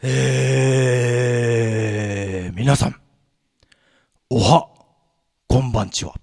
[0.00, 2.94] えー、皆さん、
[4.30, 4.68] おは、
[5.48, 6.14] こんばんちは。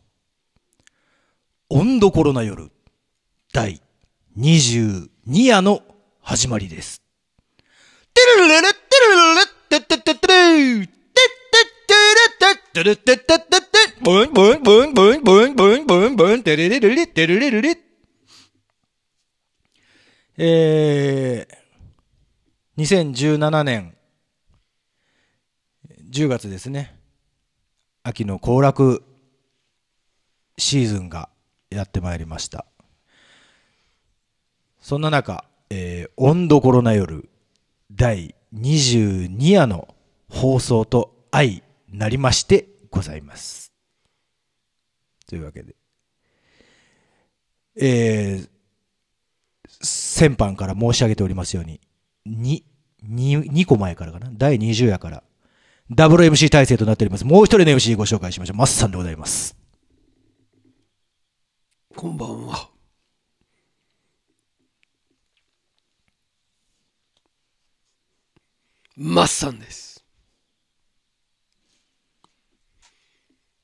[1.70, 2.72] 温度コロナ夜、
[3.54, 3.82] 第
[4.40, 5.10] 22
[5.48, 5.82] 夜の
[6.22, 7.02] 始まりです。
[8.14, 11.60] てるるるてるるるってってってってるてって
[12.54, 13.68] ってるってってってってって
[14.02, 17.78] ブンブンブンブンブンブンブンブンてるるるるてるるるる
[20.38, 21.65] えー、
[22.78, 23.96] 2017年
[26.12, 27.00] 10月ですね。
[28.04, 29.02] 秋の行楽
[30.58, 31.30] シーズンが
[31.70, 32.66] やってまいりました。
[34.82, 37.30] そんな中、えー、温度コロナ夜
[37.94, 39.88] 第22夜の
[40.30, 43.72] 放送と相なりましてございます。
[45.28, 45.76] というわけで、
[47.78, 48.50] えー、
[49.82, 51.80] 先般から申し上げておりますように、
[52.28, 52.64] 2、
[53.10, 54.30] 2、2個前からかな？
[54.34, 55.24] 第20夜から、
[55.92, 57.26] WMC 体制となっております。
[57.26, 58.58] もう一人の MC ご紹介しましょう。
[58.58, 59.56] マッサンでございます。
[61.96, 62.70] こんばんは。
[68.98, 70.04] マッサンです。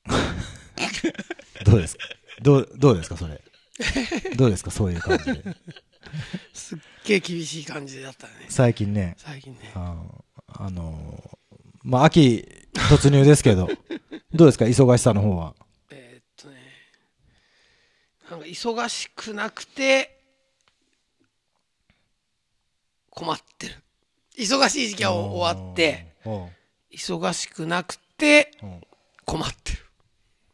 [1.64, 2.04] どうですか？
[2.42, 3.40] どう、どうですかそれ？
[4.36, 4.70] どうですか？
[4.70, 5.56] そういう感じで。
[6.52, 8.32] すっげえ厳しい感じだったね。
[8.48, 9.72] 最近ね、最近ね。
[9.74, 11.38] あの、あの
[11.82, 13.68] まあ、秋突入ですけど、
[14.34, 14.64] どうですか？
[14.66, 15.54] 忙しさの方は。
[15.90, 16.56] えーっとね。
[18.30, 20.18] なんか忙しくなくて、
[23.10, 23.74] 困ってる。
[24.38, 26.12] 忙しい時期は終わって。
[26.90, 28.50] 忙しくなくて
[29.24, 29.78] 困ってる。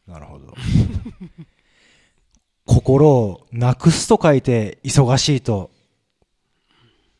[0.07, 0.53] なるほど。
[2.69, 5.71] 心をなくすと書いて、忙しいと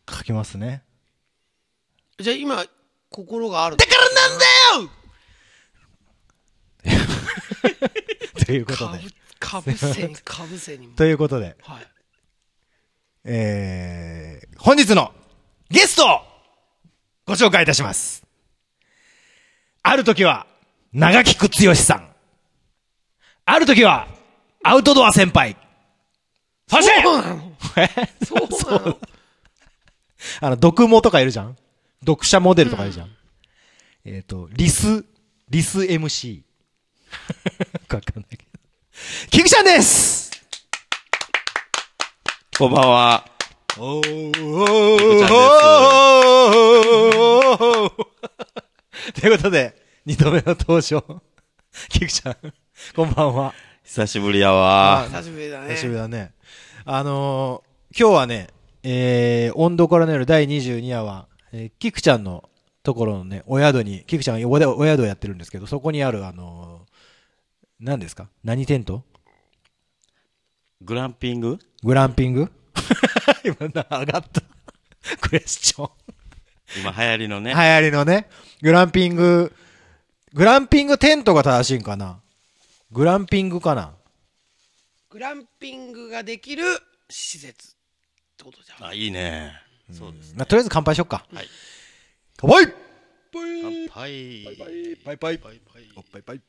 [0.08, 0.84] 書きますね。
[2.20, 2.64] じゃあ今、
[3.10, 3.76] 心がある。
[3.76, 4.46] だからなんだ
[7.66, 7.80] よ
[8.46, 9.00] ということで。
[9.40, 10.96] かぶせに、かぶせにも。
[10.96, 11.88] ということで、はい。
[13.24, 15.12] えー、本日の
[15.72, 16.22] ゲストを
[17.26, 18.24] ご紹介いたします。
[19.82, 20.46] ある時は、
[20.94, 22.14] 長木くつよしさん。
[23.46, 24.19] ある時は、
[24.64, 25.56] アウトドア先輩。
[26.68, 27.52] そして、そうなの？
[28.22, 28.98] そうなの？
[30.42, 31.56] あの、読モとかいるじゃん？
[32.02, 33.10] 読者モデルとかいるじゃん、
[34.06, 35.06] えっ、と、リス、
[35.50, 36.42] リス MC。
[37.92, 38.44] わかんないけど。
[39.32, 40.30] キクちゃんです
[42.58, 43.26] こんばんは。
[43.78, 44.38] おーキク
[49.14, 51.22] ちということで、二度目の登場。
[51.90, 52.38] キクちゃん、
[52.96, 53.54] こんばんは。
[53.90, 55.08] 久しぶりやわ。
[55.10, 55.70] 久しぶりだね。
[55.70, 56.32] 久しぶりだね。
[56.86, 58.50] あのー今日はね、
[58.84, 62.48] えー、温度からの夜第22夜は、えー、キクちゃんの
[62.84, 66.90] ところのね、お宿に、キクちゃんがお宿お宿をやってるんですけど、そこにある、あのー
[67.80, 68.28] 何ですか？
[68.44, 69.04] 何テント？
[70.82, 71.58] グランピング？
[71.84, 72.52] グランピング？
[73.44, 74.42] 今な、上がった。
[75.20, 75.90] クエスチョン。
[76.80, 77.56] 今流行りのね。
[77.56, 78.30] 流行りのね、
[78.62, 79.52] グランピング、
[80.34, 82.20] グランピングテントが正しいんかな？
[82.92, 83.94] グランピングかな？
[85.10, 86.64] グランピングができる
[87.10, 87.72] 施設っ
[88.38, 88.88] てことじゃん。
[88.88, 89.54] あ、いいね。
[89.92, 90.34] そうです。
[90.36, 91.26] まあ、とりあえず乾杯しよっか。
[91.34, 91.48] はい。
[92.38, 92.74] 乾杯
[93.32, 93.90] 乾杯。
[93.90, 95.38] パイパイ。
[95.38, 95.62] パイパイ
[95.96, 96.42] おっぱい。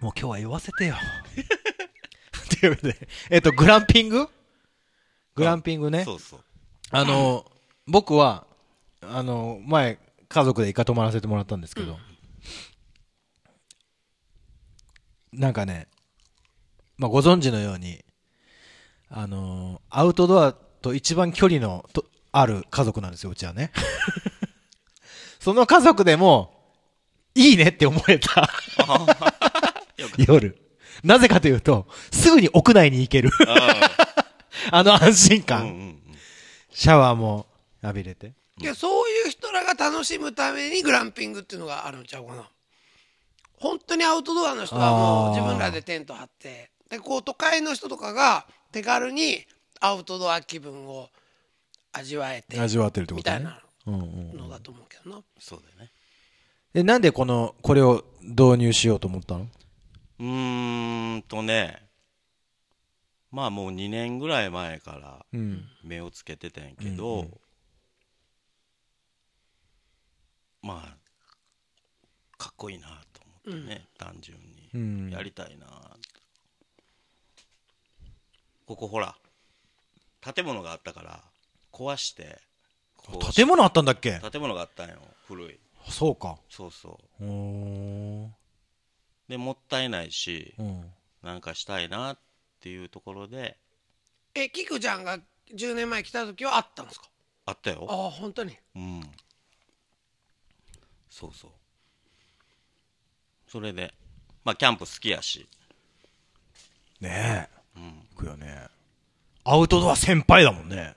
[0.00, 0.96] もう今日は言わせてよ。
[2.60, 4.28] というわけで、えっと、グランピング？
[5.34, 6.04] グランピングね。
[6.04, 6.44] そうそう。
[6.90, 7.50] あの、
[7.86, 8.46] 僕は、
[9.00, 11.96] あの、前、家族でイカ泊まらせてもらったんですけど、
[15.32, 15.88] なんかね、
[16.96, 18.04] まあ、ご存知のように、
[19.08, 23.72] あの、アウトドアと一番距離のとある家族なんですよ、うちはね。
[25.40, 26.54] その家族でも、
[27.34, 28.50] いいねって思えた
[30.18, 30.58] 夜。
[31.04, 33.30] なぜかというと、すぐに屋内に行ける。
[34.72, 35.62] あ の安心うん感。
[35.62, 36.02] うんうん。
[36.72, 37.46] シャワーも
[37.82, 38.34] 浴びれて。
[38.60, 42.48] いや、そういう人らが楽しむためにグランピングっていうのがあるんちゃうかな。
[43.60, 49.44] 本当にアウトドアの人はもう自分らでテント張って、で、こう都会の人とかが手軽に
[49.80, 51.08] アウトドア気分を
[51.92, 53.38] 味わえて、味わってるってことね。
[53.38, 54.36] みたいなうんうん。
[54.36, 55.22] のだと思うけどな。
[55.38, 55.90] そうだよね。
[56.74, 59.46] え、なんでこの、これを導入しようと思ったの？
[60.20, 61.82] うーんとね。
[63.30, 65.64] まあもう2年ぐらい前からうん。
[65.82, 67.30] 目をつけてたんやけど、うんう
[70.62, 74.38] まあ、かっこいいなと思ってね、単純
[74.74, 75.06] うん。
[75.06, 75.12] に。
[75.12, 75.66] やりたいな。
[78.66, 79.16] ここほら、
[80.20, 81.22] 建物があったから
[81.72, 82.38] 壊して
[83.34, 84.20] 建物あったんだっけ？
[84.30, 84.96] 建物があったんよ
[85.26, 85.58] 古い。
[85.88, 86.38] そうか。
[86.50, 87.24] そうそう。
[87.24, 87.26] ー。
[87.26, 88.24] ん。
[88.26, 88.34] う
[89.28, 90.92] でもったいないしうん。
[91.22, 92.18] なんかしたいなっ
[92.60, 93.56] ていうところで。
[94.34, 95.18] えキクちゃんが
[95.54, 97.08] 10年前来た時はあったんですか？
[97.46, 97.86] あったよ。
[97.88, 98.54] ああ本当に。
[98.76, 99.00] うん
[101.10, 101.50] そうそう
[103.48, 103.94] それで
[104.44, 105.48] まあキャンプ好きやし
[107.00, 107.78] ねえ。
[107.78, 108.66] うん行くよね。
[109.44, 110.94] アウトドア先輩だもんね。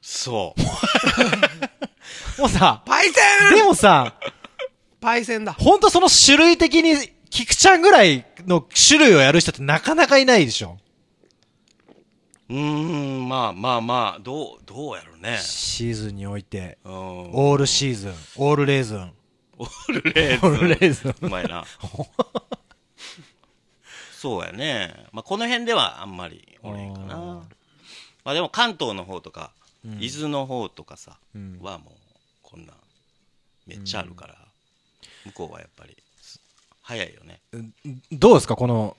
[0.00, 0.60] そう
[2.40, 3.20] もうさ、パイセ
[3.52, 4.14] ンでもさ、
[5.00, 6.96] パイセンだほんとその種類的に、
[7.30, 10.78] キクちゃんぐらいの種類をやる人ってなかなかいないでしょ。
[12.48, 16.92] うーんまあまあまあどうどうやろうねシーズンにおいて、うん
[17.32, 19.12] オールシーズン、オールレーズン。
[19.62, 21.64] オールレーズンオールレーズンうまいな。
[24.12, 27.16] そうやね、まあ、この辺ではあんまりおれんかな。
[28.24, 29.52] まあでも関東の方とか、
[29.98, 31.58] 伊豆の方とかさ、うん。
[31.60, 31.94] はもう
[32.42, 32.72] こんな
[33.66, 34.36] めっちゃあるから、
[35.24, 36.40] 向こうはやっぱりす
[36.82, 37.40] 早いよね。
[38.12, 38.96] どうですかこの、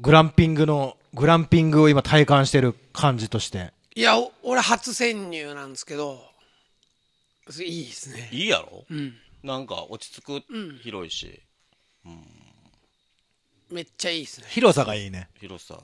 [0.00, 3.72] グランピングの、グランピングを今体感してる感じとして。
[3.94, 6.24] いやお俺初潜入なんですけど
[7.60, 8.30] いいですね。
[8.32, 8.86] いいやろ？
[8.90, 11.40] うんなんか落ち着く、うん広いし
[13.70, 15.28] めっちゃいいですね広さがいいね。
[15.40, 15.78] 広さ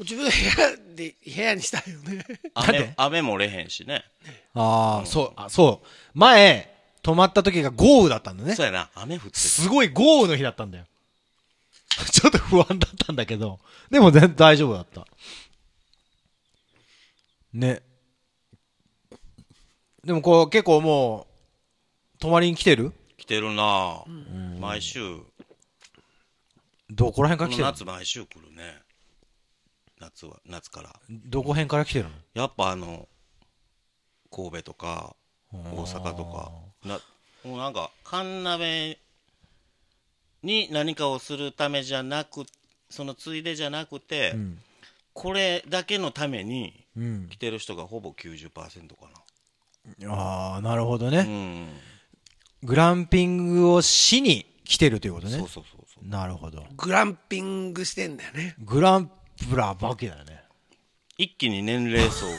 [0.00, 2.24] 自分の部屋で部屋にしたいよね
[2.54, 4.04] 雨雨もれへんしね
[4.54, 5.86] ああ、そう、あ、そう。
[6.14, 6.72] 前、
[7.02, 8.66] 泊まった時が豪雨だったんだねそう。
[8.66, 10.84] やな雨降ってすごい豪雨の日だったんだよ。
[12.12, 13.58] ちょっと不安だったんだけど、
[13.90, 15.06] でも全然大丈夫だった。
[17.52, 17.82] ね。
[20.04, 21.27] でもこう結構もう、
[22.18, 22.92] 泊まりに来てる？
[23.16, 24.02] 来てるな、
[24.58, 25.00] 毎週。
[26.90, 27.72] どこら辺から来てるの？
[27.72, 28.82] 夏毎週来るね。
[30.00, 30.94] 夏は夏から。
[31.08, 32.10] どこ辺から来てるの？
[32.34, 33.08] やっぱあの
[34.30, 35.16] 神戸とか
[35.52, 36.52] 大阪とか。
[36.84, 37.00] な
[37.44, 38.98] もうなんか神鍋
[40.42, 42.46] に何かをするためじゃなく
[42.90, 44.58] そのついでじゃなくて、うん。
[45.12, 47.28] これだけのためにうん。
[47.28, 47.36] 来。
[47.36, 49.08] てる人がほぼ90%か
[50.06, 51.18] ああ、なるほどな、ね。
[51.26, 51.68] うん、
[52.62, 55.38] グランピングをしに来てるということね。
[55.38, 56.08] そうそうそうそう。
[56.08, 56.64] なるほど。
[56.76, 58.54] グランピングしてんだよね。
[58.58, 59.10] グラン
[59.50, 60.42] プラばけだよね。
[61.16, 62.34] 一気に年齢層が。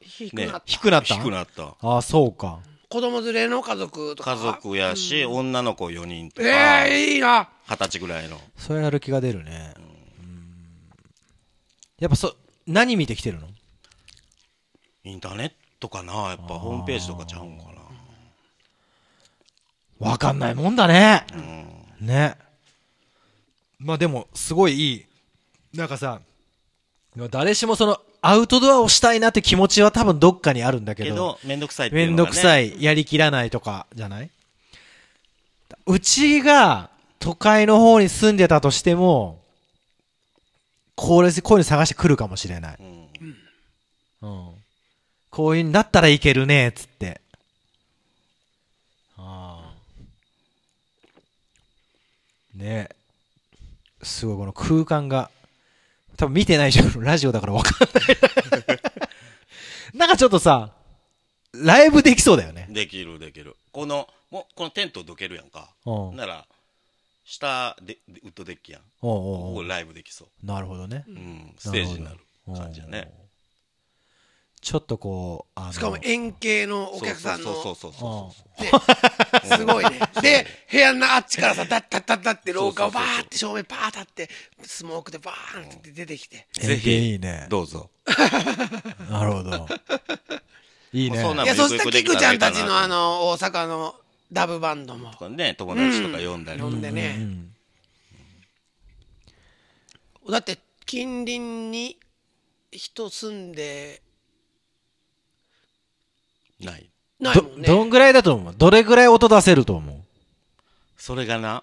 [0.00, 1.14] 低くなった、低くなった？
[1.14, 1.74] 低くなった。
[1.80, 2.60] ああ、そうか。
[2.88, 4.36] 子供連れの家族とか？
[4.36, 6.48] 家族やし、女の子4人とか。
[6.86, 7.48] ええいいな。
[7.68, 8.40] 二十歳ぐらいの。
[8.56, 9.74] それやる気が出るね。
[9.76, 9.80] う
[10.22, 10.92] ん。
[11.98, 12.36] やっぱそ、
[12.66, 13.48] 何見てきてるの？
[15.04, 16.54] インターネットかなやっぱ。
[16.54, 17.73] ホームページとかちゃうんかな
[20.04, 21.26] わかんないもんだね。
[22.00, 22.36] うんね。
[23.78, 25.04] まあでも、すごいいい。
[25.76, 26.20] なんかさ、
[27.30, 34.30] 誰しもその、アウトドアをしたいなって気持ちは多分どっかにあるんだけど、けどめんどくさいっていめうんどくさい、やりきらないとか、じゃない？
[35.86, 39.40] うちが都会の方に住んでたとしても、
[40.94, 42.76] これ、こういうの探してくるかもしれない。
[42.80, 43.08] うん
[44.22, 44.50] うん。
[45.30, 47.20] こういうんだったらいけるね、つって。
[49.18, 49.74] ああ。
[52.54, 52.88] ね。
[54.02, 55.30] すごいこの空間が、
[56.16, 58.78] 多分見てない人の ラジオだからわかんない。
[59.94, 60.72] なんかちょっとさ、
[61.52, 62.66] ライブできそうだよね。
[62.70, 63.56] できるできる。
[63.72, 65.72] このもうこのテントどけるやんか。
[65.86, 66.16] うん。
[66.16, 66.46] なら
[67.24, 68.82] 下ででウッドデッキやん。
[69.02, 71.04] おうおこうおうこライブできそなるほどね。
[71.06, 71.10] う、。
[71.10, 73.12] うん、ステージになる感じやね。
[73.18, 73.23] うん
[74.64, 77.52] ちょっとこう、あの、しかも円形のお客さんの。
[77.52, 78.70] そうそうそうそうね
[79.58, 80.00] すごいね。
[80.22, 84.30] で部屋のあっちからさダッダッダッダッって廊下をバーって正面バーッ立って
[84.62, 86.46] スモークでバーンって出てきて。
[86.62, 87.46] 円形いいね。
[87.50, 87.90] どうぞ。
[89.10, 89.68] なるほど。
[90.94, 91.20] いいね。
[91.20, 93.94] そうないやそしたらキクちゃんたちのあの大阪の
[94.32, 95.10] ダブバンドも。
[95.10, 95.54] とかね。
[95.56, 96.58] 友達とか呼んだり。
[96.58, 97.54] とか呼んでね、うん。
[100.32, 101.98] だって近隣に
[102.72, 104.00] 人住んで
[106.60, 106.90] ない。
[107.20, 107.66] ないもんね。
[107.66, 108.54] ど、どんぐらいだと思う？
[108.56, 110.04] どれぐらい音出せると思
[110.96, 111.62] それがな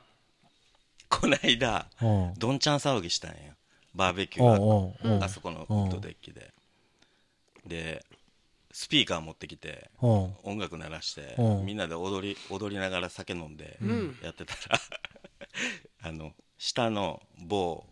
[1.09, 1.87] こないだ。
[2.37, 3.37] どんちゃん騒ぎしたんや。
[3.93, 6.53] バーベキューがあそこのウッドデッキで。
[7.65, 8.05] で
[8.71, 10.33] スピーカー持ってきてうん。
[10.43, 11.65] 音楽鳴らしてうん。
[11.65, 14.17] みんなで踊り踊りながら酒飲んでん。
[14.23, 14.79] やってたら
[16.03, 17.85] あの下の某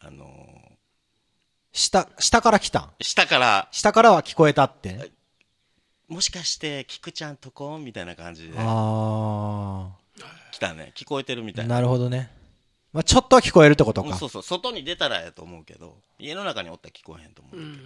[0.00, 0.26] あの
[1.72, 2.90] 下、下から来たん？
[3.00, 5.10] 下から下からは聞こえたって？
[6.08, 7.78] もしかして菊ちゃんとこ？
[7.78, 9.90] みたいな感じであ
[10.50, 11.64] 来たね聞こえてるみたあ。
[11.64, 12.30] いななるほどね。
[12.92, 14.08] まあ、ちょっとは聞こえるってことか。
[14.08, 17.56] うんそうそう、外に出たらやと思うけど、家の中におったら聞こえへんと思う。
[17.56, 17.76] うん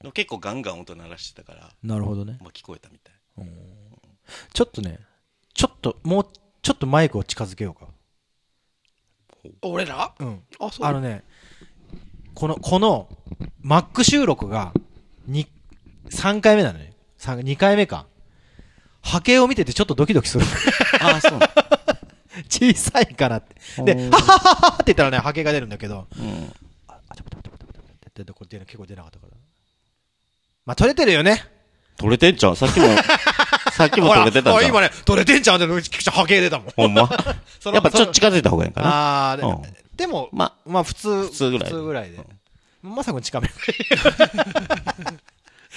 [0.00, 2.36] でも結構ガンガン音鳴らしてたから、なるほどね。
[2.40, 3.14] まあ、聞こえたみたい。
[4.52, 4.98] ちょっとね、
[5.54, 6.26] ちょっと、もう、
[6.60, 7.86] ちょっとマイクを近づけようか。
[9.62, 10.12] 俺ら？
[10.18, 10.42] うん。
[10.60, 11.24] あそうあのね、
[12.34, 13.08] この、この、
[13.62, 14.74] マック収録が、
[15.26, 15.46] に、
[16.10, 16.92] 3回目なのね。
[17.18, 18.06] 三2回目か。
[19.02, 20.44] 波形を見ててちょっとドキドキする。
[21.00, 21.38] ああ、そう。
[22.48, 23.82] 小さいからって。
[23.82, 26.52] で、ははははって言ったらね、波形が出るんだけど、うん。
[26.88, 29.36] あ、あ、ちょっと待って待って待って待ってって、これ出な結構出なかったから。
[30.66, 31.44] まあ、取れてるよね。
[31.96, 32.86] 取れてんじゃんさっきも、
[33.72, 34.52] さっきも取れてたん。
[34.52, 36.70] ほら今ね、取れてんじゃんって、菊ちゃん波形出たもん。
[36.74, 37.02] ほんま？
[37.72, 39.30] やっぱちょっと近づいた方がいいかな。
[39.32, 42.18] あー、でうんでも、ままあ普通、普通ぐらい普通ぐらいで。
[42.82, 43.48] まさくん近め。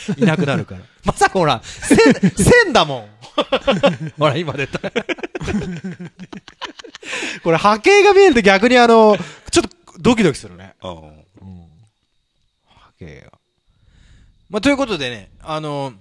[0.18, 0.82] いなくなるから。
[1.04, 1.98] まさくんほら、線、
[2.36, 3.10] 線だもん。
[4.18, 4.80] ほら、今出た。
[7.44, 9.18] これ波形が見えると逆にあの、
[9.52, 10.76] ちょっとドキドキするね。
[10.82, 10.92] うん。
[10.92, 11.14] 波
[13.00, 13.32] 形が。
[14.50, 15.94] まあということでね、あの、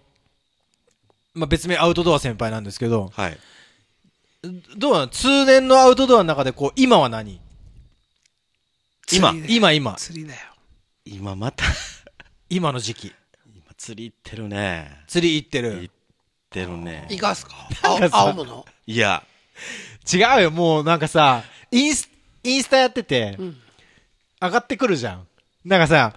[1.34, 3.38] まあ別名アウトドア先輩なんですけど、はい。
[4.76, 5.08] どうなの？
[5.08, 7.40] 通年のアウトドアの中でこう、今は何？
[9.12, 9.34] 今？
[9.48, 9.94] 今今。
[9.94, 10.40] 釣りだよ
[11.04, 11.64] 今また、
[12.50, 13.12] 今の時期。
[13.76, 15.02] 今釣り行ってるね。
[15.06, 15.90] 釣り行ってる行。
[15.90, 15.95] っ
[16.50, 17.06] てるね。
[17.11, 17.54] いかすか？
[17.83, 19.23] 青青物いや、
[20.12, 22.09] 違うよ、もうなんかさ、インス、
[22.42, 23.56] インスタやってて、ん
[24.40, 25.26] 上がってくるじゃん。
[25.64, 26.14] なんかさ、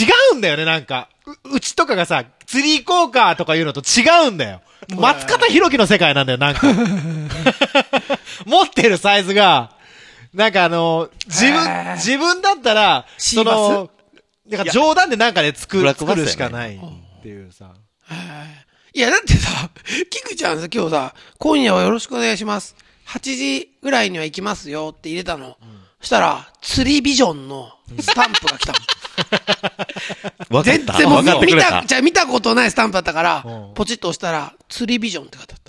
[0.00, 1.08] 違うんだよね、なんか。
[1.44, 4.62] う、うちとかがさ、釣り行こうかとか言うのと違うんだよ。
[4.96, 6.66] 松方弘樹の世界なんだよ、なんか。
[8.46, 9.72] 持ってるサイズが、
[10.32, 13.90] なんかあの、自へ分ー、自分だったら、その、
[14.48, 17.74] なんか冗談でなんかで作る、作るしかないっていうさ。
[18.94, 19.70] いや、だってさ、
[20.10, 22.74] キクちゃんさ、今日さ、今夜はよろしくお願いします。
[23.06, 25.56] 8時ぐらいには行きますよって入れたの。
[26.00, 28.82] そしたら、釣りビジョンのスタンプが来たもん。
[30.56, 30.92] わかった。
[30.94, 31.84] 全然もう見た。
[31.84, 35.60] じゃあ見たことないスタンプだったからうん、ポチッと押したら、釣りビジョンって書いてあっ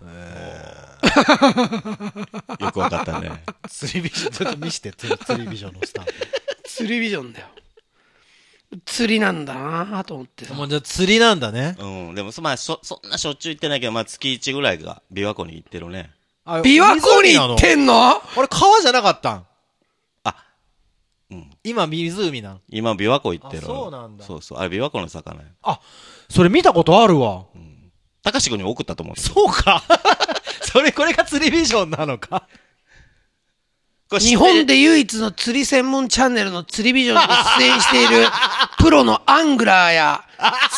[2.58, 2.66] た。
[2.66, 3.44] よくわかったね。
[3.70, 6.14] 釣りビジョン、ちょっと見して、釣りビジョンのスタンプ。
[6.66, 7.48] 釣りビジョンだよ。
[8.86, 10.54] 釣りなんだなと思ってさ。
[10.54, 11.76] もうじゃあ釣りなんだね。
[11.80, 12.16] うん。
[12.16, 16.12] でも、そまあ、そ、そんなしょっちゅう行ってないけど、まあ、月1ぐらいが琵琶湖に行ってるね。
[16.46, 18.10] あ琵琶湖に行ってんの？
[18.10, 19.46] あれ川じゃなかったん？
[20.24, 20.36] あ、
[21.32, 21.50] うん。
[21.64, 22.62] 今湖なん？
[22.70, 23.64] 今、琵琶湖行ってる。
[23.64, 24.60] あそうなんだそうそう。
[24.60, 25.48] あれ、琵琶湖の魚や。
[25.64, 25.80] あ、
[26.30, 27.46] それ見たことあるわ。
[28.22, 29.20] 高志くんに送ったと思う。
[29.20, 29.82] そうか。
[30.62, 32.48] それ、これが釣りビジョンなのか。
[34.18, 37.22] 日本で唯一の釣り専門チャンネルの釣りビジョンに
[37.60, 38.28] 出演している
[38.80, 40.24] プロのアングラーや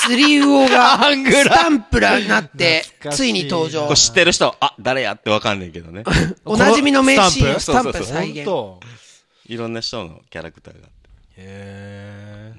[0.06, 3.96] 釣り魚がアングラースタンプラーになってついに登場これ。
[3.96, 6.04] 知ってる人、あ、誰やってわかんねんけどね。
[6.44, 8.46] おなじみの名シーンをスタンスタンプ再現。
[9.46, 11.10] いろんな人のキャラクターがあって。
[11.38, 12.54] へ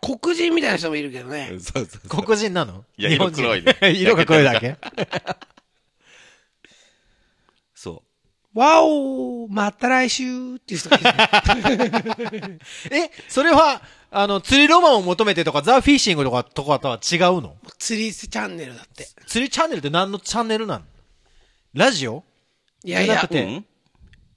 [0.00, 1.52] 黒人みたいな人もいるけどね。
[1.62, 2.22] そうそうー。
[2.24, 2.84] 黒人なの？
[2.96, 4.76] いや色黒いね色が黒いだけ
[7.74, 8.02] そ
[8.56, 12.58] わおまた来週っていう人がいる。
[12.90, 17.56] え、それは、あの、釣りロマンを求めてとか、ザ・フィッシングとか、とかとは違うの？
[17.78, 19.06] 釣りチャンネルだって。
[19.26, 20.84] 釣りチャンネルって何のチャンネルなの
[21.74, 22.24] ラジオ？
[22.82, 23.38] いやいやじゃなく、う。
[23.40, 23.64] ん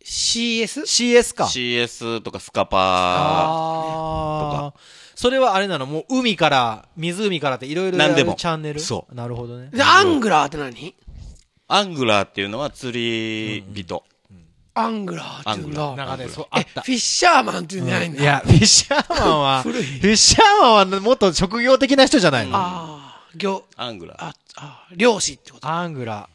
[0.04, 0.82] ？CS?
[0.82, 1.46] ?CS か。
[1.46, 4.74] CS とかスカパああ。
[5.16, 5.86] それはあれなの？
[5.86, 8.82] もう海から、湖からっていろいろ何でもチャンネル？
[8.82, 9.70] そうなるほどね。
[9.72, 10.74] で、アングラーって何？
[10.74, 10.94] ー。
[11.72, 14.04] アングラーっていうのは釣り人。
[14.74, 15.96] アングラーっていうんだ。
[15.96, 16.92] なんかね、そう、あえ、ったフ。
[16.92, 18.22] ィッシャーマンっていうんじゃないんだ。
[18.22, 24.18] いや、フィッシャーマンは、フ 古いィッシャーマンはもっと職業的な人じゃないのああ、業、アングラー。
[24.26, 25.68] あ、あ、漁師ってこと？
[25.68, 26.28] アングラ。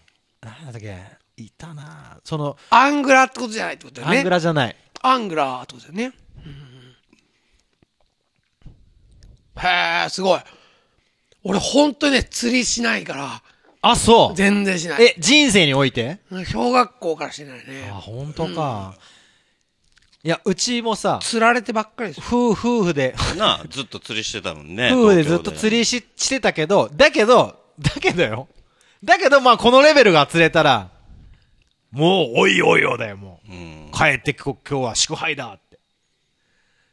[0.42, 1.02] なんだっけ？
[1.36, 4.18] いたなその、アングラーってことじゃないってことだよね。
[4.18, 4.76] アングラじゃない。
[5.02, 6.14] アングラーってことだよね。
[9.56, 10.40] へえ、すごい。
[11.44, 13.42] 俺本当にね、釣りしないから、
[13.84, 14.36] あ、そう。
[14.36, 15.04] 全然しない。
[15.04, 16.18] え、人生において？
[16.50, 17.94] 小学校からしてないねあ、。
[17.94, 18.94] 本当か。
[20.22, 22.24] いや、うちもさ、釣られてばっかりですよ。
[22.26, 24.90] 夫夫婦で、なあ、ずっと釣りしてたもんね。
[24.96, 28.48] 夫婦でずっと釣りし、してたけど、だけど、だけどよ。
[29.04, 30.88] だけど、まあ、このレベルが釣れたら、
[31.90, 33.52] もう、おいおいおいだよ、もう。
[33.52, 33.58] り。
[33.58, 33.90] うん。
[33.92, 35.78] 帰ってこ、今日は祝杯だって。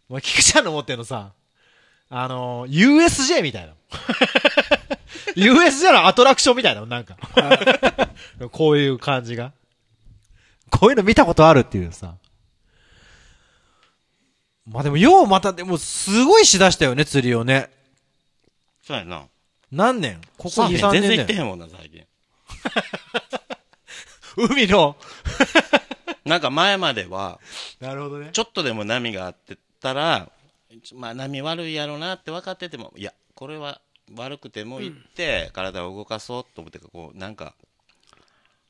[0.10, 1.32] もう、菊ちゃんの持ってるのさ、
[2.10, 3.74] あのー、USJ みたいな。
[5.36, 7.18] USJ のアトラクションみたいなの、なんか。
[8.52, 9.54] こういう感じが。
[10.70, 12.16] こういうの見たことあるっていうさ。
[14.68, 17.70] まあでも、ようまた、でも、すごいしだしたよね、釣りをね。
[18.84, 19.24] そうやな。
[19.72, 20.22] 何年？
[20.38, 21.24] ここ2、3サーフィン全然行。
[21.24, 22.06] ってへんもんな、最近。
[24.38, 24.96] 海の。
[26.26, 27.40] なんか前までは、
[27.80, 28.30] なるほどね。
[28.32, 30.30] ちょっとでも波があってたら、
[30.94, 33.82] まあ波悪いやろうなって分かってても、いや、これは
[34.16, 37.56] 悪くても行って、体を動かそうと思って、こう、なんか、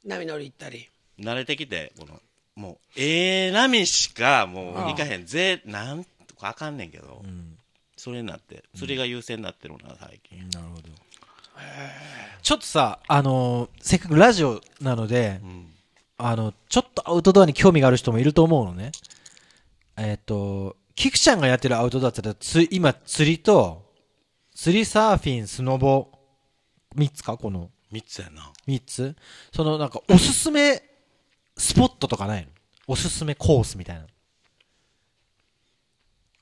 [0.05, 0.89] 波乗り行ったり。
[1.19, 2.21] 慣れてきて、この、
[2.55, 5.25] もう、ええ波しかもう行かへん。
[5.25, 7.57] ぜ、なんとかあかんねんけど、うん。
[7.95, 10.50] それになって、釣りが優先になってるな、最近。
[10.50, 10.89] なるほど。
[12.41, 15.67] ちょっとさ、あのーせっかくラジオなのでう、ん。
[16.17, 18.91] あの、ちょっとアウトドアに興味がある人もいると思うのね。
[19.98, 23.81] えっ、と、キクちゃんがやってるアウトドアって言ったらつ、今釣りと、
[24.62, 26.12] 釣りサーフィン、スノボ、
[26.96, 27.36] 三つか？
[27.36, 28.53] この三つやな。
[28.68, 29.15] 三つ
[29.51, 30.84] そのなんかおすすめ
[31.58, 32.48] スポットとかないの？
[32.86, 34.06] おすすめコースみたいな。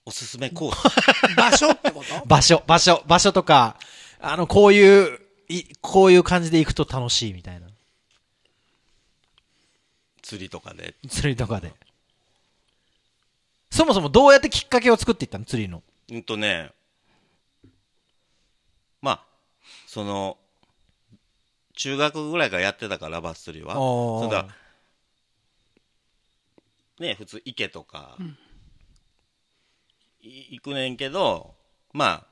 [0.06, 0.84] おすすめコース？
[1.34, 2.26] 場所ってこと？
[2.26, 3.78] 場所、場所、場所とか、
[4.20, 7.68] あの、こういう、い、こういう感じで行くと楽しいみたいな。
[10.22, 10.94] 釣りとかで。
[11.08, 11.72] 釣りとかで。
[13.72, 15.46] そもそもどうやってきっかけを作っていったの？
[15.46, 15.82] 釣りの。
[16.12, 16.74] うんとね、
[19.02, 19.24] まあ、
[19.90, 20.38] その、
[21.74, 23.74] 中学ぐらいからやってたから、バス釣りは。
[23.74, 24.46] それだ
[27.00, 28.16] ね、普通池とか、
[30.22, 31.56] い行くねんけど、
[31.92, 32.28] まあ、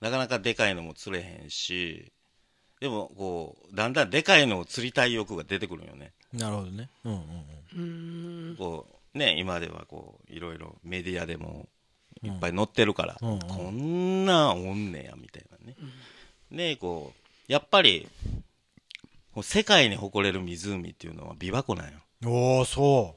[0.00, 2.10] なかなかでかいのも釣れへんし、
[2.80, 6.14] でも、こう、だんだんでかいのを釣りたい欲が出てくるよね。
[6.32, 6.88] なるほどね。
[7.04, 8.56] うんうんうーん。
[8.56, 11.68] こう、ね、今ではこう、いろいろメディアでも
[12.22, 15.76] いっぱい載ってるから、うんうんこんなんおんねや、みたいなね。
[16.50, 17.12] で、こ
[17.48, 18.08] う、やっぱり、
[19.42, 21.92] 世界に誇れる湖っていうのは琵琶湖なんよ。
[22.22, 22.28] うん。
[22.28, 23.14] おー、そ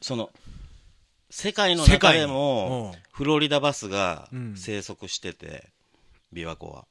[0.00, 0.30] その、
[1.30, 5.70] 世界の中で世界にもうん、フロリダバスがうん生息してて、
[6.32, 6.84] 琵琶湖は。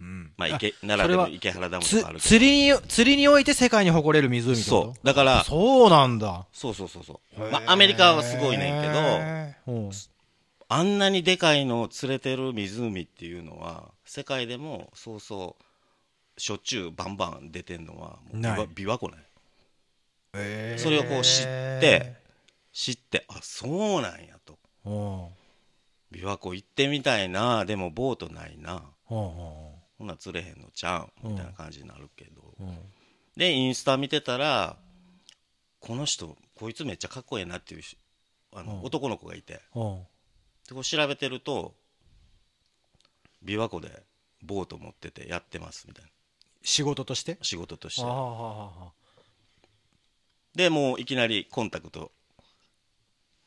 [0.00, 0.04] う。
[0.04, 0.32] うん。
[0.36, 2.20] まあ、池、そ奈良でも池原ダムとつかある。
[2.20, 5.06] 釣りに、釣りにおいて世界に誇れる湖ってことそう。
[5.06, 6.46] だから、そうなんだ。
[6.52, 7.40] そうそうそうそう。
[7.50, 8.82] まあ、アメリカはすごいねん
[9.64, 10.06] けど。
[10.68, 15.56] あんなにでかいのを釣れてる湖っていうのは、世界でもそうそ
[16.36, 19.24] う、しょっちゅうバンバン出てんのは、もう琵琶湖なんよ
[20.34, 20.82] えー。
[20.82, 22.16] それをこう知って、
[22.72, 24.58] 知って、あ、そうなんやと。
[24.84, 28.82] 琵琶湖行ってみたいな、でもボートないな。
[29.10, 32.42] うんほんなら釣れへんのちゃうみたいな感じになるけど。
[32.60, 32.76] うん。
[33.36, 34.76] で、インスタ見てたら、
[35.80, 37.96] この人、こいつめっちゃかっこええなっていうし
[38.52, 38.84] あの、うん。
[38.84, 39.60] 男の子がいて、
[40.68, 40.76] でうん。
[40.76, 41.74] こう調べてると、
[43.44, 44.02] 琵琶湖で
[44.42, 46.10] ボート持っててやってますみたいな。
[46.62, 47.38] 仕事として？
[47.42, 48.08] 仕事としあて。
[48.10, 48.92] あ
[50.54, 52.10] で、もういきなりコンタクト、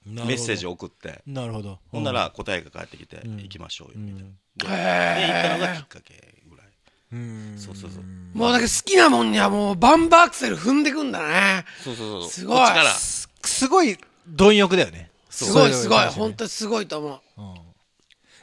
[0.06, 1.80] メッセージを送って、なるほど。
[1.92, 4.30] ほんなら答えが返ってきて、ん行きましょうよ、うん、みたいな。
[4.58, 6.68] で、へで行ったのがきっかけぐらい。
[7.12, 7.56] うん。
[7.58, 8.04] そうそうそう
[8.34, 11.66] もうだけど好きなもんにはもうバンバーアクセル踏んでくんだね。
[11.84, 12.30] そうそうそう。
[12.30, 12.90] すごいこっちから。
[12.92, 15.10] すすごい貪欲だよね。
[15.30, 16.06] すごいすごい。
[16.08, 17.22] 本当にすごいと思う。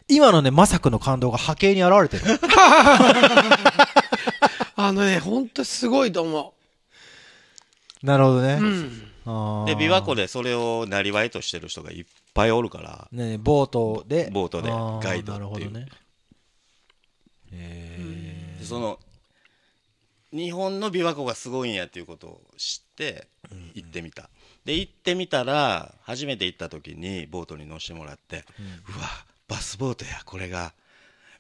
[0.09, 2.39] 今のね、まさくの感動が波形に現れてる。
[4.77, 6.55] あのね、本当にすごいと思
[8.03, 8.61] なるほどね。
[9.67, 14.31] で、琵琶湖でそれをなりわいとしてる人がいっぱいおるから、ね、ボートで。
[14.33, 15.89] ボートでガイドなるほっていうどね。
[17.53, 19.01] えでその、
[20.33, 23.27] 日本の琵琶湖がすごいんやっていうことを知って、
[23.75, 24.31] 行ってみた。
[24.67, 28.45] で、行ってみたら、初めて行った時にボートに乗せてもらって、
[28.97, 29.07] うわ、
[29.49, 30.75] バスボートや、これが、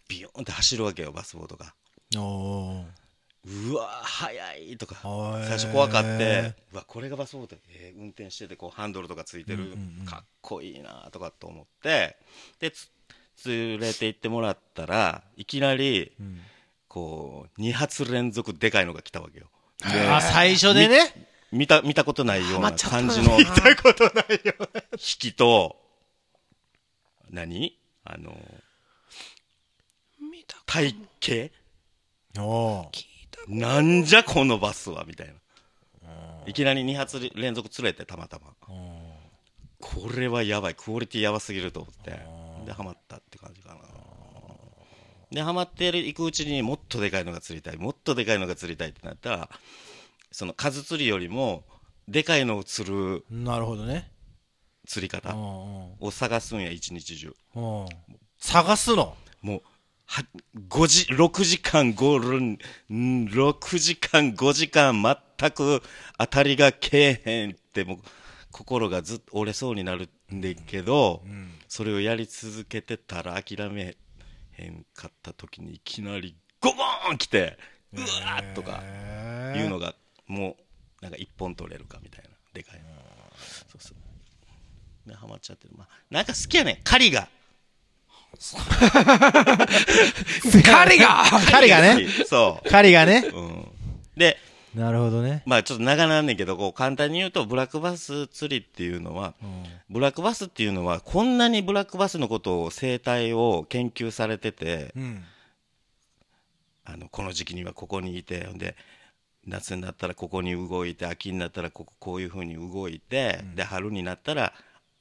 [0.08, 1.74] ビヨーンって走るわけよ、バスボートが。
[3.48, 4.96] うわ速いとか
[5.44, 10.04] 最初怖かってうわこれがバスボートえー運転しててこうハンドルとかついてる、うんうんうん。
[10.04, 12.16] かっこいいなとかと思って。
[12.58, 12.90] でつ
[13.46, 16.40] 連れて行ってもらったらいきなりん。
[16.88, 19.46] こう2発連続でかいのが来たわけよ。
[19.92, 21.35] であ、最初でね。
[21.52, 24.54] 見た見たことないような感じの 見たことないよ。
[24.92, 25.76] 引きと
[27.30, 27.78] 何？
[28.04, 28.36] あの
[30.20, 31.52] 見た体型？
[33.48, 35.34] なんじゃこのバスはみたいな。
[36.46, 38.54] いきなり2発連続釣れてたまたま。
[39.80, 42.10] これはやばい、クオリティやばすぎると思って。
[42.64, 43.80] で、ハマったって感じかな。
[45.30, 49.50] で、ハマっていくうちにもっとでかいのが釣りたい、もっとでかいのが釣りたいってなったら、
[50.36, 51.64] その数釣りよりも、
[52.08, 54.12] でかいのを釣るなるほどね。
[54.86, 55.38] 釣り方うん
[55.98, 57.34] を探すんや、一日中。
[57.54, 57.88] うんうん
[58.36, 59.16] 探すの？
[59.40, 59.62] もう、
[60.04, 60.26] は、
[60.68, 62.58] 5時、6時間、5、ん
[63.28, 65.02] 6時間、5時間、
[65.38, 65.82] 全く
[66.18, 67.98] 当たりがけえへんって、もう、
[68.52, 71.22] 心がずっと折れそうになるんだけど、
[71.66, 73.96] それをやり続けてたら諦め
[74.52, 77.56] へんかった時にいきなりゴゴーン来て、
[77.94, 78.82] うわーっとか。
[79.58, 79.94] いうのが、
[80.26, 80.56] も
[81.00, 82.84] う、なんか一本取れるかみたいな、でかいの。
[83.70, 85.08] そうそう。
[85.08, 85.74] で、ハマっちゃってる。
[85.76, 87.28] まあ、なんか好きやねん、狩りが。
[90.64, 91.24] 彼が？
[91.50, 92.06] 狩りがね。
[92.26, 92.68] そう。
[92.68, 93.24] 狩りがね？
[93.32, 93.66] うん。
[94.16, 94.36] で、
[94.74, 95.42] なるほどね。
[95.46, 99.32] まあちょっと長なんねんけど、こう簡単に言うと、ブラックバス釣りっていうのは、
[99.88, 105.24] ブラックバスっていうのは、こんなにブラックバスのことを、生態を研究されてて、うん。
[106.84, 108.76] あの、この時期にはここにいて、で、
[109.46, 114.52] 夏になったらここに動いて、秋になったらこここういうふうに動いて、で、春になったら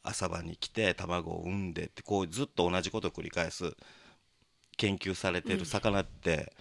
[0.03, 3.75] 朝晩に来て、卵を産んでって、こうずっと同じことを繰り返す、
[4.77, 6.53] 研究されてる魚って、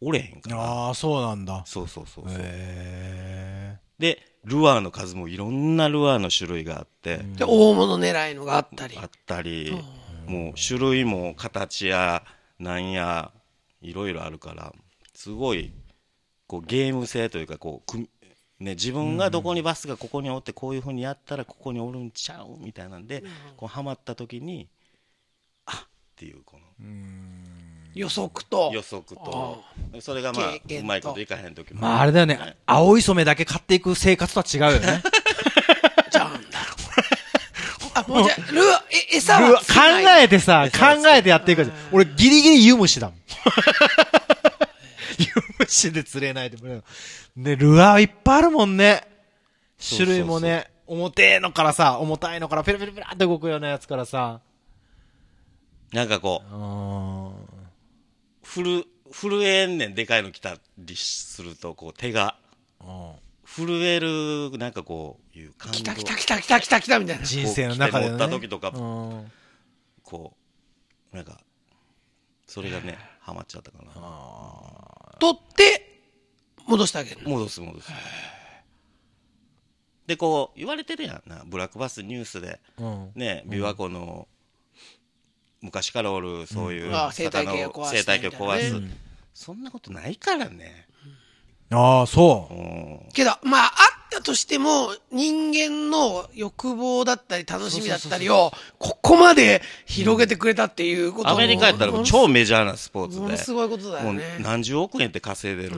[0.00, 0.56] おれへんから。
[0.58, 1.62] ああ、そうなんだ。
[1.66, 2.36] そうそうそうそう。
[2.38, 9.06] へで、ルアーの数もいろんなルアーの種類があって、で大物狙いのがあったりあ。
[9.06, 9.72] ったり、
[10.26, 12.24] もう種類も形や
[12.58, 13.32] なんや、
[13.80, 14.72] いろいろあるから、
[15.14, 15.72] すごい、
[16.52, 17.96] こうゲーム性というか、こう、く
[18.60, 23.24] ね、自分がどこにバスがここにおって、こういうふうにやったらここにおるんちゃうみたいなんで、
[23.56, 24.68] こうハマった時に、
[25.64, 26.86] あっていう、この
[27.94, 28.70] 予測と。
[28.74, 29.64] 予測と、
[30.00, 31.80] それがまあうまいこといかへん時も。
[31.80, 32.38] まああれだよね。
[32.66, 35.02] 青い染めだけ買っていく生活とは違うよね。
[36.12, 36.74] じゃんだろ
[37.88, 37.90] う。
[37.98, 38.36] あ、もうじゃ
[39.10, 39.64] 餌は考
[40.20, 41.76] えてさ、考えてやっていくじゃん。
[41.92, 43.16] 俺ギリギリ湯虫だもん。
[45.22, 45.26] 湯
[45.60, 46.56] 虫で釣れないで。
[47.36, 49.06] ね、ルアーいっぱいあるもんね。
[49.78, 54.40] 種類もね、重てえのからさ、重たいのからペラペラペラって動くようなやつからさ。
[55.92, 57.32] なんかこう、うん。
[58.42, 62.36] ふる、震えんねん、でかいの来たりすると、こう、手が。
[63.44, 65.78] 震える、なんかこう、いう感動。
[65.78, 67.24] 来た来た来た来た来た来たみたいな。
[67.24, 68.10] 人生の中で、ね。
[68.12, 69.32] 乗った時とかうん
[70.02, 70.34] こ
[71.12, 71.38] う、なんか、
[72.46, 73.92] それがね、ハマっちゃったかな。
[75.22, 76.00] 取って、
[76.66, 77.30] 戻してあげるの。
[77.30, 77.92] 戻す戻す。
[80.08, 83.12] で、こう、言われてるやんな、ブラックバスニュースで、うん。
[83.14, 84.26] ね、琵琶湖の、
[85.60, 88.82] 昔からおる、そういう、生態系を壊す生態系を壊す、
[89.32, 90.88] そんなことないからね。
[91.70, 92.56] ああ、そうう。
[93.06, 93.08] ん。
[93.12, 103.22] けど、まあ、あったとしても、人間の欲望だったり楽しみだったりを、ここまで広げてくれたっていうことアメリカやったらもう超メジャーなスポーツで。
[103.22, 104.38] ものすごいことだよもうね。
[104.40, 105.76] 何十億円って稼いでる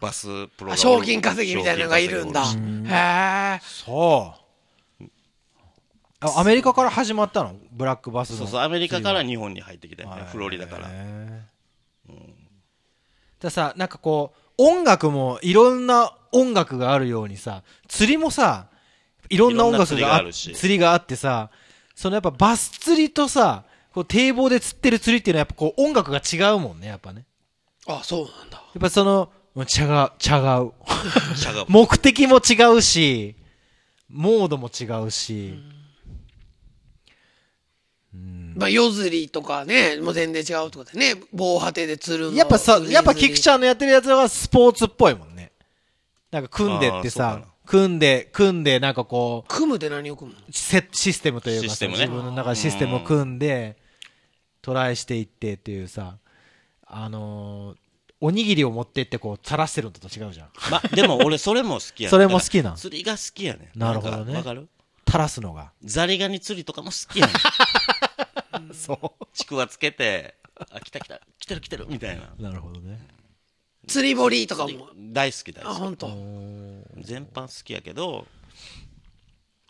[0.00, 2.44] バスプロ賞金稼ぎみたいなのがいるんだ。
[2.44, 3.60] へえ。
[3.64, 4.34] そ
[5.00, 5.04] う。
[6.20, 7.56] あ、アメリカから始まったの？
[7.72, 8.36] ブラックバスの。
[8.38, 10.88] そうそう、アメリカから日本に入ってきたよねはい、フロリダから。
[10.88, 12.12] へー
[13.40, 18.66] ださ、なんかこう、音楽もいろんな音楽があるようにさ、釣りもさ、
[19.28, 21.50] いろんな音楽があ釣りがあるし釣りがあってさ、
[21.94, 27.24] そのやっぱバス釣りとさ、こう堤防で釣ってる釣りっていうのはやっぱこう音楽が違うもんね、やっぱね。
[27.86, 28.58] あ、そうなんだ。
[28.58, 30.72] やっぱその、うん違う、違う。
[31.68, 33.36] 目的も違うし、
[34.08, 35.54] モードも違うし、
[38.54, 41.22] まあ、夜釣りとかね、もう全然違うってことでね。
[41.32, 42.36] 防波堤で釣るの。
[42.36, 45.31] やっぱさ、やっぱキクちゃんのやってるやつはスポーツっぽいもんね。
[46.32, 50.42] なんか組んでってさ組んで、組んでなんかこう、組むで何を組むの？
[50.50, 53.76] セシステムというかね自分の中でシステムを組んで、
[54.62, 56.16] トライしていってっていうさ、
[56.86, 57.76] あのー
[58.24, 60.48] おにぎりを持ってってこう、垂らしてるのと違うじゃん。
[60.70, 64.68] ま、でも俺それも好きやねそれも好きなん釣りが好きやねんなるほどねわかる？
[65.08, 65.72] 垂らすのが。
[65.82, 67.32] ザリガニ釣りとかも好きやね
[68.70, 68.72] ん。
[68.74, 70.36] そちくわつけて、
[70.70, 72.32] あ、来た来た、来てる来てる、みたいな。
[72.38, 72.42] う。
[72.42, 73.00] なるほどね。
[73.86, 74.88] 釣り堀とかも。
[75.12, 76.06] 大好き大あ、好本当。
[76.06, 77.04] き。
[77.04, 78.26] 全般好きやけど、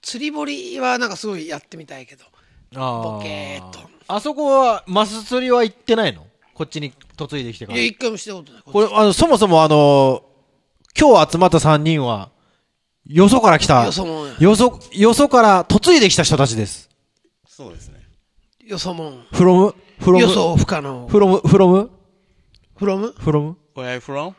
[0.02, 2.24] 釣り堀はなんかすごいやってみたいけど。
[2.74, 6.26] ボケーっとあそこは、マス釣りは行ってないの？
[6.54, 7.86] こっちに嫁いできてからいや、。
[7.88, 8.62] 一回もしたことない。
[8.64, 10.22] これ、あの、そもそもあの
[10.98, 12.30] 今日集まった3人は、
[13.06, 16.88] よそから来た、よそもんやよそ、よそから嫁いできた人たちです。
[17.46, 18.00] そうですね。
[18.64, 19.26] よそもん。
[19.32, 21.08] from, from, 予想不可能。
[21.08, 21.88] from, from,
[22.78, 23.16] from?
[23.18, 23.22] from?
[23.24, 23.30] Where are you from?
[23.30, 23.56] お英語。
[23.56, 24.34] イ Where are you from?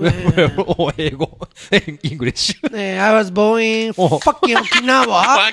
[0.00, 0.92] oh,
[2.02, 2.54] English.
[2.72, 4.18] I was born in oh.
[4.18, 5.52] fucking Okinawa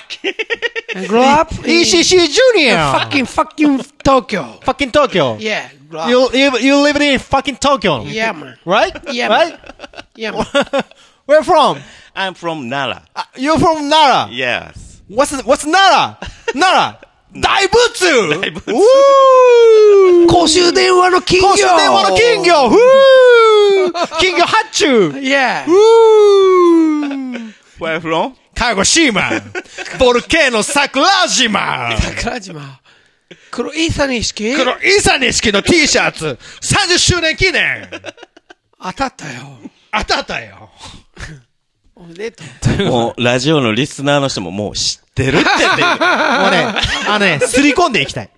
[0.96, 2.76] and grow up in ECC Junior.
[2.76, 4.60] fucking fucking Tokyo.
[4.64, 5.38] Fucking Tokyo.
[5.38, 5.70] Yeah.
[6.08, 8.04] You, you you live in fucking Tokyo.
[8.04, 8.58] yeah, man.
[8.66, 8.94] Right?
[9.12, 9.52] Yeah, man.
[9.52, 10.04] Right?
[10.16, 10.84] Yeah, man.
[11.26, 11.80] Where from?
[12.16, 13.06] I'm from Nara.
[13.16, 14.30] Uh, You're from Nara.
[14.32, 15.02] Yes.
[15.08, 16.18] What's what's Nara?
[16.54, 17.00] Nara.
[17.38, 20.28] 大仏大仏 Woo!
[20.28, 21.48] 公衆電話の金魚。
[21.50, 22.70] 公衆電話の金魚。
[22.70, 24.20] ふー。
[24.20, 25.66] 金魚発注 Yeah.
[25.66, 27.54] ふー。
[27.80, 28.34] Where from?
[28.56, 29.30] 鹿児島。
[30.00, 31.98] ボルケーノ桜島。
[32.00, 32.80] 桜島。
[33.52, 36.38] 黒いさ錦黒イサニ式の T シャツ。
[36.62, 37.90] 30周年記念。
[38.82, 39.58] 当たったよ。
[39.92, 40.70] あったあったよ。
[41.96, 42.44] おめでと
[42.84, 42.86] う。
[42.86, 45.88] もう、ラジオのリスナーの人ももう知ってるって言ってる。
[45.88, 46.00] もう
[46.52, 46.76] ね、
[47.08, 48.30] あのね、すり込んでいきたい。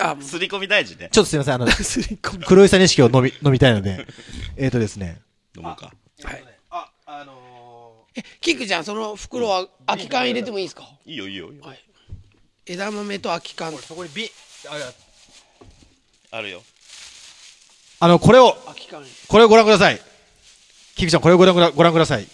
[0.00, 1.08] あ、もすり込み大事ね。
[1.12, 2.44] ちょっとすいません、あの、う、すり込む。
[2.44, 4.06] 黒いさ錦を飲み、飲みたいので。
[4.56, 5.20] えっ、ー、とですね。
[5.56, 5.92] 飲むか。
[6.24, 6.44] はい。
[6.70, 10.88] あ、あのえ、キクちゃん、その袋は空き缶入れてもいいですか？
[11.06, 11.64] いいよいいよいいよ。
[11.64, 11.78] はい。
[12.66, 13.72] 枝豆と空き缶。
[13.78, 14.28] そこに瓶、
[16.30, 16.62] あるよ。
[18.00, 19.04] あの、これを、空き缶。
[19.28, 20.00] これをご覧ください。
[20.96, 22.26] キクちゃん、これをご覧ください。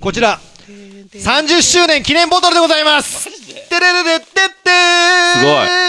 [0.00, 0.40] こちら、
[1.12, 3.28] 30周年記念ボトルでございます
[3.68, 5.80] てれれれってってーすごい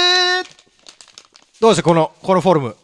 [1.59, 2.75] どうしてこの、このフォルム？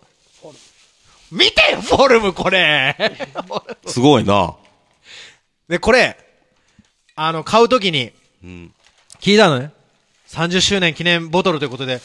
[1.31, 2.95] 見てよ、フォルム、これ
[3.87, 4.55] すごいな。
[5.67, 6.17] で、これ、
[7.15, 8.11] あの、買うときに、
[8.43, 8.73] うん。
[9.19, 9.71] 聞いたのね。
[10.29, 12.01] 30周年記念ボトルということで、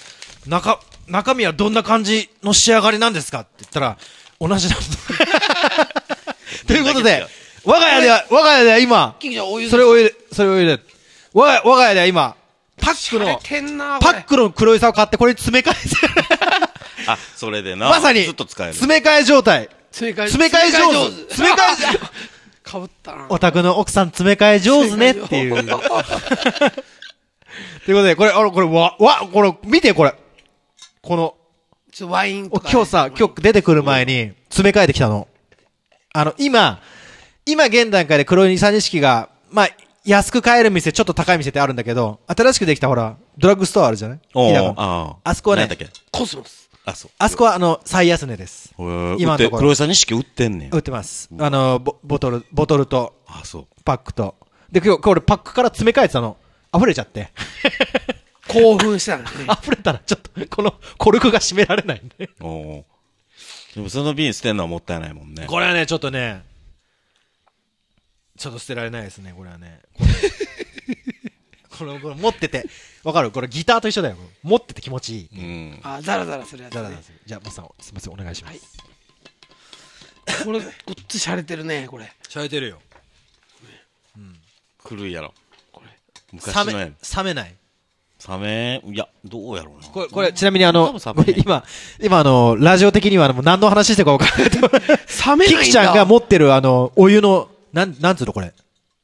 [0.46, 3.98] 中、中身はどんな感じの仕上がりなんですかって言ったら、
[4.40, 6.66] 同じ なんです。
[6.66, 7.26] ということで、
[7.64, 9.16] 我が家では、我が家では今、
[9.70, 10.80] それを入れ、それを入れ、
[11.32, 12.36] 我が我が家では今、
[12.80, 13.38] パックれの、
[14.00, 17.88] パックの黒いさを買ってこれに詰め替え あ、それでて、な。
[17.88, 18.72] まさに、ずっと使える。
[18.74, 19.68] 詰め替え状態。
[19.90, 21.16] 詰め替え、詰め替え上手。
[21.34, 21.58] 詰め替
[21.94, 21.98] え、
[22.62, 23.26] かぶ ったな。
[23.28, 25.54] お宅の奥さん詰め替え上手ねっていう。
[27.84, 30.14] ということで、これ、あの、これ、わ、わ、これ、見て、これ。
[31.02, 31.34] この、
[32.08, 32.68] ワインとか。
[32.68, 35.28] お今日さ、今日出てくる前に詰め替えてきたの。
[36.14, 36.80] あの、今、
[37.46, 39.68] 今現段階で黒い三錦が、まあ、
[40.04, 44.20] 安く買える店、ちょっと高い店ってあるんだけど、新しくできたほら、ドラッグストアあるじゃない？
[44.34, 45.68] おああそこはね
[46.10, 46.70] コスモス。
[46.84, 47.10] あ、そう。
[47.18, 48.74] あそこはあの、最安値です。
[48.78, 50.78] 今のところ売って黒井さん錦売ってんねん売。
[50.78, 51.28] ってます。
[51.38, 53.66] あの、ボボトル、ボトルとあ、そう。
[53.84, 54.34] パックと。
[54.70, 56.36] で、今日、今日俺パックから詰め替えてたの。
[56.74, 57.30] 溢れちゃって。
[58.48, 59.46] 興奮したんだね。
[59.62, 62.30] 溢れたらちょっと、このコルクが閉められないんで。
[62.40, 62.82] おー
[63.76, 65.46] でもその瓶捨てんのはもったいないもんね。
[65.46, 66.42] これはね、ちょっとね、
[68.42, 69.78] ちょっと捨てられないですね、これはね。
[71.78, 72.66] これ、 これ持ってて、
[73.04, 73.30] わかる？
[73.30, 74.16] これギターと一緒だよ。
[74.42, 75.38] 持ってて気持ちいい。
[75.38, 75.40] う
[75.76, 75.80] ん。
[75.84, 76.82] あ、ザラザラするやつ、ね。
[76.82, 78.58] だからじゃあ、マスさん、すみません、お願いします。
[80.44, 80.70] これ、ごっ
[81.06, 82.12] つしゃれてるね、これ。
[82.28, 82.80] しゃれてるよ。
[84.84, 85.32] 古いやろ。
[85.70, 85.90] これ。
[86.32, 86.96] 昔冷め、のやん。
[87.16, 87.54] 冷めない？
[88.18, 89.88] サメ、いや、どうやろうな。
[89.88, 90.96] これ、これ、ちなみにあの、
[91.36, 91.64] 今、
[92.00, 94.50] 今あの、ラジオ的にはもう何の話してるか分からない。
[95.26, 95.60] 冷めないんだ。
[95.60, 98.52] キキちゃんが持ってるあの、お湯の、なん、なんつうのこれ。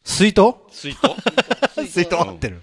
[0.05, 0.55] 水筒？
[0.71, 1.01] 水筒
[1.91, 2.63] 水筒合ってる。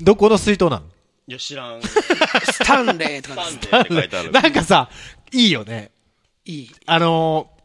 [0.00, 0.82] どこの水筒なの
[1.28, 1.80] いや、知らん。
[1.82, 4.30] スタンレーとかスタンレーって書いてある。
[4.32, 4.88] なんかさ、
[5.32, 5.90] いいよね。
[6.44, 6.70] いい。
[6.86, 7.56] あのー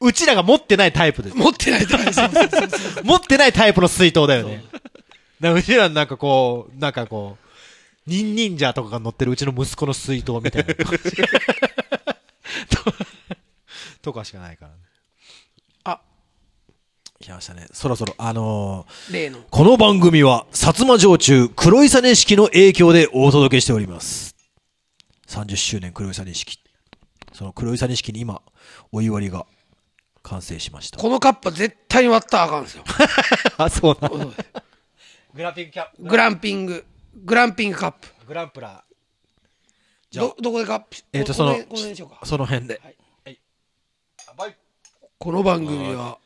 [0.00, 1.30] うちらが持ってないタイプで。
[1.32, 4.62] 持ってないとかそうそうそうそう持ってないタイプの水筒だよね。
[4.72, 4.88] だか
[5.40, 7.38] らうちらのなんかこう、なんかこ
[8.06, 10.74] う、ニンニンジャーとかが乗ってるうちの息子の水筒みたいな。
[10.74, 10.84] と
[14.02, 14.76] とかしかないからね。
[17.24, 17.66] あ、来ましたね。
[17.72, 19.38] そろそろ、あのー例の。
[19.50, 24.34] この番組は、薩摩城中黒いさね式の影響でお届けしております。
[25.28, 26.58] 30周年黒いさね式。
[27.32, 28.42] その黒いさね式に今、
[28.92, 29.46] お祝いが
[30.22, 30.98] 完成しました。
[30.98, 32.84] このカップは絶対に割ったらあかんですよ。
[33.56, 34.08] あ、そうな
[35.34, 36.84] グランピングキャグランピング、
[37.16, 38.08] グランピングカップ。
[38.26, 38.84] グランプラ
[40.10, 40.96] じゃあど、どこでカップ？
[41.12, 42.20] えーとそのここでこの辺でしょうか。
[42.24, 42.80] その辺で。
[45.18, 46.18] この番組は、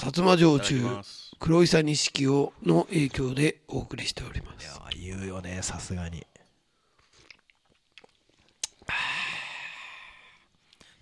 [0.00, 1.02] 薩摩城中
[1.38, 4.64] 黒いさ錦をの影響でお送りしております。
[4.96, 6.20] いやー言うよね、さすがに。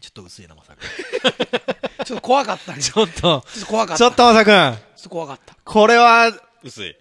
[0.01, 0.83] ちょっと薄いな、まさか。
[2.05, 2.83] ちょっと怖かったね。
[2.83, 3.99] ちちょっと、ょっと怖かった。
[3.99, 5.57] ちょっとまさくん、ちょっと怖かった。
[5.65, 6.33] これは、
[6.65, 6.97] 薄い。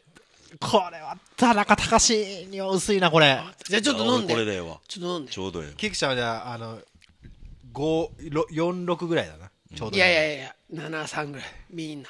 [0.60, 3.42] これは、田中隆には薄いな、これ。
[3.68, 4.34] じゃあちょっと飲んで。
[4.34, 4.80] これでええわ。
[4.88, 5.40] ちょっと飲んでち。
[5.40, 5.74] ょうどええ。
[5.78, 6.80] キクちゃんはじゃあ、あの、
[7.74, 9.52] 5、ろ4、6ぐらいだな。
[9.76, 9.98] ちょうど。
[9.98, 11.48] いやいやいや、7、3ぐらい。
[11.70, 12.10] みんな。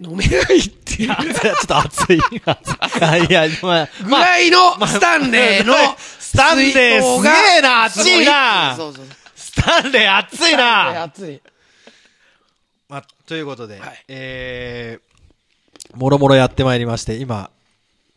[0.00, 2.20] 飲めないっていう ちょっと熱い。
[3.00, 9.16] あいや、 まあ、ぐらいのスタンレーのスタンレーすげえな熱いなそうそうそう。
[9.36, 11.40] スタンレー熱いな熱い。
[12.88, 17.50] まあ、ということで、はいえー、もろもろやってまいりまして、今、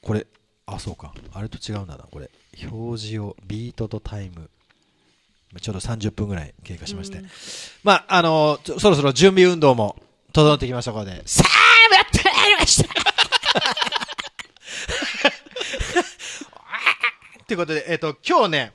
[0.01, 0.25] これ、
[0.65, 1.13] あ、そうか。
[1.33, 2.29] あれと違うんだな、これ。
[2.63, 4.49] 表示を、ビートとタイム。
[5.59, 7.21] ちょうど30分ぐらい経過しまして。
[7.83, 9.95] まあ、あのちょそろそろ準備運動も
[10.33, 12.89] 整ってきましたので、さあ、やってまいりました
[17.47, 18.73] ということで、えっ、と、今日ね、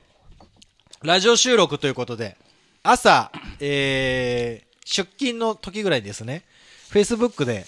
[1.03, 2.37] ラジオ収録ということで、
[2.83, 6.45] 朝、えー、出勤の時ぐらいにですね、
[6.89, 7.65] Facebook で、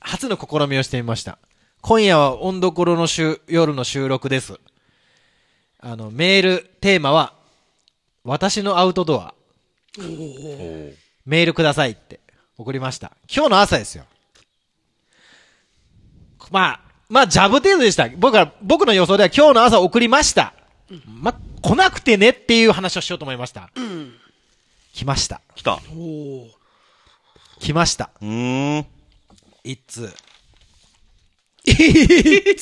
[0.00, 1.38] 初の試みをしてみました。
[1.82, 4.58] 今夜は温どころの週夜の収録です。
[5.80, 7.34] あの、メール、テーマは、
[8.28, 9.32] 私のアウトドア。
[11.24, 12.20] メールくださいって
[12.58, 13.16] 送りました。
[13.34, 14.04] 今日の朝ですよ。
[16.50, 18.06] まあ、まあ、ジャブ程度でした。
[18.10, 20.52] 僕は、僕の予想では今日の朝送りました。
[21.06, 23.70] まあ、来なくてねっていう話をしようと思いました。
[23.74, 24.12] うん。
[24.92, 25.40] 来ました。
[25.54, 25.80] 来た。
[27.60, 28.10] 来ました。
[28.20, 28.86] うーん。
[29.64, 30.14] 一通。
[31.66, 32.56] ええ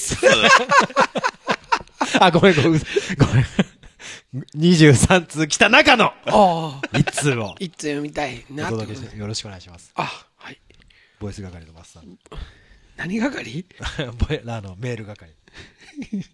[2.20, 2.70] あ、ごめんごめん。
[2.70, 3.44] ごめん。
[4.54, 6.80] 23通来た中のああ。
[6.98, 9.92] 一通を一通読みたいおなってことで届けしてよろしくお願いします。
[9.94, 10.60] あ、はい。
[11.18, 12.18] ボイス係のマスさん。
[12.96, 13.64] 何係？
[14.28, 15.32] ボイあの、メール係。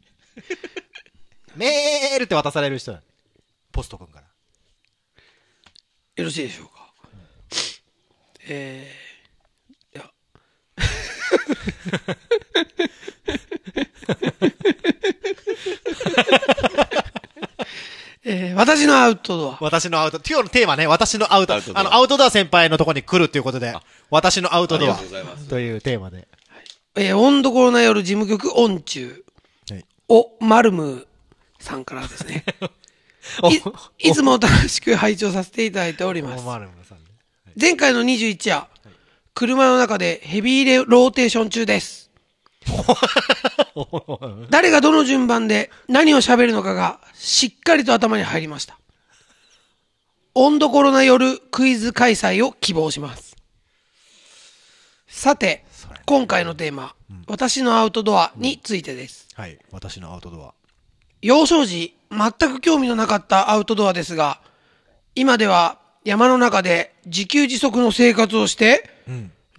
[1.55, 3.03] メールって渡される人だ
[3.71, 4.27] ポスト君から。
[6.17, 6.93] よろしいでしょうか？
[8.49, 10.11] えー、いや。
[18.25, 19.59] えー、私のアウトドア。
[19.61, 23.75] 私のアウト、今日のテーマね、私のアウト、アウトドアあの、アウトドア先輩のところに来るっていうことで、
[24.11, 26.29] 私のアウトドアありがとうございますというテーマで。
[26.95, 29.25] えー、温度コロナ夜事務局音中。
[29.71, 29.85] はい。
[30.09, 31.07] お、マルムー
[31.59, 32.45] さんからですね。
[33.99, 36.45] い、いつも楽しく拝聴させていただいております。
[36.45, 37.05] マルムさんね。
[37.61, 38.67] 前回の21夜、
[39.35, 42.12] 車の中でヘビーレローテーション中です。
[44.51, 48.79] 誰がどの順番で何を喋るのかがしっかりと頭に入りました。
[50.35, 53.37] 温度コロナ夜クイズ開催を希望します。
[55.07, 55.65] さて、
[56.07, 56.95] 今回のテーマ、
[57.27, 59.29] 私のアウトドアについてです。
[59.35, 59.59] はい。
[59.71, 60.55] 私のアウトドア。
[61.21, 64.41] 幼少時、全く興味のなかったアウトドアですが、
[65.15, 68.91] 今では山の中で自給自足の生活をして、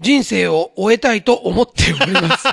[0.03, 2.47] 人生を終えたいと思っております。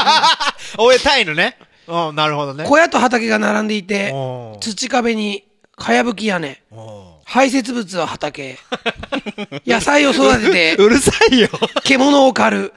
[0.78, 1.58] 終えたいのね。
[1.86, 2.64] うん、なるほどね。
[2.64, 4.12] 小屋と畑が並んでいて
[4.60, 5.44] 土壁に
[5.76, 8.58] かやぶき屋根、お排泄物は畑、
[9.66, 11.48] 野菜を育ててー うるさいよ。
[11.84, 12.74] 獣を狩る。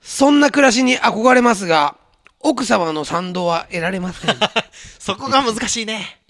[0.00, 1.96] そんな暮らしに憧れますが、
[2.40, 4.36] 奥様の賛同は得られません。
[5.00, 6.20] そこが難しいね。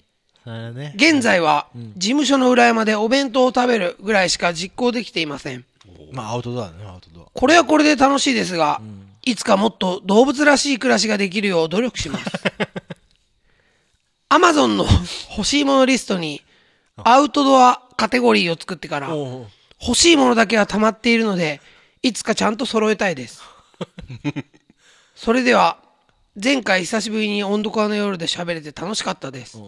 [0.95, 5.65] 現在は、事務所の裏山でお弁当を食べるぐらいしか実行できていません。
[6.11, 7.25] まあ、アウトドアだね、アウトドア。
[7.33, 8.81] これはこれで楽しいですが、
[9.25, 12.25] いつかもっと動物らしい暮らしができるよう努力します。
[14.29, 14.85] アマゾンの
[15.31, 16.41] 欲しいものリストに、
[16.97, 21.61] アウトドアカテゴリーを作ってから、欲しいものだけは溜まっているので、
[22.01, 23.41] いつかちゃんと揃えたいです。
[25.15, 25.77] それでは、
[26.41, 29.59] 前回久しぶりに温度化の夜で喋れて楽しかったです。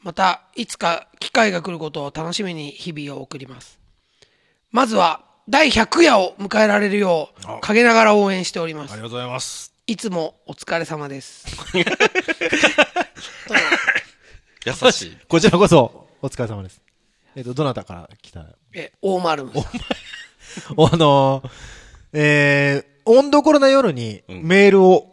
[0.00, 3.78] また、いつか機会が来ることを楽しみに日々を送ります。
[4.70, 8.92] まずは、第100夜を迎えられるよう、陰ながら応援しております。
[8.92, 9.74] ありがとうございます。
[9.88, 11.44] いつもお疲れ様です。
[14.64, 15.16] 優しい。
[15.26, 16.80] こちらこそ、お疲れ様です。
[17.34, 18.46] えっと、どなたから来た？
[18.72, 19.62] え、大丸 さん。
[19.62, 21.50] あのー、
[22.12, 25.10] えー、温度コロナ夜にうんメールを、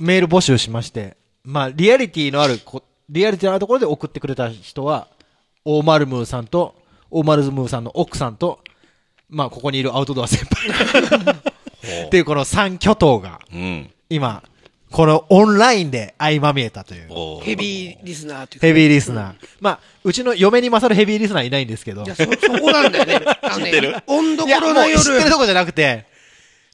[0.00, 5.06] メール募集しまして、まあ、リアリティのあるこ、リアリティのあるところで送ってくれた人は、
[5.64, 6.74] オーマルムーさんと、
[7.12, 8.58] オーマルムーさんの奥さんと、
[9.32, 11.34] まあ、ここにいるアウトドア先輩
[12.06, 13.90] っていうこの三巨頭が、うん。
[14.10, 14.42] 今、
[14.90, 17.08] このオンラインで相まみえたという。
[17.42, 18.66] ヘビーリスナーというか。
[18.66, 19.34] ヘビーリスナー。
[19.60, 22.02] まあ、うちの嫁に勝るヘビーリスナーいないんですけど。
[22.02, 23.20] いや、そ、そこなんだよね。
[23.42, 23.92] あの知ってる？
[23.92, 26.04] ね、温度いや、もうコロナ夜、知ってるとこじゃなくて、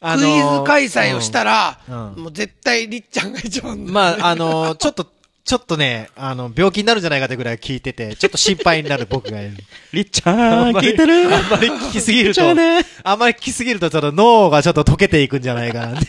[0.01, 5.07] あクのーイズ開催をしたら、うんうんもう絶対りっちゃんが一番だまあ、あのーちょっと、
[5.49, 9.57] ちょっまね、あの、病気になるんじゃないかってぐらい聞いてて、ちょっと心配になる僕がいる。
[9.95, 11.35] りっちゃん、聞いてる？
[11.35, 16.03] あんまり聞きすぎると、じゃあねあんまり聞きすぎると、ちょっと脳がちょっと溶けていくんじゃないかなっ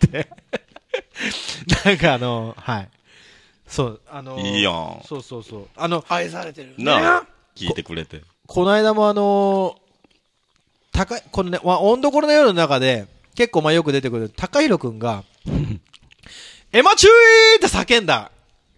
[0.00, 0.28] て。
[1.84, 2.88] なんかあの、はい。
[3.68, 5.68] そう、あのーいいやんそうそうそう。
[5.76, 6.72] あの、愛されてる。
[6.78, 8.22] な聞いてくれて。
[8.46, 15.22] この間もあのー高い、このね、まあ、温度コロナ夜の中で、結構まあよく出てくる、高弘くんが、
[16.72, 17.12] エマチュー
[17.58, 18.30] って叫んだ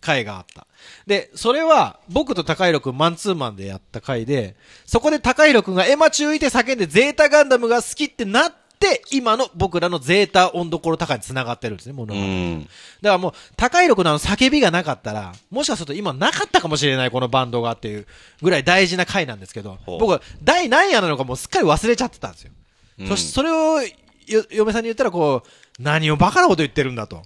[0.06, 0.66] 回があった。
[1.06, 4.54] で、それは、僕と高弘くんマンツーマンでやった回で、
[4.86, 12.22] そこで高弘くんがエマチューって叫んでゼータガンダムが好きってなって、今の僕らのゼータ温度コロ高に繋がってるんですね、物う語。
[12.22, 12.28] だ
[12.62, 12.68] か
[13.02, 18.06] らもう、高弘くんのあの叫びがなかったら、もしかすると今なかったかもしれない、このバンドがっていう
[18.42, 22.52] ぐらい大事な回なんですけど、僕は第何夜なのかもうすっかり忘れちゃってたんですよ。
[23.00, 23.82] うんそしてそれを
[24.26, 27.22] よ嫁さんに言ったら、こう、何をバカなこと言ってるんだと。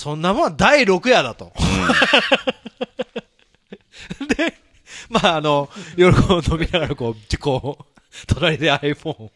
[0.00, 1.52] そんなもんは第6夜だと。
[4.34, 4.54] で、
[5.10, 7.84] まあ、あの、夜を飲みながら、こう、こう、
[8.26, 9.30] 隣で iPhone を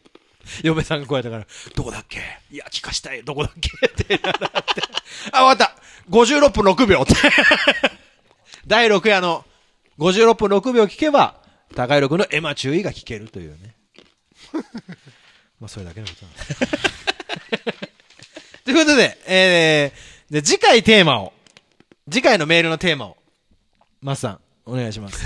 [0.63, 1.45] 嫁さんがこうやったから、
[1.75, 2.19] どこだっけ？
[2.49, 3.23] いや、聞かしたい。
[3.23, 3.69] どこだっけ？
[3.85, 4.41] ってなって。
[5.33, 5.75] あ、わかった
[6.09, 7.13] !56 分6秒って。
[8.65, 9.45] 第6夜の
[9.99, 11.35] 56分6秒聞けば、
[11.75, 13.75] 高弘くんのエマ注意が聞けるというね。
[15.61, 16.55] まあ、それだけのことなんです。
[18.63, 21.33] ということで、えー、で次回テーマを、
[22.09, 23.17] 次回のメールのテーマを、
[24.01, 25.25] マスさん、お願いします。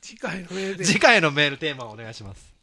[0.00, 0.84] 次回のメールで。
[0.84, 2.56] 次回のメールテーマをお願いします。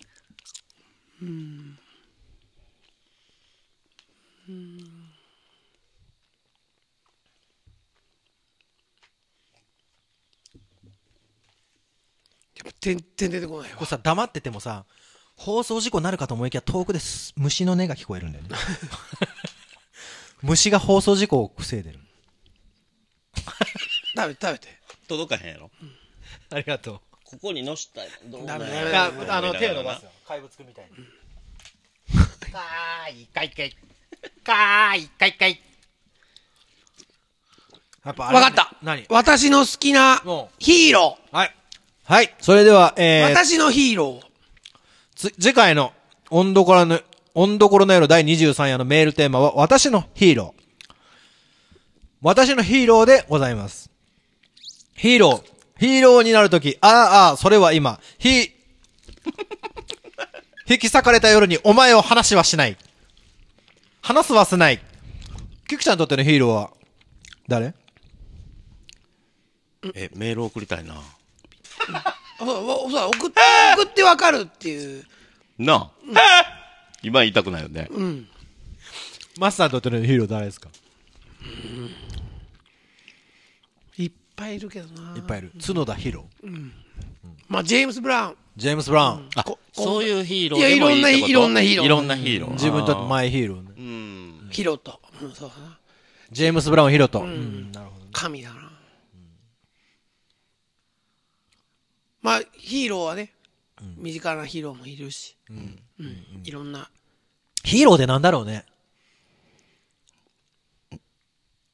[12.80, 13.88] 全然出てこないわこれ。
[13.88, 14.86] さ、黙っててもさ、
[15.36, 18.50] 放送事故になるかと思いきや遠くです虫の音が聞こえるんだよね。
[20.42, 22.00] 虫が放送事故を防いでる。
[24.16, 24.68] 食べて食べて。
[25.08, 25.72] 届かへんやろ
[26.52, 27.00] ありがとう。
[27.24, 30.12] ここにのしたいどうダメなんやダメろあの、手を伸ばすよよ。
[30.28, 30.92] 怪物くんみたいに。
[32.52, 33.72] かーい、かいかい。
[34.44, 35.62] かーい、かいかい。
[38.06, 39.06] やっぱあれわかった何？
[39.10, 41.56] 私の好きなもヒーロはい。
[42.04, 42.36] はい。
[42.40, 43.02] それでは、ー。
[43.02, 44.33] えー、私のヒーロー。
[45.24, 45.94] つ次回の、
[46.30, 47.00] 温度からの、
[47.34, 50.64] 温度頃の夜第23夜のメールテーマは、私のヒーロー。
[52.22, 53.90] 私のヒーローでございます。
[54.96, 55.44] ヒーロー。
[55.80, 58.28] ヒーローになるとき、ああ、ああ、それは今、ひ、
[60.68, 62.78] 引き裂かれた夜にお前を話はしない。
[64.02, 64.82] 話すはしない。
[65.68, 66.72] キクちゃんにとってのヒーローは、
[67.48, 67.74] 誰？
[69.96, 70.96] えメール送りたいな
[71.94, 72.16] あ
[72.46, 73.42] そうそう送って、
[73.78, 75.06] 送ってわかるっていう。
[75.58, 75.92] なあ、
[77.02, 78.28] 今言いたくないよねうん。
[79.38, 80.70] マスターにとってのヒーロー誰ですか？
[83.98, 85.16] いっぱいいるけどな。
[85.16, 85.52] いっぱいいる。
[85.66, 86.72] 角田ヒーロー。
[87.48, 88.36] まあ、ジェームス・ブラウン。
[88.56, 89.30] ジェームス・ブラウン。
[89.36, 91.30] あこそういうヒーローいやでもいいってこと？
[91.30, 93.72] いろんなヒーローいろんなヒーロー自分にとってマイヒーローね。
[93.78, 95.00] うんヒロト。
[95.22, 95.78] うん、そうだな。
[96.32, 97.22] ジェームス・ブラウン・ヒロト。
[97.22, 98.06] うん、なるほど。
[98.12, 98.63] 神だな。
[102.24, 103.34] まあ、ヒーローはね、
[103.98, 105.36] 身近なヒーローもいるし。
[105.50, 105.80] うん。
[106.44, 106.90] いろんな。
[107.64, 108.66] ヒーローでなんだろうね。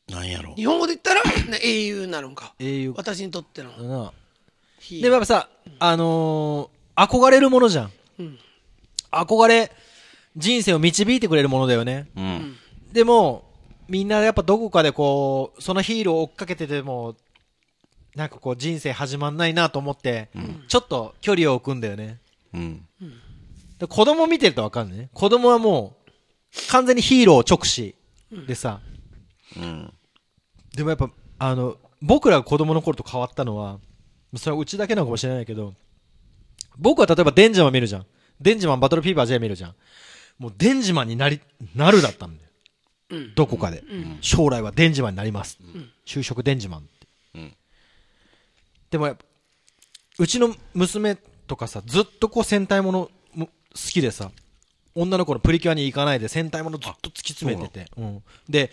[0.10, 2.54] なんやろ日本語で言ったら、ね英雄になるんか。
[2.58, 2.94] 英雄。
[2.98, 4.12] 私にとってのな
[4.80, 5.04] ヒーロー。
[5.04, 7.92] でもやっぱさ、あのー、憧れるものじゃん。
[8.20, 8.40] うん
[9.12, 9.72] 憧れ、
[10.36, 12.10] 人生を導いてくれるものだよね。
[12.16, 12.58] うん
[12.92, 13.44] でも、
[13.88, 17.16] みんなやっぱどこかでこう、そのヒーローを追っかけてても、
[18.16, 20.30] なんかこう人生始まんないなと思って、
[20.68, 22.20] ちょっと距離を置くんだよね。
[22.54, 22.86] うん
[23.80, 25.10] で子供見てるとわかんないね。
[25.14, 26.12] 子供はもう、
[26.70, 27.96] 完全にヒーロー直視
[28.48, 28.82] でさ、
[29.56, 29.94] うん
[30.76, 33.80] でもやっぱ、あの、僕らが子供の頃と変わったのは、
[34.36, 35.74] それはうちだけなのかもしれないけど、
[36.78, 38.06] 僕は例えばデンジマン見るじゃん。
[38.40, 39.76] デンジマンバトルフィーバー J 見るじゃん。
[40.38, 41.42] もうデンジマンになり、
[41.76, 42.50] なるだったんだよ。
[43.12, 43.84] うんどこかで、
[44.22, 45.58] 将来はデンジマンになります。
[46.06, 46.90] 就職デンジマン
[48.92, 49.26] でもやっぱ、
[50.18, 51.16] うちの娘
[51.48, 53.52] とかさ、ずっとこう戦隊ものも好
[53.92, 54.32] きでさ、
[54.96, 57.92] 女の子のプリキュアに行かないで戦隊ものずっと突き詰めてて。
[57.98, 58.24] うん。
[58.50, 58.72] で、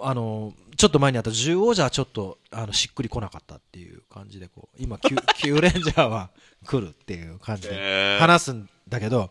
[0.00, 6.30] あのーちょっと前にあった獣王者はちょっと、あの、しっくりこなかったっていう感じで、こう、今、キュ キューレンジャーは
[6.66, 9.30] 来るっていう感じへでー話すんだけど、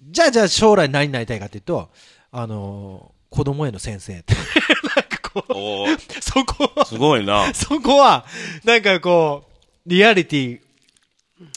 [0.00, 1.90] じゃあじゃあ将来何になりたいかっていうと、
[2.30, 4.34] あのー子供への先生って。
[4.96, 8.24] なんかこう、そこは、すごいなそこは、
[8.64, 9.51] なんかこう、
[9.86, 10.60] リアリティ。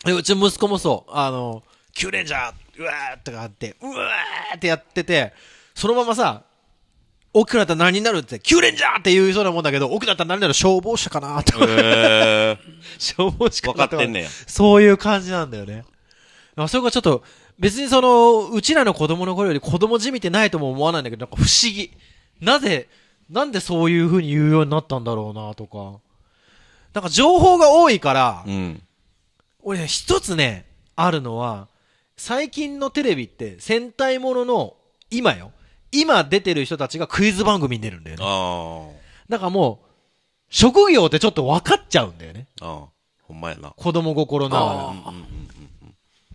[0.03, 1.63] でうちの息子もそう、あの、
[1.93, 5.33] キューレンジャー、うわーってあって、うわーってやってて、
[5.75, 6.43] そのままさ、
[7.33, 11.53] 奥くなったら何になるって、キューレンジャーって言いそうなもんだけど、奥だったら何になる消防車かなって。
[11.53, 12.57] へえ
[12.97, 15.83] 消防士か分なかってんねやそういう感じなんだよね。
[16.55, 17.23] あそれがちょっと、
[17.59, 21.91] 別にその、うちらの子供の頃より子供じみてないとも思わないんだけど、なんか不思議。
[22.39, 22.87] なぜ、
[23.29, 25.99] なんでそういう風に言うようになったんだろうなとか。
[26.95, 28.81] なんか情報が多いから、うん
[29.67, 31.67] 俺ね、一つね、あるのは、
[32.17, 34.77] 最近のテレビって戦隊ものの、
[35.09, 35.51] 今よ。
[35.91, 38.23] 今出てる人たちがクイズ番組に出るんだよね。
[38.23, 38.87] あ
[39.27, 39.87] だからもう、
[40.49, 42.47] 職業ってちょっと分かっちゃうんだよね。
[42.61, 42.87] あああ
[43.23, 44.93] ほんまやな子供心ながら。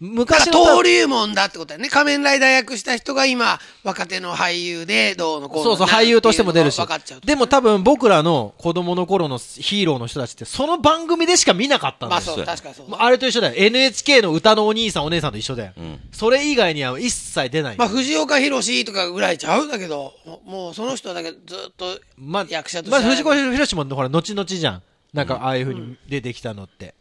[0.01, 1.91] 昔のら登竜門だってことだよね。
[1.91, 7.21] 仮面ライダー役した人が今、若手の俳優で、どうのこうのそうそう、俳優としても出るし分かっちゃう。。
[7.21, 12.23] でも多分僕らの子供の頃のヒーローの人たちって、その番組でしか見なかったんだよ。
[12.23, 12.87] まあそう、確かにそう。
[12.93, 13.55] あれと一緒だよ。
[13.57, 15.73] NHK の歌のお兄さんお姉さんと一緒だよ。
[15.77, 17.77] うんそれ以外には一切出ない。
[17.77, 21.39] まあ、藤岡弘とかぐらいちゃうだけど、もうその人だけずっ
[21.77, 24.83] とまあ、役者としてまあ、藤子ひろしも、ほら、後々じゃん。
[25.13, 26.95] なんか、ああいう風に出てきたのって。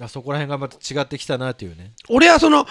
[0.00, 1.92] あそこら辺がまた違ってきたなっていうね。
[2.08, 2.66] 俺はその、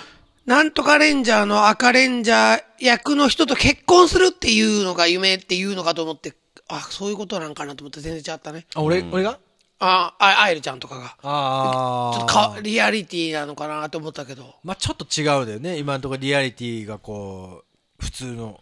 [0.45, 6.33] なんとかレンジャーの赤レンジャー役の人と結婚するっていうのが夢っていうのかと思って、
[6.67, 8.65] あ、そういうことなんかなと思って全然違ったね。
[8.73, 9.37] あ、俺、俺が？
[9.79, 11.15] あ、あ、アイルちゃんとかが。
[11.23, 14.55] あちょっとか、リアリティなのかなと思ったけど。
[14.63, 15.77] まあちょっと違うだよね。
[15.77, 17.63] 今のところリアリティがこ
[17.99, 18.59] う、普通の。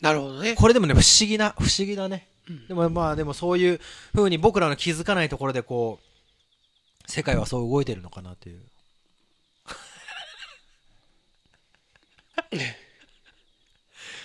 [0.00, 0.54] なるほどね。
[0.54, 2.28] これでもね、不思議な、不思議だね。
[2.68, 3.80] でもまあでもそういう
[4.14, 8.60] ふうに僕らの気づかないところでこう世界はそう動いてるのかなという。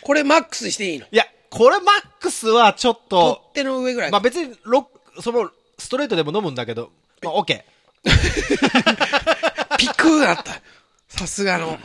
[0.01, 1.05] これマックスしていいの？
[1.11, 6.91] いやこれマックスはちょっと取っ手の上ぐらいまあ別にロそのストレートでも飲むんだけど
[7.21, 7.63] まあ OK
[9.77, 10.61] ピクーだった。
[11.07, 11.77] さすがの。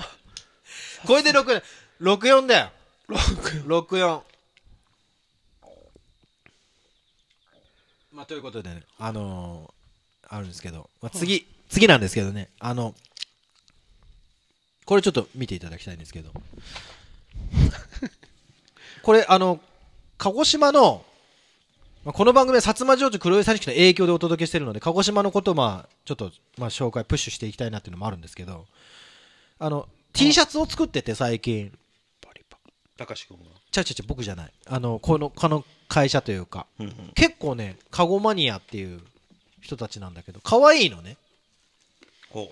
[1.07, 2.71] これで64だよ。
[3.09, 4.23] 6464
[8.17, 12.95] まあということでね、あのー、あるんですけど、まあ、次、次なんですけどね、あの、
[14.87, 16.31] これちょっと見ていただきたいんですけど、
[19.05, 19.61] これ、あの、
[20.17, 21.05] 鹿児島の、
[22.07, 28.67] まあ、この番組は薩摩城主黒井三式の影響でお届けしてるので、鹿児島のことをまあ、ちょっと、まあ、紹介、プッシュしていきたいなっていうのもあるんですけど、
[29.59, 31.77] あの、T シャツを作ってて最近、
[32.97, 33.45] 高志くんが。
[33.71, 34.53] ちゃうちゃうちゃう僕じゃない。
[34.67, 37.13] あの、この、この会社というか、うんうん。
[37.15, 39.01] 結構ね、カゴマニアっていう
[39.61, 41.17] 人たちなんだけど、可愛いのね。
[42.31, 42.51] ほ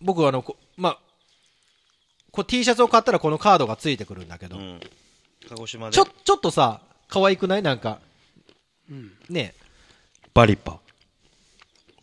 [0.00, 0.98] 僕あの、こまあ、
[2.30, 4.48] こう T シャツを買ったらこのカードがついてくるんだけう。
[4.48, 4.80] ど、うん。
[5.48, 5.94] 鹿児島で？
[5.94, 7.62] ちょ、ちょっとさ、可愛くない？
[7.62, 7.98] なんか、
[9.28, 9.54] ね、
[10.32, 10.78] バリパ。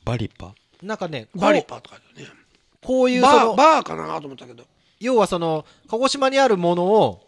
[0.04, 0.54] バリパ？
[0.82, 2.34] なんかね、バリパとかだよね。
[2.82, 4.66] こういうそババーかなと思ったけど。
[5.00, 7.26] 要はその、鹿児島にあるものを、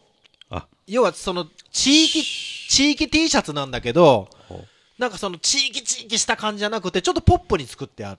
[0.50, 2.24] あ、要はその、地域、
[2.70, 4.64] 地域 T シャツなんだけど、ほ
[4.98, 8.18] なんかその地域地域した感じじゃなくて、ちょっとポップに作ってあ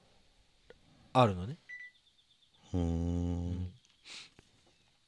[1.12, 1.57] あるのね。
[2.72, 2.78] う。
[2.78, 3.68] ん。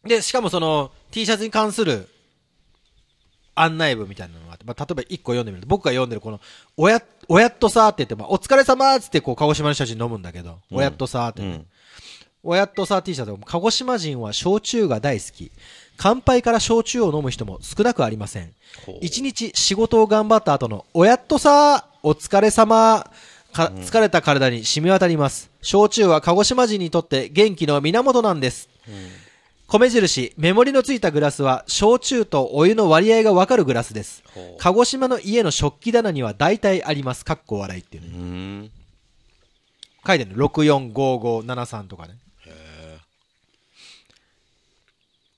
[0.04, 2.08] で、しかもその T シャツに関する
[3.54, 6.40] 案内文みたいなのがあって、まあ、例えば一個読んでみると、僕が読んでるこの、
[6.76, 11.66] おや、おやっとさーって言って、まあ、お疲れ様ーっつってこう、鹿児島の人たちに飲むんだけど、うんおやっとさーってね、うん。
[12.42, 15.52] っとさー T シャツ、鹿児島人は焼酎が大好き。
[15.96, 18.52] 乾杯から焼酎を飲む人も少なくありません。
[19.02, 23.10] 一日仕事を頑張った後の、おやっとさー、お疲れ様
[23.52, 25.50] か、疲れた体に染み渡ります。
[25.60, 28.68] 焼酎は鹿児島人にとって元気の源なんです。
[29.66, 34.24] 米印、メモリのついたグラスは、焼酎とお湯の割合がわかるグラスです
[34.58, 37.24] 鹿児島の家の食器棚には大体あります。
[37.24, 38.12] かっこ笑いっていううね。
[38.12, 38.18] ー
[38.64, 38.70] ん。
[40.06, 40.48] 書いてあるの。
[40.48, 42.14] 645573とかね。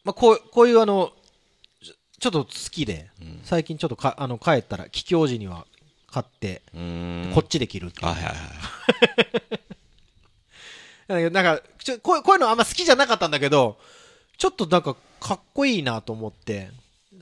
[0.04, 1.12] まあ、こう、こういうあの、
[2.18, 3.10] ちょっと好きで、
[3.44, 5.66] 最近ちょっとか、あの、帰ったら、帰郷時には
[6.08, 6.62] 買って。
[7.34, 8.24] こっちで着るっていうはいはい
[11.12, 11.30] はい。
[11.32, 13.78] なんか、ちょこうこういうのあんま好きじゃなかったんだけど、
[14.38, 16.70] ちょっとなんかかっこいいなと思って、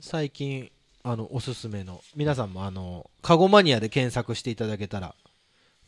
[0.01, 0.71] 最近、
[1.03, 5.15] あの、おすすめの、皆さんもあの、カゴマニアで検索していただけたら、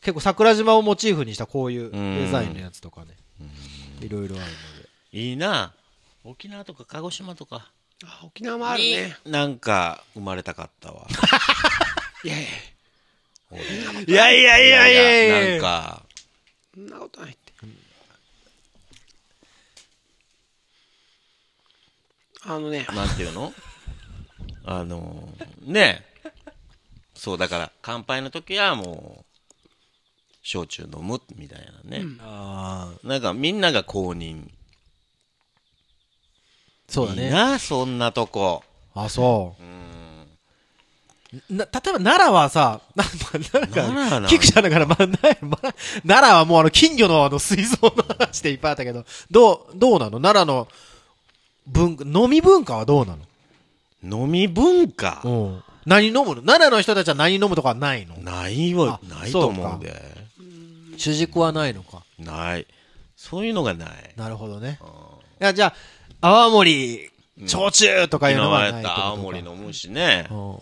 [0.00, 3.16] 結構桜島をモチーフにしたこういうデザインのやつとかね、
[4.00, 4.48] いろいろあるの
[4.82, 4.88] で。
[5.12, 5.72] いいな。
[6.24, 7.70] 沖縄とか鹿児島とか。
[8.02, 9.16] あ沖縄もあるね。
[9.26, 11.06] なんか、生まれたかったわ。
[12.24, 12.50] いやいや、
[14.06, 16.06] いやいやいやいやいやなんか、
[16.74, 17.52] そんなことないって。
[22.46, 23.52] あのね、なんていうの？
[24.64, 26.06] あのー、ね
[27.14, 29.68] そう、だから、乾杯の時はもう、
[30.42, 32.04] 焼酎飲むみたいなね。
[32.20, 34.50] ああ、なんか、みんなが公認。
[36.88, 37.26] そうだね。
[37.26, 38.62] いいな、そんなとこ。
[38.94, 39.66] あ、そうう。
[39.66, 41.56] ん。
[41.56, 45.74] な、例えば奈良はさ、 な、まあ、奈良が、奈良な菊ちゃんだから、まあ、なまあ、
[46.06, 50.20] 奈良はもうあの、金魚のあの、水槽の話でいっぱいあったけど、どう、どうなの？
[50.20, 50.68] 奈良の
[51.66, 53.16] 文化、飲み文化はどうな
[54.02, 55.22] 飲み文化？
[55.24, 55.62] のうん。
[55.86, 56.34] 何飲むの？
[56.36, 58.16] 奈良の人たちは何飲むとかはないの？
[58.18, 60.24] ないわ、あないと思うんで。
[60.96, 62.04] 主軸はないのか。
[62.18, 62.66] ない。
[63.16, 63.88] そういうのがない。
[64.16, 64.78] なるほどね。
[65.40, 65.74] いや、じゃあ、
[66.26, 67.10] 泡盛、
[67.46, 69.12] 焼酎とかいうのはないってことか。
[69.12, 70.32] 沖縄やったら青森飲むしねう。
[70.32, 70.58] んうんうん。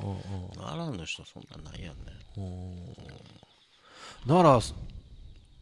[0.57, 2.13] 奈良の人そんなんないやんね。
[4.27, 4.75] 奈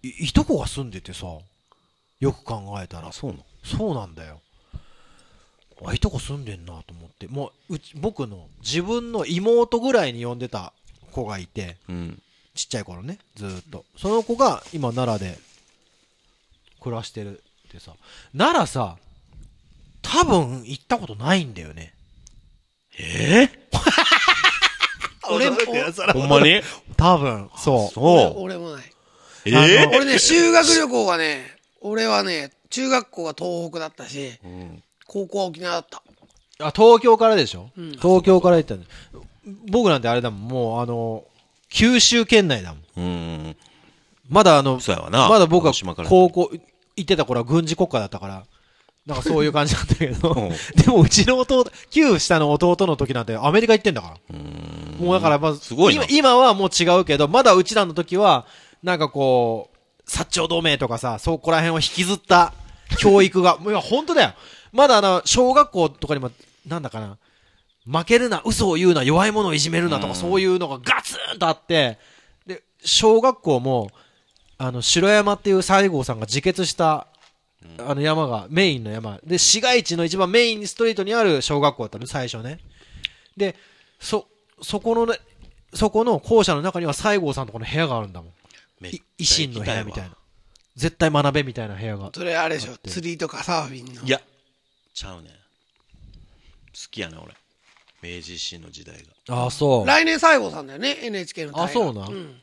[0.03, 1.27] 良、い、いとこが住んでてさ、
[2.19, 3.13] よく考えたらあ、。
[3.13, 3.45] そうなの？
[3.63, 4.41] そうなんだよ。
[5.85, 7.27] あ、いとこ住んでんなと思って。
[7.29, 10.73] もう、うち、僕の自分の妹ぐらいに呼んでた
[11.13, 12.23] 子がいて、うん。
[12.55, 13.85] ちっちゃい頃ね、ずーっと。
[13.99, 15.39] その子が今奈良で
[16.81, 17.93] 暮らしてるってさ、
[18.35, 18.97] 奈良さ、
[20.03, 21.93] 多分行ったことないんだよね。
[22.99, 23.49] え？
[25.31, 26.61] 俺も、ー、ほんまに？
[26.97, 27.95] 多分、そう。
[27.95, 28.85] そ俺もない。
[28.85, 28.91] う。
[29.47, 34.83] えー俺ね、修学旅行がね、俺はね、中学校が東北だったし、うん。
[35.07, 36.03] 高校は沖縄だった。
[36.67, 38.87] あ、東京からでしょ、うん東京から行ったんだ
[39.71, 41.25] 僕なんてあれだもん、もうあの、
[41.71, 42.85] 九州県内だもん。
[42.97, 43.01] う
[43.51, 43.57] ん。
[44.29, 45.29] まだあの、そうやわな。
[45.29, 46.51] まだ僕は鹿児島から高校
[46.97, 48.47] 行ってた頃は軍事国家だったから、
[49.11, 50.49] なんかそういう感じだったけど、うん。
[50.81, 54.39] でもうちの弟、旧下の弟の時なんてアメリカ行ってんだから。
[54.99, 56.05] もうだからまず、すごいな。
[56.05, 58.47] 今今はもう違うけど、まだうちらの時は、
[58.85, 62.53] なんかこう、薩長同盟とかさ、そこら辺を引きずった
[62.99, 64.35] 教育が、も ういや本当だよ。
[64.73, 66.31] まだあの、小学校とかにも、
[66.67, 67.19] なんだかな、
[67.87, 70.15] 負けるな、嘘を言うな、弱い者をいじめるなとか、うん。
[70.15, 71.99] そういうのがガツンとあって、
[72.47, 73.91] で、小学校も、
[74.59, 77.07] あの、城山っていう西郷さんが自決した、
[77.79, 79.21] あの山が、メインの山。
[79.25, 82.61] で、市街地の一番メインストリートにある小学校だったの、最初ね。
[83.37, 83.57] で、
[83.99, 84.27] そ、
[84.63, 85.19] そこのね、
[85.75, 88.33] そこの校舎の中には西郷さんとこの部屋があるんだもん。
[88.81, 90.17] めっちゃい維新の部屋みたい行な。
[90.75, 92.11] 絶対学べみたいな部屋が。
[92.15, 94.03] それあれでしょ、釣りとかサーフィンの？
[94.03, 94.21] いや、
[94.95, 95.33] ちゃうねん。
[95.33, 95.35] 好
[96.91, 97.35] きやねん、俺。
[98.03, 98.97] 明治維新の時代
[99.29, 99.37] が。
[99.37, 99.87] ああ、そう。
[99.87, 102.13] 来年西郷さんだよね、NHK の大河あそうなん？
[102.15, 102.41] ん。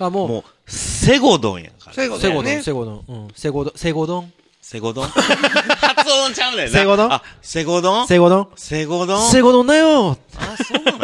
[0.00, 1.92] あ、もう、もう、セゴドンやんから。
[1.92, 2.62] セゴドン、。
[2.62, 3.04] セゴドン。
[3.06, 3.28] うん。
[3.34, 4.32] セゴドン、セゴドン？
[4.60, 5.08] セゴドン？
[5.08, 6.78] 発音ちゃうねんな。
[6.78, 7.12] セゴドン？
[7.12, 8.08] あ、セゴドン？
[8.08, 8.46] セゴドン？
[8.56, 9.30] セゴドン？
[9.30, 10.18] セゴドンだよ。
[10.36, 10.98] あ、そうなの？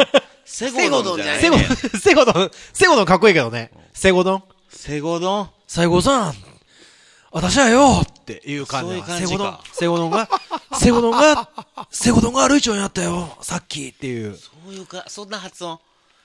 [0.45, 1.65] セセゴドンじゃないセゴドン、
[1.99, 3.71] セゴドン、セゴドンかっこいいけどね。
[3.93, 4.43] セゴドン？
[4.69, 5.49] セゴドン？
[5.67, 6.33] 西郷さん、
[7.31, 8.01] 私はよ。
[8.01, 10.29] っていう感じセゴドン、セゴドンが、
[10.79, 11.49] セゴドンが、
[11.91, 14.37] セゴドンが歩いちゃうんやったよ、さっきっていう。
[14.37, 15.79] そういうか、そんな発音。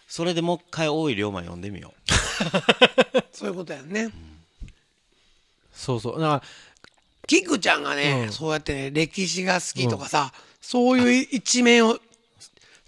[0.08, 1.92] それでもう一回大井龍馬読んでみよ
[3.32, 4.10] そういうことやんね。
[5.74, 6.20] そうそう。
[6.20, 6.42] だから、
[7.26, 11.98] キクちゃんがね、うんそうやってね、歴史が好きとかさ、そういう一面を、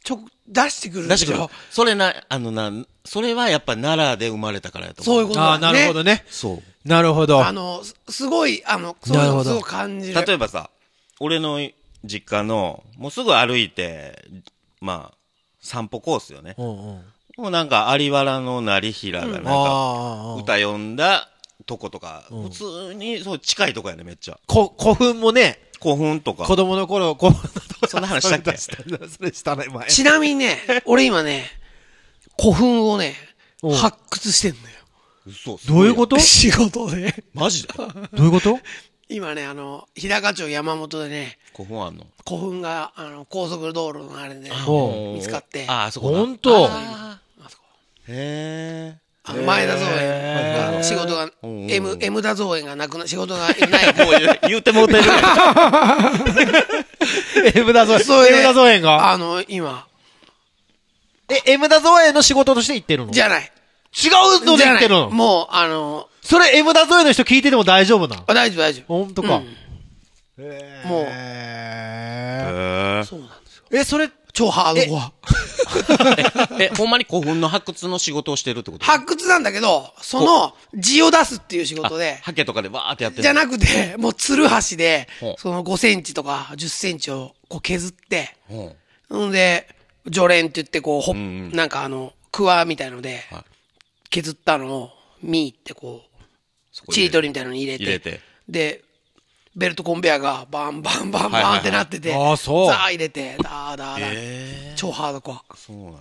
[0.03, 1.09] ちょ、出してくるう。
[1.09, 1.27] でしょ？
[1.27, 1.55] 出してくる。
[1.71, 2.71] それな、あのな、
[3.05, 5.15] それはやっぱ奈良で生まれたからやと思う。
[5.17, 5.67] そういうことだよね。
[5.67, 6.25] ああ、なるほどね。
[6.29, 6.63] そう。
[6.89, 7.47] なるほど。
[7.47, 10.25] あの、すすごい、あの、そういうのすごい感じる。
[10.27, 10.69] 例えばさ、
[11.21, 11.59] 俺の
[12.05, 14.23] 実家の、もうすぐ歩いて、
[14.81, 15.17] まあ、
[15.63, 16.55] 散歩コースよね。
[16.59, 17.03] うんうん。
[17.39, 21.31] もうなんか、有原の成平がなんか、歌読んだ
[21.67, 24.39] とことか、普通に、そう、近いとこやね、めっちゃ。
[24.47, 26.45] こ、古墳もね、古墳とか。
[26.45, 26.57] 子。
[26.57, 27.33] 供の頃、こ
[27.89, 28.57] そんな話したっけ？
[28.57, 28.73] そ
[29.23, 29.89] れしたね、前。
[29.89, 31.45] ちなみにね、 俺今ね、
[32.41, 33.15] 古墳をね
[33.63, 34.75] 発掘してんのよ。
[35.27, 36.19] 嘘どういうこと？
[36.19, 37.25] 仕事で？
[37.35, 37.69] マジで？
[37.77, 38.59] どういうこと？
[39.09, 42.07] 今ね、あの、日高町山本でね、古墳あんの？
[42.27, 45.15] 古墳が、あの、高速道路のあれで、おう。
[45.15, 47.65] 見つかって、あ、あそこなほんとああそこ。
[48.09, 49.04] へあの
[49.47, 53.57] 前田造園が、仕事が、うん M、M 田造園がなくな、仕事がない。
[53.59, 53.65] え。
[54.05, 54.15] もう
[54.49, 55.03] 言うてもうてる。
[57.55, 59.11] エムダゾそれでエムダゾ園が？
[59.13, 59.87] あの、今、
[61.31, 63.13] え、エムダゾ園の仕事として行ってるの？
[63.13, 63.51] じゃない。
[63.97, 65.09] 違うので行ってるの？
[65.11, 68.99] もう、あの、それエムダゾ園の人聞いてても大丈夫なあ大丈夫大丈夫。
[68.99, 69.37] ほんとか。
[69.37, 69.57] うん
[70.37, 73.65] もうへーそうなんですよ。
[73.71, 75.13] え、それ、超ハードコア。
[76.61, 78.85] え、ほんまに古墳の発掘の仕事をしてるってこと？
[78.85, 83.23] 発掘なんだけど、その、字を出すっていう仕事で、ハケとかでわーってやってる。
[83.23, 85.09] じゃなくて、もう、つるはしで
[85.39, 88.37] その5センチとか10センチをこう削って、
[89.11, 89.19] う。
[89.19, 89.69] んんで、
[90.07, 91.53] 除連って言って、こう、ほっうんうん。
[91.53, 93.45] なんかあの、クワみたいのではい、
[94.11, 94.91] 削ったのを、
[95.23, 96.23] ミーってこう、
[96.73, 98.21] そこ入れチリ取りみたいなのに入れて、入れて。
[98.49, 98.84] で、
[99.57, 105.37] ベルトコンベヤがバンバンバンバンってなってて、あーそうザー入れて、ダーダーダー、え超ハードコア。
[105.37, 105.95] ー、そうなん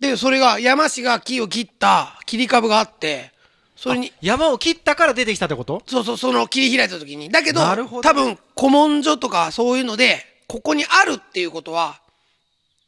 [0.00, 3.32] で、それが、山氏が木を切った切り株があって、
[3.76, 5.82] それに、山を切ったから出てきたってこと？
[5.86, 7.28] そうそう、その切り開いた時に。
[7.28, 12.00] だけど、ど多分、古文書とかそういうので、ここにあるっていうことは、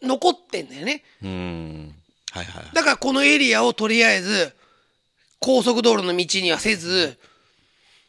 [0.02, 1.02] 残ってんだよね。
[1.22, 1.94] うーん。
[2.30, 2.64] はいはい。
[2.72, 4.54] だからこのエリアをとりあえず、
[5.38, 7.18] 高速道路の道にはせず、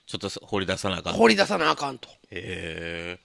[0.06, 1.14] ちょっと掘り出さなあかん。
[1.14, 2.10] 掘り出さなあかんと。
[2.32, 3.20] へ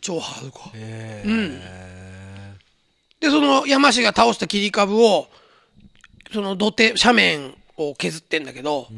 [0.00, 0.70] 超ハードコア。
[0.74, 1.60] へうん。
[3.20, 5.28] で、その山氏が倒した切り株を、
[6.32, 8.88] その土手、斜面を削ってんだけど、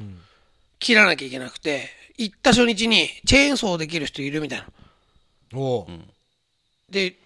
[0.79, 4.67] 切らなきゃいけなくて、行った初日にチェーンソーできる人いるみたいな。
[5.55, 5.87] おう
[6.91, 7.17] で、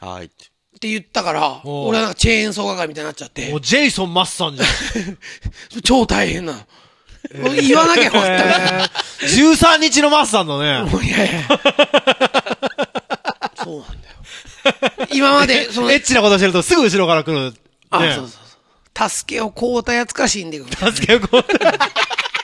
[0.00, 0.46] はいって。
[0.78, 5.18] て言ったから、俺はなんかチェーンソー係みたいになっちゃってもう、ジェイソン・マッサンじゃん。
[5.82, 6.58] 超大変なの。
[7.60, 8.48] 言わなきゃよかったみたい
[8.78, 8.84] な。
[9.20, 10.82] 13日のマッサンだね。
[10.90, 11.40] もういやいや。
[13.62, 14.14] そうなんだよ。
[15.12, 17.52] 今まで、その、エッチなことしてるとすぐ後ろから来る。
[17.90, 18.38] あ、ねそうそうそ
[19.06, 19.10] う。
[19.10, 20.70] 助けをこうたやつか死んでいく。
[20.92, 21.44] 助けをこう。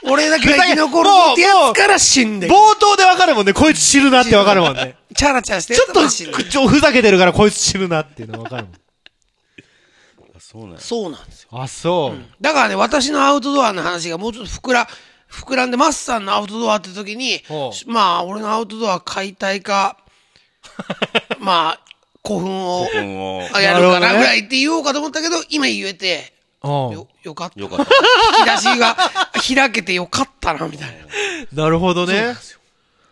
[0.07, 2.55] 俺だけが生き残るぞってやつから死んでいく。
[2.55, 3.53] 冒頭でわかるもんね。
[3.53, 4.97] こいつ知るなってわかるもんね。
[5.17, 8.73] チャラチャラしてちょっとふざけてるからこいつ知るなっていうのわかるもん。
[10.55, 11.49] あそうなんやそうなんですよ。
[11.53, 12.19] あ、そう。
[12.41, 14.89] だからね、私のアウトドアの話がもうちょっと膨ら、
[15.31, 19.99] 膨らんで、マスさんのアウトドアって時にほ、まあ、俺のアウトドア解体か、
[21.41, 21.81] まあ、
[22.27, 23.49] 古墳を。
[23.53, 26.33] あやるかなるほどねなぐらいって言おうかと思ったけど、今言えて、
[26.63, 27.61] うんよ、よかった。
[27.61, 27.85] よかった。
[28.41, 28.97] 引き出しが
[29.57, 31.05] 開けてよかったな、みたいな。
[31.65, 32.35] なるほどね。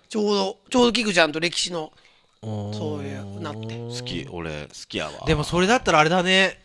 [0.09, 1.93] ちょうど、ちょうどキクちゃんと歴史の、
[2.43, 3.61] そそういう、なって。
[3.61, 5.27] 好き、俺、好きやわ。
[5.27, 6.63] でもそれだったらあれだね。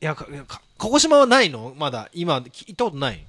[0.00, 1.74] いや、かか鹿児島はないの？
[1.76, 2.10] まだ。
[2.12, 3.24] 今、き行ったことない？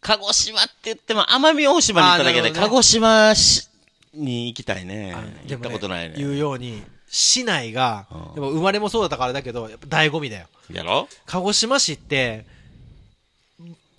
[0.00, 3.68] 鹿児島って言っても、奄美大島に行っただけで、ね鹿児島し
[4.14, 5.14] に行きたいね。
[5.46, 6.38] 行ったことない言うね。
[6.38, 10.46] ように、市内がうん、でも生まれもそうだったからあれだけど、やっぱ醍醐味だよ。
[10.70, 11.08] やろ？
[11.26, 12.46] 鹿児島市って、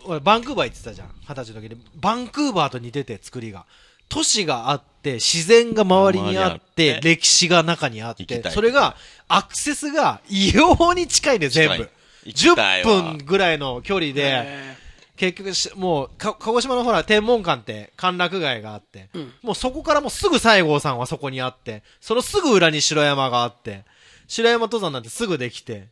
[0.06, 1.10] 俺バンクーバー行ってたじゃん。
[1.28, 1.82] 二十歳の時に。
[1.96, 3.66] バンクーバーと似てて、作りが。
[4.10, 8.96] 都市があって、自然が周りにあって、歴史が中にあって、それが、
[9.28, 11.76] アクセスが異様に近いね、全部。
[11.76, 11.90] 近い。
[12.24, 14.78] 行きたい10わ分ぐらいの距離で、え。
[15.18, 19.34] 結局し、もう、か鹿児島のほら、天文館って歓楽街があって、うん。
[19.44, 23.84] もうそこからもうすぐ西郷さんはそこにあって、そのすぐ裏に城山があって、
[24.28, 25.88] 城山登山なんてすぐできて、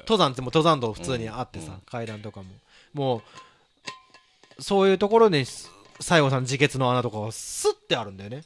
[0.00, 2.46] 登山ってもう登山道普通にあってさ、階段とかも。
[2.94, 3.22] も
[4.58, 5.70] う、そういうところに、す
[6.00, 8.42] 西郷さん自決の穴とかがスッてあるんだよね。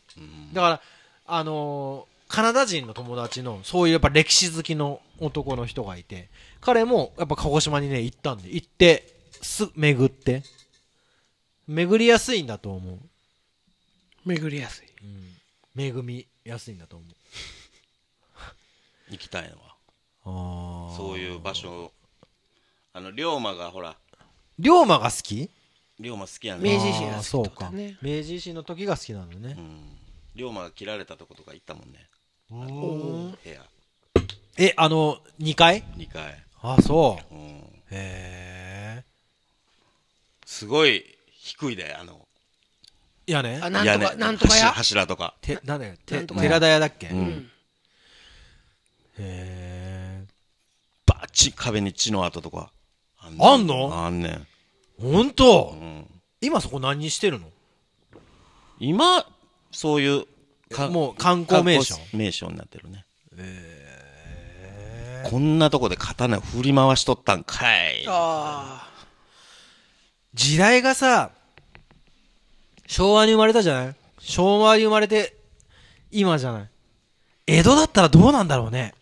[0.52, 0.80] だから、
[1.26, 6.30] あのーカナダ人の友達の、そういうやっぱ歴史好きの男の人がいて、
[6.62, 10.42] 彼もやっぱ鹿児島にね、行ったんで、行って、す、巡って、
[11.68, 12.98] 巡りやすいんだと思う。
[14.24, 14.86] 巡りやすい。
[15.74, 17.08] 巡みやすいんだと思う。
[19.10, 20.90] 行きたいのは。
[20.92, 21.92] あそういう場所。
[22.94, 23.94] あの、龍馬がほら、
[24.58, 25.50] 龍馬が好き？
[26.00, 27.50] 龍馬好きやね明治維新が好きあーそうか。
[27.50, 29.60] とかね明治維新の時が好きなのねう。
[29.60, 29.98] ん。
[30.34, 32.08] 龍馬が切られたとことか行ったもんね。
[32.50, 33.62] お部屋。
[34.58, 36.42] え、あの、2階？2階。
[36.62, 37.34] あ、そう。
[37.34, 37.40] うん。
[37.90, 39.04] へえ。
[40.46, 42.26] すごい低いで、あの、
[43.26, 43.60] いやね。
[43.62, 45.34] あ、なんと屋根か、なんとかや柱柱とか。
[45.40, 47.50] て、なんだよ、てなんとか寺田屋だっけ、へうん。
[49.18, 50.24] え。
[51.06, 52.70] バッチ壁に血の跡とか。
[53.18, 53.94] あんねあんの？
[54.06, 54.46] あんねん。
[55.00, 56.06] ほんとうん。
[56.40, 57.46] 今そこ何してるの？
[58.80, 59.26] 今、
[59.70, 60.24] そういう、
[60.70, 61.96] かもう観光名所？
[62.12, 63.04] 名所になってるね。
[65.24, 68.04] こんなとこで刀振り回しとったんかい。
[68.08, 68.88] あ
[70.34, 71.30] 時代がさ、
[72.88, 73.94] 昭和に生まれたじゃない？
[74.18, 75.36] 昭和に生まれて、
[76.10, 76.68] 今じゃない？
[77.46, 78.94] 江戸だったらどうなんだろうね。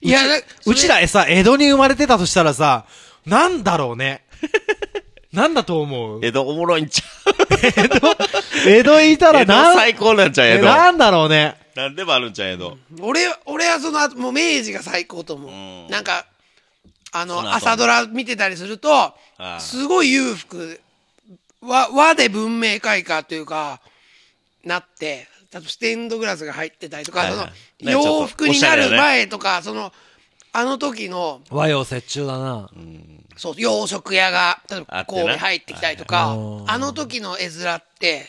[0.00, 2.86] いや、だうちらえさ、江戸に生まれてたとしたらさ、
[3.24, 4.24] なんだろうね。
[5.36, 6.20] なんだと思う？
[6.24, 7.04] 江戸おもろいんちゃ
[8.66, 10.58] 江戸いたう江戸らなん、最高なんちゃう江戸。
[10.60, 11.56] えなんだろうね。
[11.74, 12.78] なんでもあるんちゃう江戸。
[13.02, 15.50] 俺、俺はその後、もう明治が最高と思う。
[15.50, 16.24] うんなんか、
[17.12, 20.80] あの、その後朝ドラ見てたりすると、あすごい裕福、
[21.60, 23.80] 和、和で文明開化というか、
[24.64, 29.92] なって、例えばステンドグラスが入ってたりとか、はいはいそねの、洋服になる前とか、その、
[30.52, 32.70] あの時の、和洋折衷だな。
[33.36, 38.24] そう、洋食屋が、例えば神戸入ってきたりとか、はいあの時の絵面って、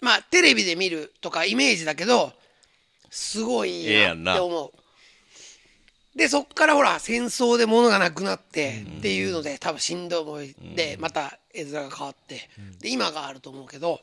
[0.00, 2.32] まあ、テレビで見るとかイメージだけど、
[3.10, 3.86] すごい
[4.16, 4.72] なって思う。
[6.16, 12.48] で、そっからほら、戦争で物がなくなってっていうので、多分しんどい思いで、また絵面が変わって、
[12.80, 14.00] で、今があると思うけど、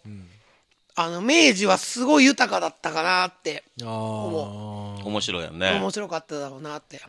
[0.95, 5.05] あの、明治はすごい豊かだったかなって、あ思あ。
[5.05, 5.71] 面白いよね。
[5.79, 7.01] 面白かっただろうなって。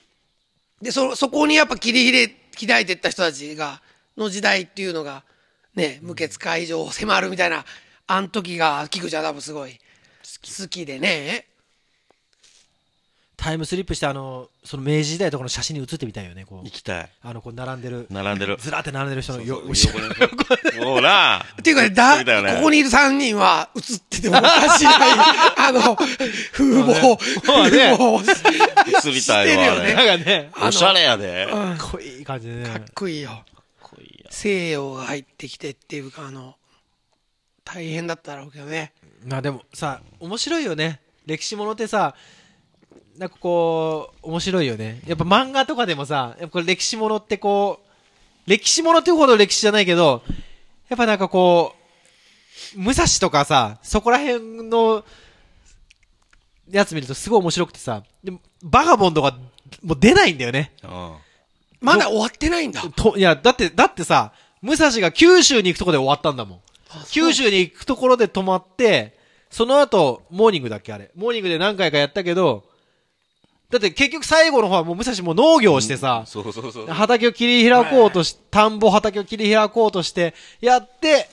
[0.81, 3.83] で、そ、そこにやっぱ切り開い開いていった人たちが、
[4.17, 5.25] の時代っていうのが、
[5.75, 7.65] ね、無血開城を迫るみたいな、
[8.07, 9.79] あん時が、菊ちゃん多分すごい
[10.61, 11.52] 好きでね。
[13.43, 16.71] タイムスリップして、あの、その明治時代とかの写真に写ってみたいよね、こう行。
[16.71, 17.11] きたい。
[17.23, 18.07] あの、こう並んでる。
[18.09, 18.57] 並んでる。
[18.57, 21.45] ずらって並んでる人のよ、そう後ろ横にほら。
[21.59, 24.95] っていうかね、だ、ここにいる3人は映っててもおかしない、
[25.59, 25.97] あの、
[26.53, 29.95] 風貌、風貌を映りたいわ、あしてるよねれ。
[29.95, 31.49] なんかね、おしゃれやで。
[31.51, 32.69] かっうんかっこいい感じでね。
[32.69, 33.45] かっこいいよ。
[33.81, 34.31] こいいや。
[34.31, 36.55] 西洋が入ってきてっていうか、あの、
[37.65, 38.93] 大変だったろうけどね。
[39.25, 41.01] まあでもさ、面白いよね。
[41.27, 42.15] 歴史ものってさ、
[43.19, 45.01] なんかこう、面白いよね。
[45.07, 47.81] やっぱ漫画とかでもさ、やっぱこれ歴史ものってこ
[48.47, 50.23] う、歴史ものっていうほど歴史じゃないけど、
[50.89, 51.75] やっぱなんかこ
[52.75, 55.05] う、武蔵とかさ、そこら辺の
[56.71, 59.37] やつ見るとすごい面白くてさ、でもバガボンドが
[59.83, 60.73] もう出ないんだよね。
[60.83, 61.13] うん。
[61.81, 62.83] まだ終わってないんだ。
[62.95, 64.33] と、いや、だって、だってさ、
[64.63, 66.61] 武蔵が九州に行くところで終わったんだもん。
[67.11, 69.19] 九州に行くところで止まって、
[69.51, 71.11] その後、モーニングだっけあれ。
[71.15, 72.65] モーニングで何回かやったけど、
[73.73, 76.87] だって結局最後の方はもう武蔵もう農業をしてさ、そうそうそう。
[76.87, 81.27] 畑を切り開こうとし、田んぼ畑を切り開こうとして、やって、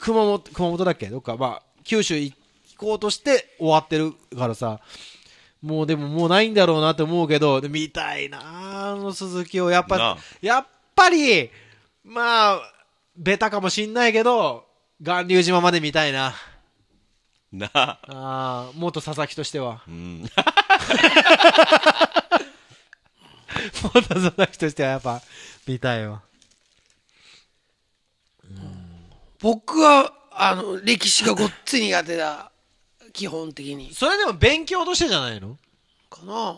[0.00, 1.06] 熊本、熊本だっけ？
[1.06, 2.34] どっか、まあ、九州行
[2.76, 4.80] こうとして終わってるからさ、
[5.62, 9.70] もうでももうないんだろうなって思うけど、で見たいなあの鈴木を。
[9.70, 10.66] やっなぱあ、やっ
[10.96, 11.50] ぱり、
[12.02, 12.60] まあ、
[13.16, 14.66] ベタかもしんないけど、
[15.00, 16.34] 巌流島まで見たいな。
[17.52, 17.78] なあ。
[17.78, 19.82] ああ、元佐々木としては。
[19.86, 20.28] うん。
[23.82, 25.22] 元佐々木としてはやっぱ、
[25.66, 26.22] 見たいわ。
[29.40, 32.50] 僕は、あの、歴史がごっつい苦手だ。
[33.12, 33.94] 基本的に。
[33.94, 35.56] それでも勉強としてじゃないの？
[36.10, 36.54] かな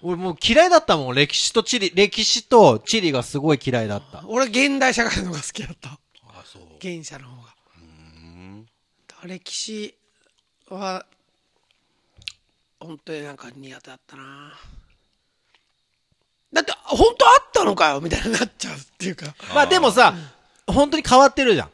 [0.00, 1.14] 俺もう嫌いだったもん。
[1.14, 4.24] 歴史と地理、歴史と地理がすごい嫌いだった。
[4.26, 5.90] 俺、現代社会の方が好きだった。
[5.90, 5.98] あ、
[6.44, 6.62] そう。
[6.78, 7.54] 現社の方が。
[7.76, 8.66] うん。
[9.24, 9.94] 歴史
[10.68, 11.06] は、
[12.82, 14.52] 本当になんか苦手だったな
[16.52, 19.34] だって、本当あったのかよみたいになっちゃうっていうか。
[19.54, 20.14] まあでもさ、
[20.66, 21.70] 本当に変わってるじゃん。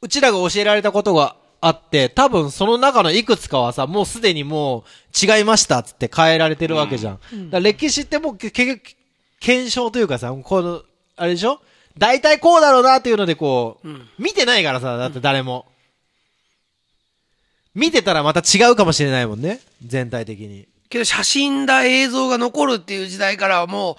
[0.00, 4.84] うちらが教えられたことがあって、多分その中のいくつかはさ、もうすでにもう
[5.36, 7.16] 違いましたっつって変えられてるわけじゃん。
[7.16, 8.96] だから歴史ってもうけ結局、
[9.38, 10.82] 検証というかさ、この、
[11.16, 11.60] あれでしょ？
[11.98, 15.66] 大体こうだろうなっていうのでこう、うん見てないからさ、だって誰も。
[17.74, 19.60] 見てたらまた違うかもしれないもんね。
[19.84, 20.68] 全体的に。
[20.88, 23.96] けど写真だ映像が残るっていう時代からはもう、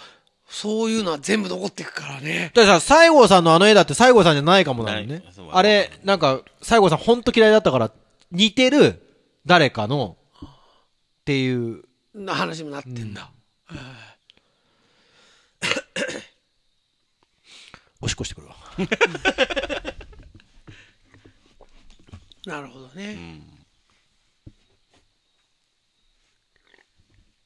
[0.48, 2.52] そういうのは全部残っていくからね。
[2.54, 5.24] だからさ、西郷さんのあの絵だって西郷さんじゃないかもなのね。
[5.52, 7.92] あれ、なんか、西郷さんほんと嫌いだったから、
[8.32, 9.02] 似てる
[9.48, 10.48] 誰かの、っ
[11.26, 13.32] ていう、な話にもなってんだ。
[18.00, 18.56] おしっこしてくるわ。
[22.46, 23.42] なるほどね。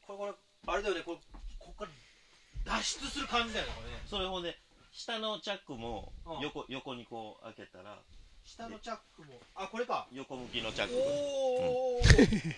[0.05, 0.34] これ、これ、
[0.68, 1.18] あれだよね、これ、
[1.59, 1.91] ここから
[2.80, 4.01] 脱出する感じだよね、これね。
[4.09, 4.59] それほんで、
[4.91, 8.03] 下のチャックもうん横、横にこう開けたら、
[8.43, 10.09] 下のチャックも、あ、これか。
[10.11, 10.93] 横向きのチャック。
[10.93, 12.55] おー。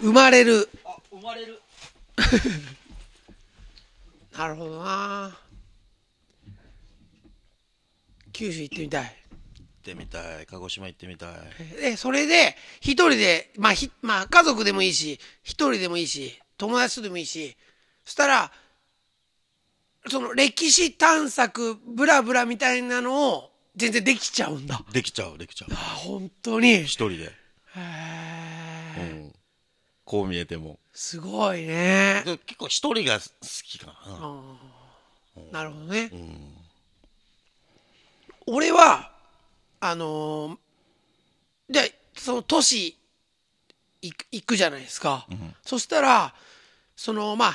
[0.00, 0.68] 生まれる。
[0.84, 1.60] あ、生まれる。
[4.36, 5.36] なるほどな
[8.32, 9.16] 九州行ってみたい。
[9.88, 10.46] 行ってみたい。
[10.46, 11.80] 鹿児島行ってみたい。
[11.80, 17.56] で、それで、一人で、まあ、ひ、まあ、家族でもいいし、一人でもいいし、友達とでもいいし、
[18.04, 18.52] そしたら、
[20.08, 24.82] その歴史探索、ブラブラみたいなのを、全然できちゃうんだ。
[24.92, 25.76] できちゃう、できちゃうあ、。
[25.76, 26.82] 本当に。
[26.84, 27.24] 一人で。
[27.24, 27.30] へ
[27.76, 29.34] うーん。
[30.04, 30.78] こう見えても。
[30.92, 32.22] すごいね。
[32.24, 33.26] で結構一人が好
[33.64, 34.26] きかな。
[34.26, 36.16] うんなるほどねう。
[36.16, 36.54] ん。
[38.46, 39.12] 俺は、
[39.80, 40.58] あのー
[41.70, 42.96] じゃあその都市
[44.00, 45.26] 行く行くじゃないですか。
[45.30, 46.34] んそしたら、
[46.96, 47.54] その、まあ、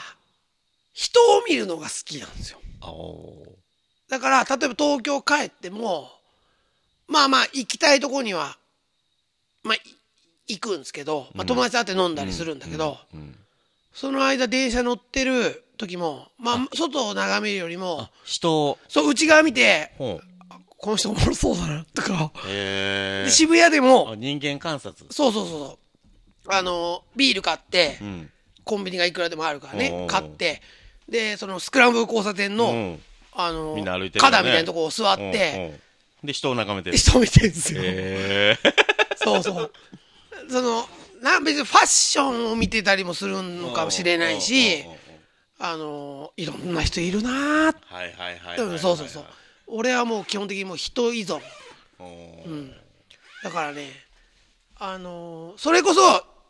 [0.93, 2.59] 人を見るのが好きなんですよ。
[4.09, 6.11] だから、例えば東京帰っても、
[7.07, 8.57] まあまあ、行きたいとこには、
[9.63, 9.79] まあ、い
[10.45, 12.97] 行くんですけど、まあ、友達と会って飲んだりするんだけど。
[13.93, 19.91] その間電車乗ってる時も、まあ、外を眺めるよりも、人を、そう、内側見て。
[20.83, 23.23] この人おもろそうだな、とか、へえ。
[23.23, 25.05] で渋谷でもあ、人間観察。
[25.11, 25.79] そうそうそうそ
[26.45, 26.53] う。
[26.53, 28.29] あの、ビール買ってう、ん。
[28.65, 30.61] コンビニがいくらでもあるからね買って、
[31.07, 32.99] で、そのスクランブル交差点の、うん
[33.31, 35.79] あの、みんな歩いてるよね花壇みたいなとこを座って、
[36.21, 36.97] で、人を眺めてる。
[36.97, 37.81] 人見てるんですよ。
[37.81, 38.73] へえ。
[39.15, 39.71] そうそう。
[40.49, 40.85] その、
[41.21, 44.83] な、別にファッションを見てたりもするのかもしれないし
[45.59, 48.59] あの、いろんな人いるなーはいはいはいはいはい。
[48.59, 49.25] うんそうそうそう。
[49.75, 51.41] 俺はもう基本的にもう人依存。
[51.99, 52.51] うん。
[52.51, 52.71] うん。
[53.43, 53.89] だからね、
[54.77, 56.01] あのーそれこそ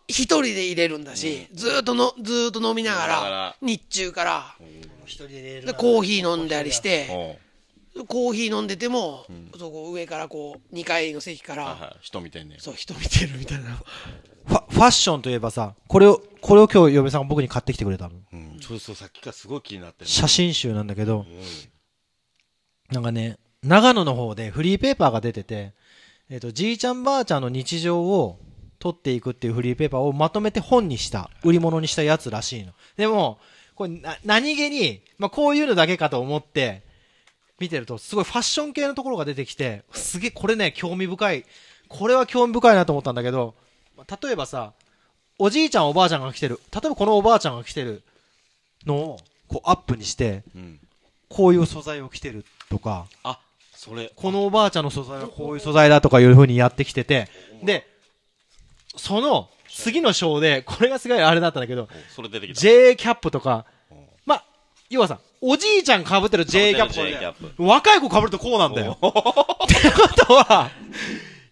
[0.08, 4.56] 一人で入れるんだし、ずーっとの、ずーっと飲みながらら、日中から、
[5.06, 7.40] 一人で寝るでコーヒー飲んだりして、
[8.08, 9.26] コーヒー飲んでても、
[9.58, 11.96] そこ上からこう、2階の席から、はいはい。
[12.02, 12.60] 人見てんねん。
[12.60, 13.82] そう、人見てるみたいな。
[14.46, 18.16] ファファッションといえばさ、これを、これを今日嫁さんが僕に買ってきてくれたの。
[18.34, 18.60] うん。
[18.60, 20.10] ちょっとさっきからすごい気になってる。
[20.10, 21.26] 写真集なんだけど、うん。
[22.92, 25.74] なんかね、長野の方でフリーペーパーが出てて、
[26.30, 28.40] えっ、と、じいちゃんばあちゃんの日常を
[28.80, 32.74] 撮っていくっていうフリーペーパーをまとめて本にした、売り物にしたやつらしいの。
[32.98, 33.40] でも、
[33.76, 36.84] これな、何気に、まあ、こういうのだけかと思って、
[37.60, 41.46] 見てると、すごいファッション系のところが出てきて、すげえ、これね、興味深い。
[41.88, 43.56] これは興味深いなと思ったんだけど、
[43.96, 44.74] まあ例えばさ、
[45.40, 48.04] おじいちゃんおばあちゃんが来てる、例えばこのおばあちゃんが来てる
[48.86, 50.80] のを、こうアップにして、うん。
[51.30, 53.39] こういう素材を着てるとか、あ、
[53.76, 54.11] それ。
[54.16, 57.30] このおばあちゃんの素材はこういう素材だとかいう風にやってきてて、
[57.64, 57.88] で、
[58.95, 62.59] その次の章で、 これがすごいあれだったんだけど、おそれ出てきた。
[62.59, 63.66] J キャップとか、
[64.26, 64.43] まあ、
[64.89, 68.97] 要はさ、おじいちゃん被ってる J キャップキャップ若い子被るとこうなんだよ。
[69.01, 70.70] ってことは、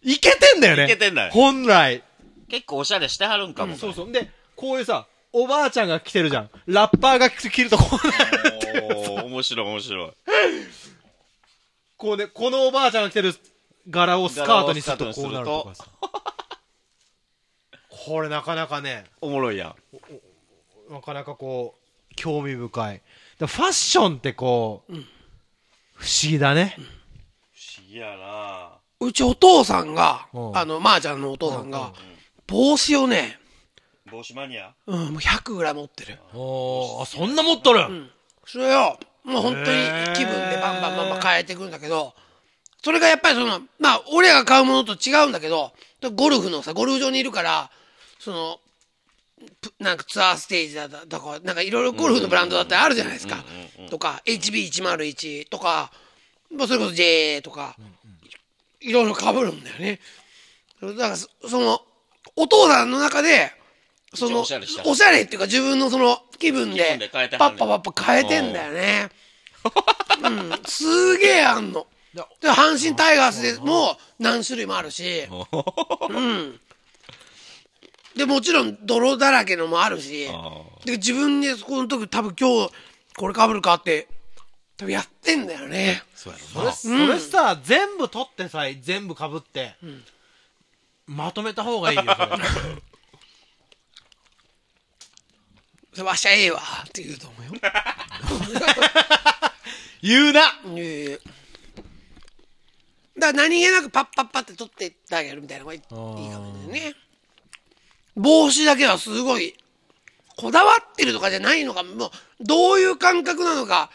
[0.04, 0.86] いけてんだよね。
[0.86, 2.04] いけてんだよ本来。
[2.48, 3.76] 結構おしゃれしてはるんかも。
[3.76, 4.12] そうそう。
[4.12, 6.50] で、こういうさ、おばあちゃんが着てるじゃん。
[6.68, 8.88] ラッパーが着るとこうなる。
[8.98, 10.12] おー面白い面白い。
[12.02, 13.36] こうね、このおばあちゃんが着てる
[13.88, 15.86] 柄をスカートにするとこうなるとかさ。
[17.90, 19.76] これなかなかね、おもろいや
[20.90, 20.92] ん。
[20.92, 23.02] なかなかこう、興味深い。
[23.38, 26.76] だファッションってこう、不思議だね。
[26.76, 26.82] 不
[27.82, 31.94] 思議やなうちお父さんがう、んあの、まーちゃんのお父さんが、
[32.48, 33.40] 帽子をね、
[34.12, 34.74] 帽子マニア？
[34.88, 36.18] うん、もう100ぐらい持ってる。
[36.34, 38.10] おー、あ、そんな持っとる、ん
[38.48, 39.66] それを、もう本当に
[40.16, 42.14] 気分でバンバンバンバン変えていくんだけど、
[42.84, 45.72] それがやっぱりその、まあ、俺が買うものと違うんだけど、
[46.16, 47.70] ゴルフのさ、ゴルフ場にいるから、
[48.20, 48.60] その、
[49.62, 53.44] プなんかツアーステージだとか、なんかいろいろゴルフのブランドだったりあるじゃないですか。
[53.90, 55.92] とか、HB101 とか、
[56.52, 57.76] まあそれこそ JA とか、
[58.80, 60.00] いろいろ被るんだよね。
[60.82, 61.82] だからそ、その、
[62.36, 63.52] お父さんの中で、
[64.14, 64.60] その、おしゃ
[65.12, 69.10] れっていうか自分のその気分気で分で変えて、パッパパッパ変えてんだよね。
[70.24, 71.88] うん、すげえあんの。
[72.14, 75.28] で、阪神タイガースでも何種類もあるし、
[76.10, 76.60] うん。
[78.18, 80.28] で、もちろん泥だらけのもあるし、
[80.86, 82.74] で、自分でこの時多分今日
[83.16, 84.10] これ被るかって、
[84.76, 86.04] 多分やってんだよね。
[86.16, 89.76] そうやそれ、それさ、全部取ってさ、全部被って、
[91.06, 92.16] まとめた方がいいよ、それ。
[92.18, 92.42] それ
[96.00, 97.52] わしゃええわって言うと思うよ。
[100.02, 101.28] 言うないやいやだか
[103.18, 106.96] ら何気なくパッパッパって取ってってあげるみたいなのがいいいいかもしれないね。
[108.16, 109.56] 帽子だけはすごい、
[110.38, 113.92] こだわってるとかじゃないのか、もう、どういう感覚なのか、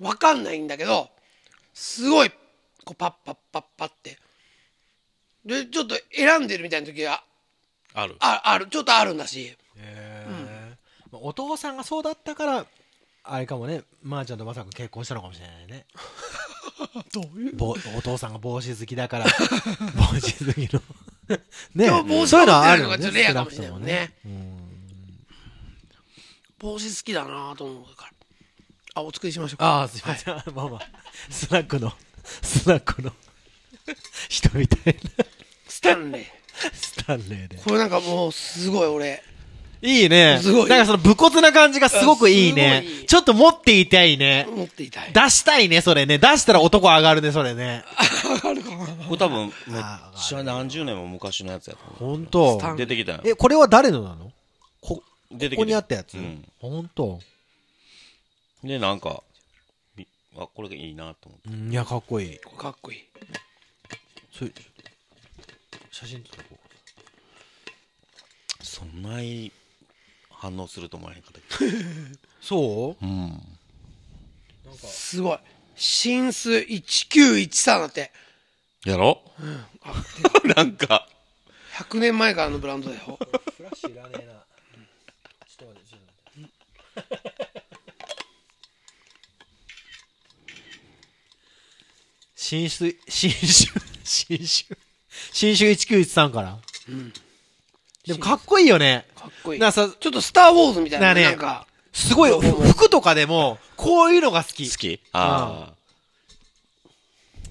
[0.00, 1.10] わかんないんだけど、
[1.72, 2.30] すごい、
[2.84, 4.18] こう、パッパッパッパって。
[5.44, 7.24] で、ちょっと選んでるみたいな時は、
[7.94, 8.16] ある。
[8.20, 9.56] あある、ちょっとあるんだし。
[9.76, 10.11] まあ
[11.12, 12.66] お父さんがそうだったから、
[13.24, 15.86] あれかもね、まー、ちゃんとまさか結婚したのかもしれないね。
[17.12, 17.56] どういう？
[17.56, 19.26] ぼお父さんが帽子好きだから、
[19.96, 20.82] 帽子好きの。
[21.74, 23.04] ね帽子そういうのはあるかぶってよね。
[23.04, 24.62] るのがちょっとレアかもしれないもん少ねくとも
[26.58, 28.12] 帽子好きだなと思うから。
[28.94, 29.66] あ、お作りしましょうか。
[29.66, 30.34] ああ、すいません。
[30.54, 30.80] まあまあ、
[31.30, 31.92] スナックの、
[32.24, 33.12] スナックの
[34.28, 35.24] 人みたいな、
[35.66, 36.24] スタンレー。
[36.74, 37.56] スタンレーで。
[37.58, 39.22] これなんかもう、すごい俺。
[39.82, 40.38] いいね。
[40.40, 43.06] すごいなんかその武骨な感じがすごくいいあねい。
[43.06, 44.46] ちょっと持っていたいね。
[44.48, 45.12] 持っていたい。
[45.12, 46.18] 出したいね、それね。
[46.18, 47.84] 出したら男上がるね、それね。
[48.40, 49.82] これ多分、めっ
[50.16, 52.76] ちゃ何十年も昔のやつやと思ほんと。
[52.76, 53.22] 出てきたよ。
[53.24, 54.30] え、これは誰のなの？
[54.80, 55.02] こ、
[55.32, 56.14] 出てきここにあったやつ？
[56.16, 56.44] うん。
[56.60, 57.18] ほんと
[58.62, 59.24] で、なんか、
[59.96, 60.06] み
[60.38, 61.48] あ、これがいいなと思って。
[61.48, 62.38] うん、いや、かっこいい。
[62.38, 63.04] かっこいい。
[64.32, 64.52] それ
[65.90, 66.58] 写真撮っとこ
[68.62, 69.52] そんないい
[70.42, 71.66] 反応すると思わへんかったけ？
[71.70, 71.78] ど。
[71.78, 71.80] う。
[72.40, 73.06] そう？
[73.06, 73.40] うん。
[74.76, 75.38] すごい。
[75.76, 78.10] 新数1913だって。
[78.84, 79.22] やろ？
[79.84, 80.02] あ
[80.56, 81.08] なんか、
[81.76, 83.20] 100年前からのブランドだよ。
[83.56, 84.32] フラッシュいらねえな。
[85.46, 87.32] ちょっと待って、ちょっと待って。
[92.34, 93.46] 新種、新種、
[94.02, 94.46] 新種、
[95.32, 96.58] 新種1913から。
[98.06, 99.06] でもかっこいいよね。
[99.16, 99.60] かっこいい。
[99.60, 101.08] なんかさ、ちょっとスター・ウォーズみたいな。
[101.08, 104.70] なねなんか、すごい、ふ服とかでも、こういうのが好き。
[104.70, 105.00] 好き？
[105.12, 105.72] あ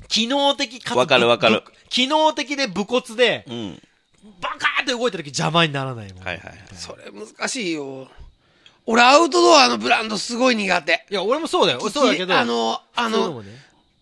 [0.09, 3.81] 機能的かつわかるわかるぶ機能的で武骨であ。、うん。
[4.41, 6.23] バカーって動いた時邪魔にならないもん。
[6.23, 6.57] はいはいはい。
[6.73, 8.09] それ難しいよ。
[8.85, 11.05] 俺、アウトドアのブランドすごい苦手。
[11.09, 11.79] いや、俺もそうだよ。
[11.89, 12.37] そうだけど。
[12.37, 13.49] あの、あの、ね。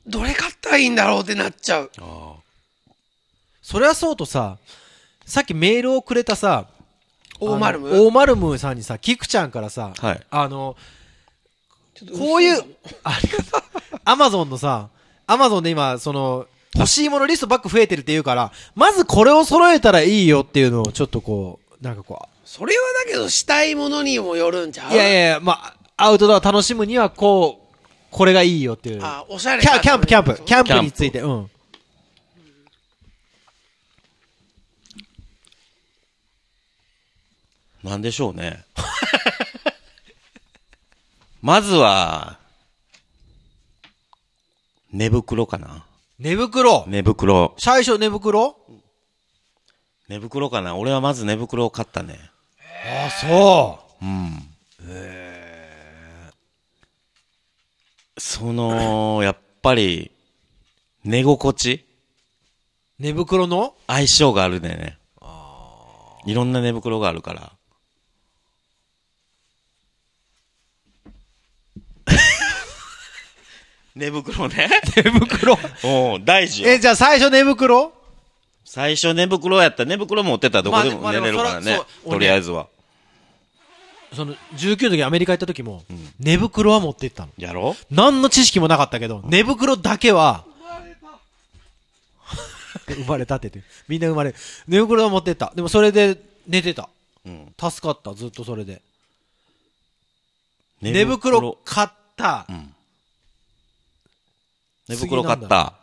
[0.07, 1.91] どれ買ったらいいんだろうってなっちゃう。
[1.99, 2.33] あ
[3.61, 4.57] それはそうとさ、
[5.29, 6.65] さっきメールをくれたさ、
[7.39, 10.75] 大丸ム大丸ムーさんにさ、キクちゃんからさ、はいあの、
[12.17, 12.63] こういう
[13.03, 13.99] ありがとう。
[14.05, 14.89] アマゾンのさ、
[15.27, 27.75] アマゾンで今、その、欲しいものリストばっか増えてるって言うから、まずこれを揃えたらいいよっていうのをちょっとこう、なんかこそれはだけど、したいものにもよるんちゃう、ういやいやいや、まあ、アウトドア楽しむにはこう、
[28.09, 28.99] これがいいよっていう。
[29.03, 31.49] あ、おしゃれキャンプ、キャンプキャンプについて、うん。
[37.83, 38.65] なんでしょうね。
[41.41, 42.37] まずは、
[44.91, 45.85] 寝袋かな。
[46.17, 46.85] 寝袋。
[46.87, 47.55] 寝袋。
[47.57, 48.57] 最初寝袋？
[50.09, 50.75] 寝袋かな。
[50.75, 52.19] 俺はまず寝袋を買ったね。
[52.85, 54.49] ああ、そうん。
[58.17, 60.11] その、やっぱり、
[61.05, 61.73] 寝心地？
[61.73, 63.03] う。
[63.03, 63.75] 寝袋の？
[63.87, 64.97] 相性があるんだよね。
[66.25, 67.53] いろんな寝袋があるから。
[73.99, 74.69] 寝袋ね。
[74.95, 76.69] 寝袋おう大事よ。
[76.69, 77.93] え、じゃあ最初寝袋？
[78.65, 81.87] 最初寝袋やったら寝袋持ってったらどこでもまあ寝れるからねまあでもそら。
[82.03, 82.67] そうとりあえずは。
[84.13, 85.83] その、19の時アメリカ行った時も、
[86.19, 87.31] 寝袋は持って行ったの。
[87.37, 87.75] やろ？
[87.91, 90.45] 何の知識もなかったけど、寝袋だけは、
[92.87, 93.71] 生まれたって言って。
[93.87, 94.33] みんな生まれ、
[94.67, 95.51] 寝袋は持ってった。
[95.55, 96.89] でもそれで寝てた。
[97.23, 97.53] うん。
[97.59, 98.81] 助かった、ずっとそれで。
[100.81, 102.47] 寝袋買った。
[102.49, 102.73] うん。
[104.89, 105.75] 寝袋買った。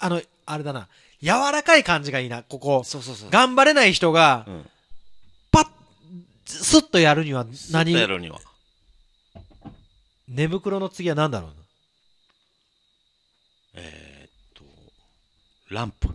[0.00, 0.88] あの、あれだな。
[1.22, 2.82] 柔らかい感じがいいな、ここ。
[2.84, 3.30] そうそうそう。
[3.30, 4.66] 頑張れない人がう、ん。
[5.52, 5.68] パッ、
[6.44, 7.92] スッとやるには何？
[7.92, 8.40] 何やるには。
[10.26, 11.50] 寝袋の次は何だろう
[13.76, 14.64] えーっと、
[15.70, 16.08] ランプ。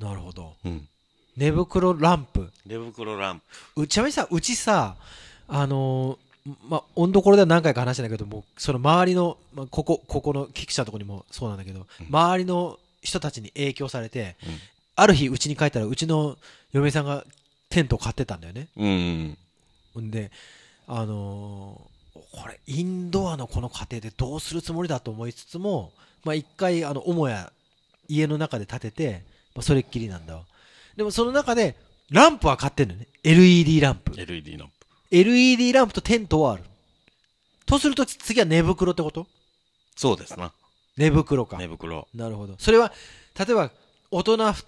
[0.00, 0.08] な。
[0.08, 0.56] なるほど。
[0.64, 0.88] うん。
[1.36, 2.50] 寝袋ランプ。
[2.66, 3.40] 寝袋ラン
[3.74, 3.82] プ。
[3.82, 4.96] うちなみにさ、うちさ、
[5.48, 6.18] あのー
[6.68, 14.58] まあ、温どころでは何回か話したんだけども、その周りの、まあ、ここ、ここの、キクちゃんのとこにもそうなんだけど、周りの人たちに影響されて、うん
[14.94, 16.36] ある日うちに帰ったら、うちの
[16.72, 17.24] 嫁さんが
[17.70, 18.68] テントを買ってたんだよね。
[18.76, 19.38] うん。
[20.02, 20.30] んで、
[20.86, 21.92] あのー
[22.30, 25.92] これ、インドアのこの家庭でどうするつもりだと思いつつも、
[26.24, 27.50] まあ、一回、あの、母屋、
[28.08, 29.22] 家の中で建てて、
[29.54, 30.42] まあ、それっきりなんだわ。
[30.96, 31.74] でもその中で、
[32.10, 33.06] ランプは買ってんのよね。
[33.24, 34.12] LED ランプ。
[34.20, 34.81] LED ランプ。
[35.12, 36.64] LED ランプとテントはある。
[37.66, 39.26] とすると次は寝袋ってこと？
[39.94, 40.52] そうですな。
[40.96, 41.58] 寝袋か。
[41.58, 42.08] 寝袋。
[42.14, 42.56] なるほど。
[42.58, 42.92] それは、
[43.38, 43.70] 例えば、
[44.10, 44.64] 大人ふ、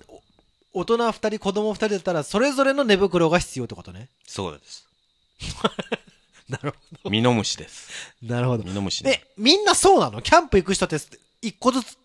[0.75, 4.09] 大人二人、子供二人だったら、それぞれの寝袋が必要ってことね。
[4.27, 4.87] そうです。
[6.49, 7.89] なるほミノムシです。
[8.23, 8.35] ど。
[8.35, 8.65] なるほど。
[8.65, 9.23] ミノムシね。
[9.27, 10.21] え、みんなそうなの？
[10.21, 10.99] キャンプ行く人って、
[11.41, 11.97] 一個ずつ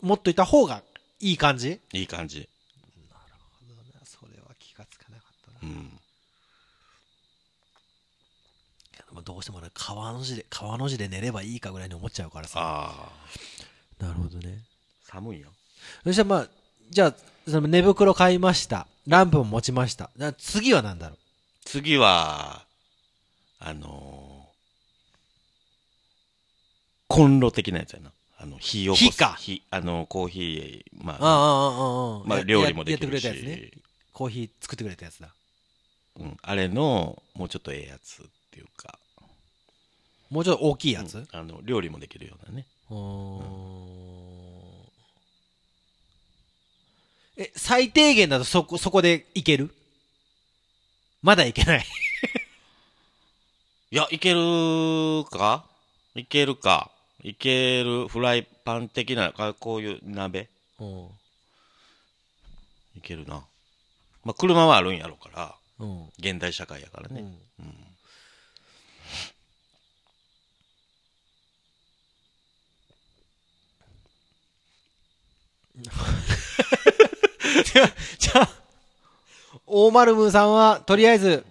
[0.00, 0.82] 持っといた方が
[1.20, 1.78] いい感じ？
[1.92, 2.48] いい感じ。
[4.04, 5.72] それは気がつかなかったな。
[5.72, 5.90] うん。
[8.96, 12.92] でもどうしてもね、川の字で、川の字で寝ればいいかぐらいに思っちゃうからさ。
[13.98, 14.58] なるほどね。
[15.04, 15.48] 寒いよ。
[16.04, 16.48] そしたらまあ、
[16.90, 17.14] じゃあ、
[17.48, 18.86] その寝袋買いました。
[19.06, 20.10] ランプも持ちました。
[20.38, 21.18] 次は何だろう？
[21.64, 22.64] 次は、
[23.58, 24.52] あのー、
[27.08, 28.12] コンロ的なやつやな。
[28.38, 28.94] あの、火を。
[28.94, 32.28] 火か火、あの、コーヒー、まあ、ああ、あ。
[32.28, 33.26] まあ、や料理もできるし。
[33.26, 33.82] ややってくれたやつね。
[34.12, 35.34] コーヒー作ってくれたやつだ。
[36.18, 36.36] うん。
[36.42, 38.98] あれの、もうちょっとええやつっていうか。
[40.32, 42.66] もうちょっと大きいやつ、うんあの、料理もできるようなね。
[42.90, 43.44] うーん
[47.36, 49.74] え、最低限だとそこ、そこでいける？
[51.22, 51.84] まだいけない。
[53.90, 55.66] いや、いけるか？
[56.14, 56.90] いけるか？
[57.22, 58.08] いける？
[58.08, 60.48] フライパン的な、かこういう鍋？
[60.80, 61.08] うん。
[62.96, 63.44] いけるな。
[64.24, 66.06] まあ、車はあるんやろうから、うん。
[66.18, 67.20] 現代社会やからね。
[67.58, 67.74] うん
[78.18, 78.48] じゃあ、
[79.66, 81.44] 大丸ムーさんは、とりあえず、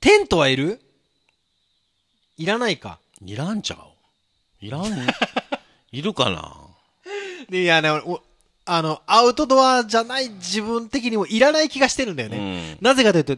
[0.00, 0.80] テントはいる？
[2.36, 2.98] いらないか？
[3.24, 3.78] いらんちゃう？
[4.64, 4.84] いらん？
[5.92, 6.56] いるかな？
[7.48, 8.22] でいやね、お
[8.64, 12.76] あの、アウトドアじゃない自分的にもいらない気がしてるんだよね。
[12.78, 12.84] うん。
[12.84, 13.36] なぜかというと、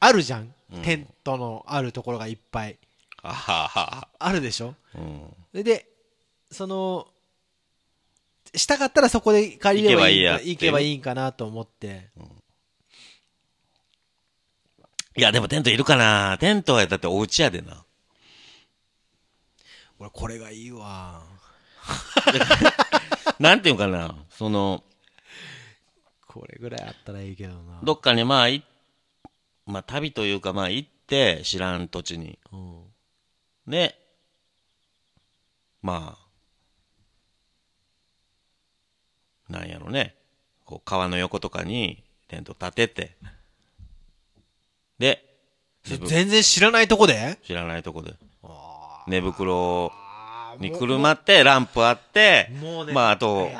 [0.00, 0.52] あるじゃん？
[0.72, 2.76] うんテントのあるところがいっぱい。
[3.22, 4.08] あはは。
[4.18, 4.74] あるでしょ？
[5.54, 5.62] うん。
[5.64, 5.86] で、
[6.50, 7.06] その、
[8.56, 12.08] したかったらそこで借りればいい行けばいいやって行けばいいんかなと思って。
[15.16, 17.84] いや、でもテントいるかなテントはだってお家やでな。
[19.98, 21.22] 俺、これがいいわ。
[23.38, 24.84] なんていうかなその、
[26.26, 27.80] これぐらいあったらいいけどな。
[27.82, 28.62] どっかにまあ、い、
[29.64, 32.38] まあ旅というかまあ行って、知らん土地に。
[32.52, 32.84] うん。
[33.66, 33.98] で、
[35.80, 36.25] まあ、
[39.48, 40.14] なんやろね。
[40.64, 43.16] こう川の横とかにテント立てて、
[44.98, 45.24] で、
[45.84, 47.38] 全然知らないとこで？
[47.44, 48.14] 知らないとこで、
[49.06, 49.92] 寝袋
[50.58, 52.92] にくるまって、ランプあって、もうね。
[52.92, 53.50] まああと、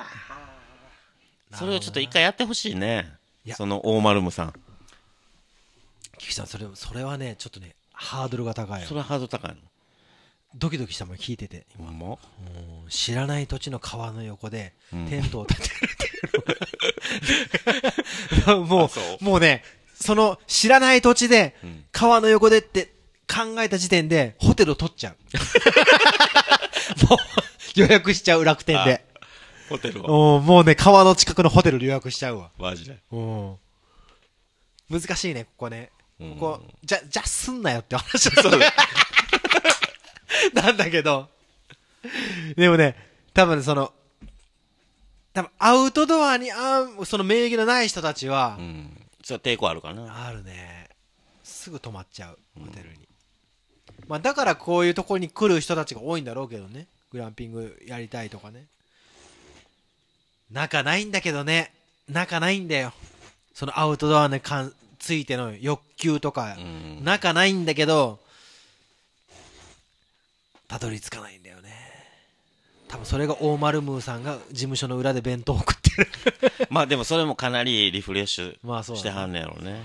[1.52, 3.12] それをちょっと一回やってほしいね。
[3.54, 4.52] その大丸ムさん。
[6.18, 8.88] 菊池さん、それ、それはね、ちょっとね、ハードルが高いよ。
[8.88, 8.94] そ。
[8.94, 9.56] れはハードル高いの。
[10.54, 11.66] ドキドキしたもん聞いてて。
[11.76, 12.06] ほんま？
[12.12, 12.16] うん
[12.88, 16.06] 知らない土地の川の横で、うんテントを立てるって
[18.40, 18.88] いうのがもう
[19.20, 19.62] う、もうね、
[20.00, 22.92] その知らない土地でん、川の横でって
[23.28, 25.16] 考えた時点で、ホテルを取っちゃう。
[27.10, 27.18] もう、
[27.80, 29.04] 予約しちゃう楽天で。
[29.68, 30.36] ホテルは。
[30.38, 32.50] うんもうね、川の近くのホテル予約しちゃうわ。
[32.56, 32.98] マジで。
[33.10, 33.56] うん。
[34.88, 35.90] 難しいね、ここね。
[36.20, 38.42] うんここ、じゃ、じゃすんなよって話だ
[40.54, 41.28] なんだけど。
[42.56, 42.96] でもね、
[43.34, 43.92] 多分その、
[45.32, 49.06] 多分アウトドアに合う、その名義のない人たちはう、ん。
[49.22, 50.26] それは抵抗あるかな。
[50.26, 50.88] あるね。
[51.44, 52.96] すぐ泊まっちゃう、ホテルに。
[54.08, 56.86] まあだからこういうところに来る人たちが多いんだろうけどね。
[57.10, 58.66] グランピングやりたいとかね。
[60.50, 61.72] 仲ないんだけどね。
[62.08, 62.92] 仲ないんだよ。
[63.52, 67.04] そのアウトドアに関ついての欲求とかう、ん。
[67.04, 68.20] 仲ないんだけど、
[70.68, 71.70] たどり着かないんだよね。
[72.88, 76.08] 多分それが大丸ムーさんが事務所の裏で弁当を食ってる。
[76.70, 79.82] まあでもそれもかなりリフレッシュしてはんねやろうね。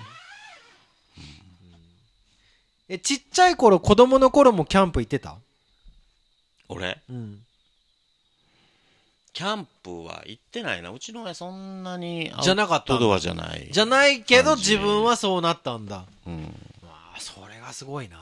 [2.90, 5.38] え、ちっちゃい頃、子供の頃もキャンプ行ってた？
[6.68, 7.44] 俺、うん。
[9.34, 10.90] キャンプは行ってないな。
[10.90, 13.70] うちの親そんなにじゃなかったドアじゃない。
[13.72, 16.06] じゃないけど自分はそうなったんだ。
[16.28, 16.54] うん。
[16.84, 18.18] まあ、それがすごいな。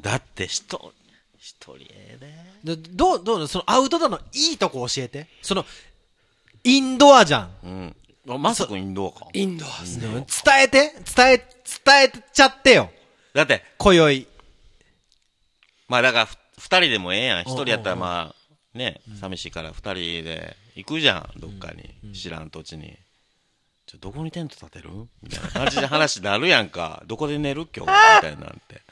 [0.00, 0.92] だって人、
[1.38, 5.28] 一人ええでどう、どう、そのアウトドアのいいとこ教えて。
[5.42, 5.64] その、
[6.64, 7.50] インドアじゃん。
[7.62, 7.68] で。
[7.68, 7.96] うん。
[8.30, 9.26] あまさかインドアか。
[9.32, 10.08] インドアですね。
[10.08, 12.90] 伝えて伝え、伝えちゃってよ。
[13.34, 14.26] だって、今宵。
[15.88, 17.42] まあだからふ二人でもええやん。
[17.42, 21.40] 一うん人やったらまあ、ね、寂しいから二人で行くじゃん。
[21.40, 22.14] どっかに。
[22.14, 22.96] 知らん土地に。
[23.86, 24.90] ちょ、どこにテント立てる？
[25.22, 27.02] みたいな感じで話になるやんか。
[27.06, 27.66] どこで寝る？
[27.74, 28.82] 今日 みたいなんて。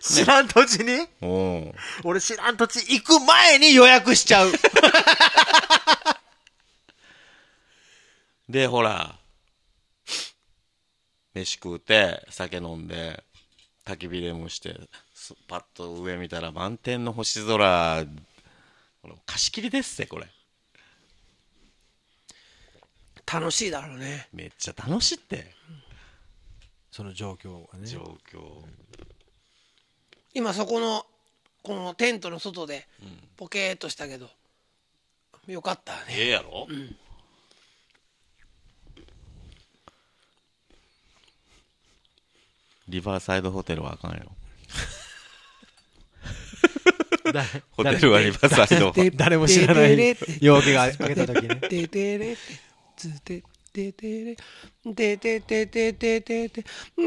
[0.00, 1.06] 知らん土地に？
[1.22, 1.74] うん。
[2.04, 4.52] 俺知らん土地行く前に予約しちゃう。
[8.48, 9.18] で、ほら、
[11.32, 13.24] 飯食うて、酒飲んで、
[13.84, 14.78] 焚き火でもして、
[15.14, 18.04] すパッと上見たら満天の星空、
[19.02, 20.26] これ貸し切りですって、これ。
[23.26, 24.28] 楽しいだろうね。
[24.32, 25.52] めっちゃ楽しいって、
[26.90, 27.86] その状況がね。
[27.86, 28.62] 状況。
[30.34, 31.06] 今そこの、
[31.62, 32.86] このテントの外で、
[33.36, 34.28] ポケーっとしたけど、
[35.46, 36.00] よかったね。
[36.10, 36.66] ええやろ、
[42.88, 44.32] リバーサイドホテルはあかんよ。
[47.32, 48.92] だホテルはリバーサイド。
[48.92, 49.38] で誰？
[49.38, 51.60] も知らない容器が開けた時ね。
[53.74, 54.36] ててれ
[54.94, 56.64] て、ててて、ててて、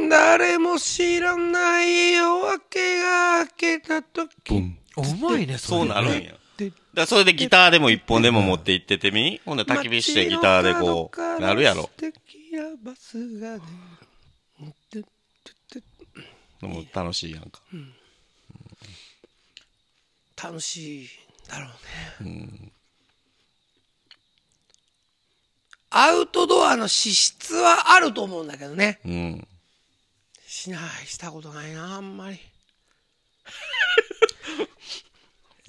[0.09, 4.53] 誰も知らない夜明けが明けた時。
[4.53, 6.33] うまいね、そうなるんや。
[6.93, 11.89] だそれでギターでも一本でも持って行っててみほんで焚き火してギターでこう、なるやろ。
[12.01, 12.11] で
[16.67, 17.61] も楽しいやんか。
[20.43, 21.09] 楽しい
[21.47, 21.67] だろ
[22.21, 22.71] うね。
[25.89, 28.99] アウトドアの資質はあると思うんだけどね。
[29.05, 29.47] うん。
[30.45, 32.39] しない、したことないな、あんまり。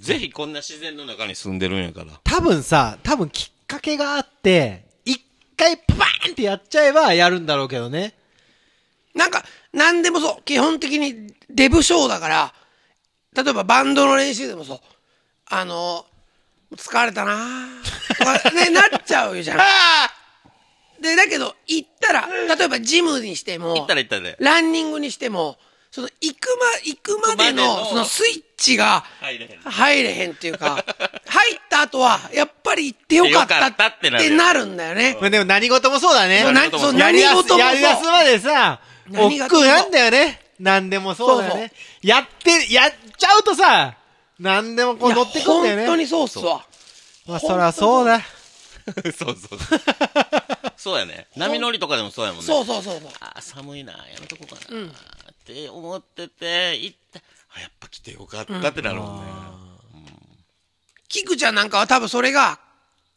[0.01, 2.21] ぜひこんな自然の中に住んでるんやから。
[2.25, 5.21] 多分さ、多分きっかけがあって、一
[5.57, 8.15] 回パーンってやっちゃえばやるんだろうけどね。
[9.15, 10.43] なんか、なんでもそう。
[10.45, 12.55] 基本的にデブショーだから、
[13.35, 14.81] 例えばバンドの練習でもそう。
[15.47, 16.07] あの、
[16.77, 17.67] 疲れたな
[18.19, 19.59] とか、ね、なっちゃうじゃん。
[21.01, 24.37] で、だけど、行ったら、例えばジムにしても、行ったら行ったで。
[24.41, 25.59] ランニングにしても、
[25.91, 29.61] その、行くま、行くまでの、のそのスイッチが、入れへん。
[29.61, 30.85] 入れへんっていうか、
[31.27, 35.17] 入った後は、やっぱり行ってよかったってなるんだよね。
[35.21, 36.43] まあでも何事もそうだね。
[36.43, 38.05] そう何事もそう何事もやりだす。
[38.05, 38.81] までさ、
[39.17, 40.41] 億劫なんだよね。
[40.59, 41.73] 何でもそうだよね。
[42.03, 43.98] やって、やっちゃうとさ、
[44.39, 45.87] 何でもこう乗ってくんだよね。
[45.87, 46.65] 本当にそうっすわ。
[47.27, 48.21] まあそらそうだ。
[49.17, 49.59] そうそう。
[50.77, 51.27] そうやね。
[51.37, 52.47] 波乗りとかでもそうやもんね。
[52.47, 53.11] そうそうそうそう。
[53.21, 54.91] あー寒いな、やめとこうかな、っ
[55.45, 57.21] て思ってて、行って、
[57.57, 59.33] あ、やっぱ来てよかったってなるもんね。
[61.09, 62.61] キクちゃんなんかは多分それが、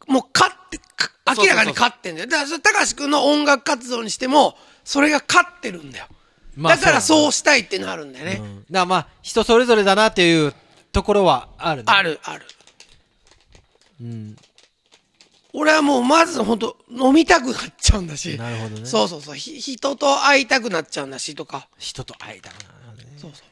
[0.08, 2.28] もう勝って、か明らかに勝ってんだよ。
[2.28, 6.08] だから高橋くんの音楽活動にしても、それが勝ってるんだよ。
[6.56, 8.38] まあだからそうしたいってなるんだよね。
[8.42, 10.54] うんだからまあ、人それぞれだなっていう
[10.92, 11.86] ところはあるね。
[11.88, 12.46] ある、ある。
[14.02, 14.36] うん。
[15.54, 18.38] 俺はもうまず本当飲みたくなっちゃうんだし。
[18.38, 19.36] なるほどねそうそうそう。
[19.36, 21.68] ひ人と会いたくなっちゃうんだしとか。
[21.78, 23.14] 人と会いたくなるね。
[23.18, 23.52] そうそう。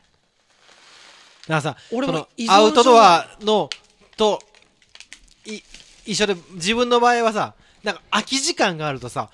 [1.49, 3.69] だからさ、俺もアウトドアの、
[4.15, 4.39] と、
[5.45, 5.59] い、
[6.05, 9.29] 一緒で、自分の場合はさ、なんか空き時間があるとさ、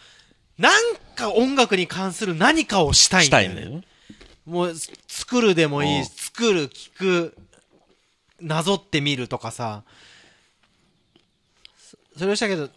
[0.58, 3.56] なんか音楽に関する何かをしたいんしただよね。
[3.56, 3.88] いんだよね。
[4.46, 7.38] もう、す作るでもいい、うん作る、聞く、
[8.42, 9.84] なぞってみるとかさ、
[11.78, 12.70] そそれをしたけど、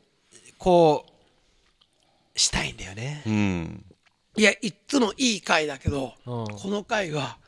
[0.59, 1.07] こ
[2.35, 3.23] う、したいんだよね。
[3.27, 3.85] うん。
[4.37, 7.39] いや、いっつもいい回だけど、うんこの回は、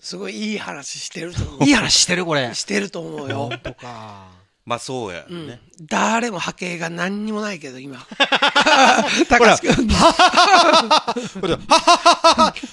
[0.00, 1.64] すごいいい話してると思う。
[1.64, 2.52] いい話してるこれ。
[2.54, 3.50] してると思うよ。
[3.62, 4.40] とか。
[4.64, 5.60] まあそうやうんね。
[5.82, 7.98] 誰も波形が何にもないけど、今。
[7.98, 8.06] ほ
[9.28, 9.88] 高ら橋君。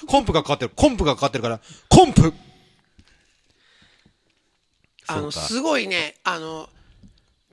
[0.06, 0.72] コンプがかかってる。
[0.74, 2.32] コンプがかかってるから、コンプ
[5.08, 6.68] あの、すごいね、あの、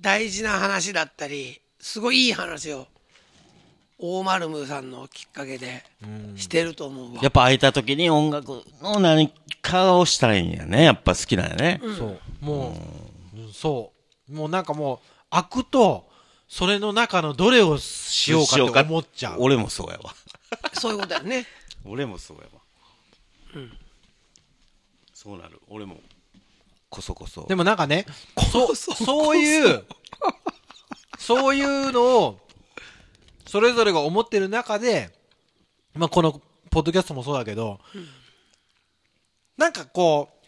[0.01, 2.87] 大事な話だったり、すごいいい話を、
[3.97, 5.83] 大丸ムーさんのきっかけで、
[6.35, 7.29] してると思うわや。
[7.29, 10.83] っぱ空いた時に音楽の何かをしたいんやね。
[10.83, 11.81] やっぱ好きなんやね。
[11.97, 12.19] そう。
[12.41, 12.75] も
[13.33, 13.93] う、うんそ
[14.29, 14.33] う。
[14.33, 16.09] もうなんかもう、開くと、
[16.47, 19.37] それの中のどれをしようかって思っちゃう。
[19.39, 20.13] 俺もそうやわ。
[20.73, 21.45] そういうことだよね。
[21.85, 22.61] 俺もそうやわ。
[25.13, 25.59] そうなる。
[25.69, 25.99] 俺も、
[26.95, 27.45] こそこそ。
[27.47, 28.05] でもなんかね、
[28.51, 29.83] そう、そういう、
[31.19, 32.39] そういうのを、
[33.45, 35.09] それぞれが思ってる中で、
[35.93, 36.41] まあ、この、
[36.71, 37.79] ポッドキャストもそうだけど、
[39.57, 40.47] なんかこう、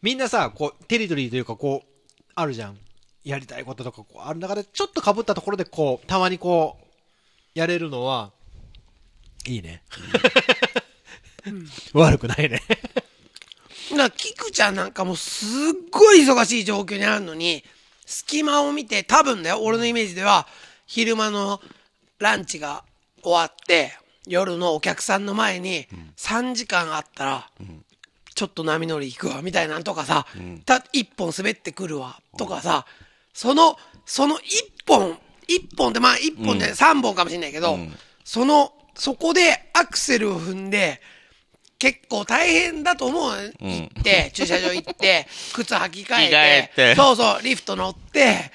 [0.00, 1.88] みんなさ、こう、テリトリーというかこう、
[2.34, 2.78] あるじゃん。
[3.24, 6.86] やりたいこととか、こう、ある中で、ちょっと被ったところで、こう、たまにこう、
[7.54, 8.32] やれるのは、
[9.46, 9.82] いいね。
[11.94, 12.60] 悪くないね。
[13.96, 15.48] だから、キクちゃんなんかもうすっ
[15.90, 17.64] ごい忙しい状況にあるのに、
[18.06, 20.46] 隙間を見て、多分だよ、俺のイメージでは、
[20.86, 21.60] 昼間の
[22.18, 22.84] ランチが
[23.22, 23.92] 終わって、
[24.26, 25.86] 夜のお客さんの前に、
[26.16, 27.50] 3時間あったら、
[28.34, 30.26] ちょっと波乗り行くわ、みたいなんとかさ、
[30.64, 32.86] た、一本滑ってくるわ、とかさ、
[33.32, 37.78] その、その一本、一本ってまあ一本で三本かもしれないけど、
[38.24, 41.00] その、そこでアクセルを踏んで、
[41.82, 43.32] 結構大変だと思う。
[43.58, 46.94] 行って、駐車場行って、 靴履き替えて、て。
[46.94, 48.52] そうそう、リフト乗って、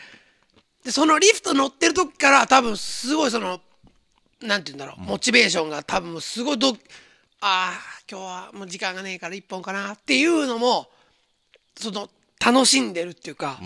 [0.85, 3.59] で、そのリフト乗ってる時から多分すごいその、
[4.39, 6.73] なんて言うんだろう、モチベーションが多分すごいど、あ
[7.41, 10.89] あ、今日はもう時間がねえから一本かなっていうのも、
[11.77, 12.09] その、
[12.39, 13.59] 楽しんでるっていうか、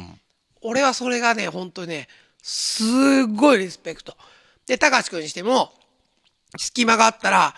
[0.62, 2.08] 俺はそれがね、本当にね、
[2.42, 2.88] すっ
[3.36, 4.18] ごいリスペクト。
[4.66, 5.72] で、高橋君にしても、
[6.58, 7.56] 隙間があったら、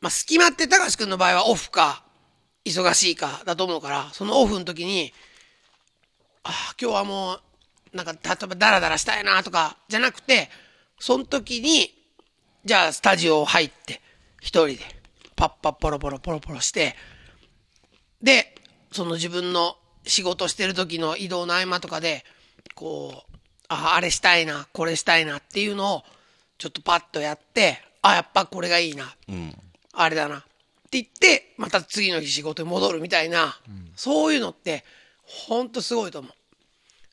[0.00, 2.02] まあ、隙間って高橋君の場合はオフか、
[2.64, 5.12] 忙しいかだと思うから、そのオフの時に、
[6.42, 10.50] ああ、今日はもう、なんか、例えばダラダラしたいなとか、じゃなくて、
[10.98, 11.94] その時に、
[12.64, 14.00] じゃあスタジオ入って、
[14.40, 14.80] 一人で、
[15.36, 16.96] パッパッポロポロポロポロして、
[18.22, 18.54] で、
[18.92, 22.24] その自分の仕事してる時の移動の合間とかで、
[22.74, 23.36] こう、
[23.68, 26.04] あ、あれしたいな、これしたいなっていうのを、
[26.58, 29.14] ちょっとパッとやって、あ、やっぱこれがいいな、
[29.96, 30.38] あれだな。
[30.38, 30.42] っ
[30.90, 33.58] て言って、また次の日仕事に戻るみたいな、
[33.96, 34.84] そういうのって、
[35.22, 36.32] ほんとすごいと思う。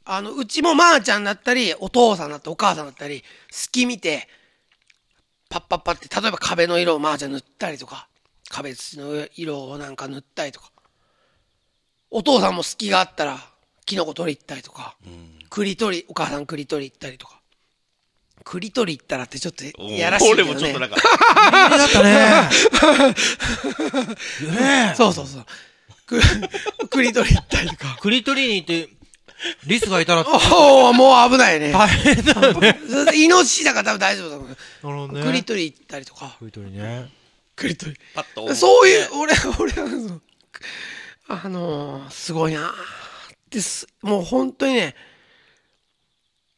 [0.06, 4.28] あの、うちもまーちゃんだったり、お父さんだったり、お母さんだったり、隙見て、
[5.50, 8.08] パッパッパって、例えば壁の色をまーちゃん塗ったりとか、
[8.50, 10.72] 壁土の色をなんか塗ったりとか。
[12.12, 13.40] お父さんも隙があったら、
[13.86, 14.96] キノコ取り行ったりとか、
[15.50, 17.40] 栗取り、お母さん栗取り行ったりとか。
[18.44, 20.52] 栗取り行ったらってちょっとやらしいけど、ね。
[20.52, 22.44] 俺もちょっとなんか、だったね。
[24.52, 25.46] ねそうそうそう。
[26.06, 26.22] く
[26.90, 27.98] 栗取り行ったりとか。
[28.02, 28.90] クリトリに行って、
[29.66, 31.72] リスがいたら、おおもう危ないね。
[31.72, 32.80] 大変だよね。
[33.16, 34.48] イノシシだから多分大丈夫だと思う。
[34.50, 35.24] なるほどね。
[35.24, 36.36] 栗取り行ったりとか。
[36.40, 37.10] クリトリね。
[37.56, 38.00] 栗取り。
[38.14, 38.54] パッと。
[38.56, 40.20] そういう、俺、俺は
[41.28, 42.74] あのーすごいなっ
[43.50, 44.96] てす、もう本当にね、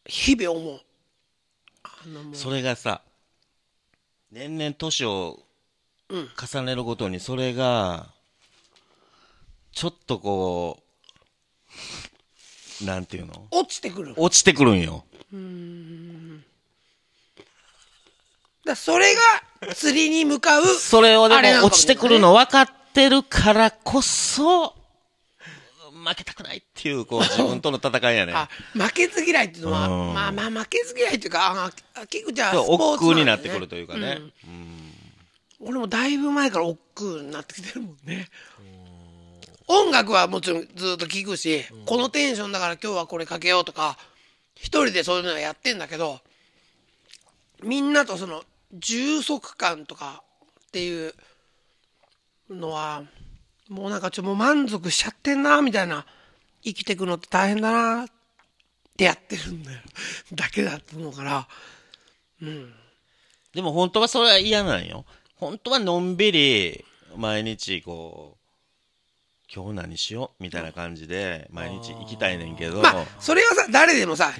[0.05, 0.81] 日々思う。
[2.33, 3.01] それがさ、
[4.31, 5.39] 年々年を
[6.09, 8.07] 重ねるごとにそれが、
[9.71, 10.83] ちょっとこ
[12.81, 13.47] う、なんていうの？
[13.51, 14.13] 落ちてくる。
[14.17, 15.03] 落ちてくるんよ。
[18.65, 20.65] らそれが釣りに向かう。
[20.65, 24.74] それをでも落ちてくるの分かってるからこそ、
[26.05, 28.33] 負けたくないっていう、こう、自分との戦いやね。
[28.35, 31.71] あ、負けず嫌いっていうのは、うんまあまあ負けず嫌いっていうか、あ、
[32.01, 34.19] あ結構じゃあね億劫になってくるというかね。
[35.59, 38.29] 俺もだいぶ前から億劫になってきてるもんね。
[39.67, 43.97] 音楽はもちろんずっと聴くし、このテンションだから今日はこれかけようとか、
[44.55, 46.19] 一人でそういうのはやってんだけど、
[47.63, 50.23] みんなとその充足感とか
[50.67, 51.13] っていう
[52.49, 53.03] のは、
[53.69, 56.05] もうなんかちょっともう満足しちゃってんな、みたいな。
[56.63, 58.07] 生きていくのって大変だな、っ
[58.97, 59.79] てやってるんだよ。
[60.33, 61.47] だけだと思うから。
[63.53, 65.05] でも本当はそれは嫌なんよ。
[65.35, 66.85] 本当はのんびり、
[67.15, 68.37] 毎日こ
[69.53, 74.33] 今日何しようみたいな感じで毎日行きたいねんけど、まあ、それはさ、誰でもさ、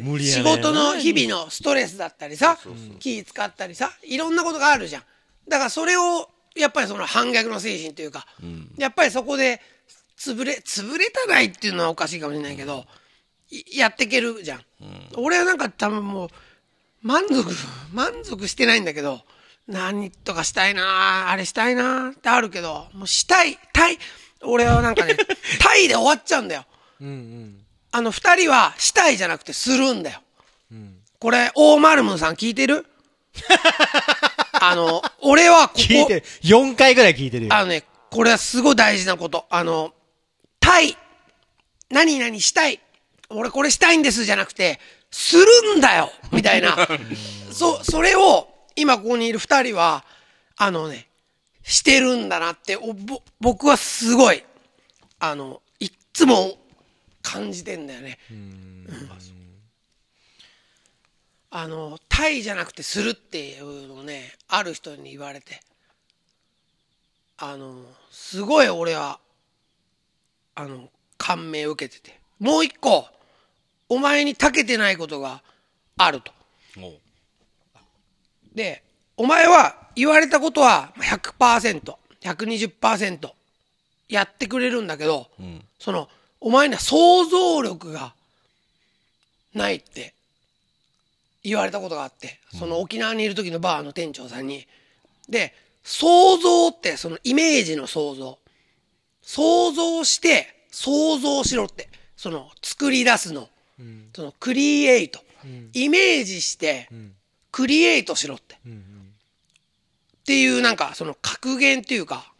[0.43, 2.57] ね事の日々のストレスだったりさ、
[2.99, 5.03] 気使ったりさ、いろんなことがあるじゃん。
[5.47, 8.25] だからそれを、やっぱりその反逆の精神というか、
[8.77, 9.61] やっぱりそこで、
[10.17, 12.85] 潰れ、潰れたないっていうのはおかしいかもしれないけど、
[13.51, 14.61] いやっていけるじゃん。
[15.17, 16.29] 俺はなんか多分もう、
[17.01, 17.45] 満足、
[17.91, 19.21] 満足してないんだけど、
[19.67, 23.99] 何とかしたいなあれしたいなってあるけど、もうしたい、たい、
[24.41, 25.17] 俺はなんかね、
[25.59, 26.65] たいで終わっちゃうんだよ。
[27.01, 27.65] うんうん。
[27.91, 30.21] あの二人はしたいじゃなくてするんだよ。
[31.19, 32.85] これ、大丸ムーさん聞いてる？
[34.69, 36.23] あの、俺はここ、聞いてる。
[36.43, 37.53] 4回ぐらい聞いてるよ。
[37.53, 39.45] あのね、これはすごい大事なこと。
[39.49, 39.93] あの、
[40.59, 40.97] たい、
[41.89, 42.79] 何々したい、
[43.29, 44.79] 俺これしたいんですじゃなくて、
[45.11, 45.45] する
[45.77, 46.75] んだよみたいな。
[47.51, 50.03] そ、それを、今ここにいる二人は、
[50.57, 51.07] あのね、
[51.63, 54.43] してるんだなって、おぼ僕はすごい、
[55.19, 56.57] あの、いっつも
[57.21, 58.19] 感じてんだよね。
[61.57, 65.61] あの、たいじゃなくてするっていうのをね、ある人に言われて、
[67.37, 67.77] あの、
[68.11, 69.19] すごい俺は、
[70.55, 72.19] あの、感銘を受けてて。
[72.39, 73.07] もう一個、
[73.87, 75.41] お前に長けてないことが
[75.97, 76.33] あると。
[78.53, 78.83] で、
[79.15, 83.29] お前は言われたことは100%、120%
[84.09, 86.09] やってくれるんだけど、んその、
[86.41, 88.13] お前には想像力が
[89.53, 90.15] ないって
[91.45, 94.67] 言われたことがあって、その沖縄にいる時のバーの店長さんに。
[95.29, 95.53] で、
[95.83, 98.39] 想像ってそのイメージの想像。
[99.21, 101.89] 想像して想像しろって。
[102.17, 103.49] その作り出すの。
[104.15, 105.19] そのクリエイト。
[105.73, 106.89] イメージして
[107.51, 108.55] クリエイトしろって。
[108.55, 108.57] っ
[110.25, 112.33] ていうなんかその格言っていうか、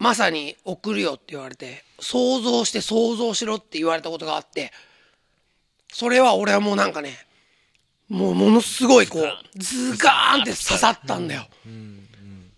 [0.00, 4.72] まさに送るよって言われて、想像して想像しろって言われたことがあって、
[5.92, 7.27] それは俺はもうなんかね、
[8.08, 10.42] もうものすごいこう、ズガーン。
[10.42, 11.46] って刺さったんだよ。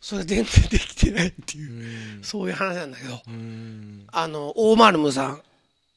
[0.01, 3.21] それ全然できてないっていう、そういう話なんだけど、
[4.13, 5.43] あの、大丸ムさん、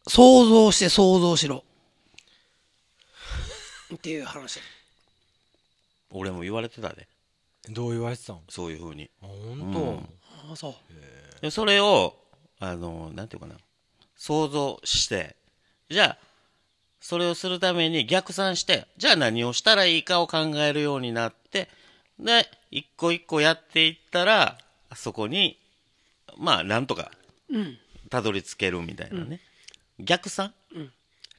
[0.08, 1.64] 想像して想像しろ。
[3.94, 4.60] っていう話。
[6.10, 7.08] 俺も言われてたで。
[7.70, 8.42] どう言われてたの？
[8.50, 10.06] そういうふうに本
[10.50, 11.42] ああ、そう。
[11.42, 12.18] でそれを
[12.60, 13.56] あのなんていうかな。
[14.18, 15.38] 想像して。
[15.90, 16.18] じゃあ
[17.06, 21.68] それをするために逆算してじゃあ何をしたらいいかを考えるようになって
[22.18, 24.58] で一個一個やっていったら
[24.96, 25.60] そこに
[26.38, 27.12] まあなんとか
[28.10, 29.42] たどり着けるみたいなね、
[30.00, 30.54] 逆算？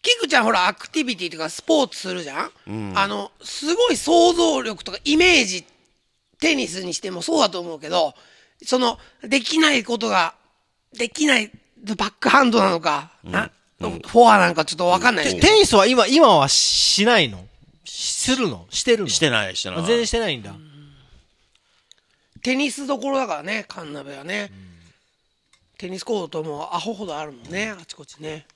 [0.03, 2.93] キクちゃんほらアクティビティとかスポーツするじゃん、うん。
[2.95, 5.65] あの、すごい想像力とかイメージ、
[6.41, 8.13] テニスにしてもそうだと思うけど、
[8.63, 10.35] その、できないことが、
[10.93, 11.51] できない、
[11.97, 13.51] バックハンドなのか、な？
[13.91, 15.41] フォアなんかちょっとわかんないです当。
[15.43, 17.47] けど、テニスは今、今はしないの？
[17.85, 18.67] するの？
[18.71, 19.09] してるの？
[19.09, 19.79] してないしてない。
[19.79, 20.55] あ全然してないんだ。
[22.43, 24.51] テニスどころだからね、カンナベはね。
[25.79, 28.47] テニスコートもアホほどあるもんね、あちこちね。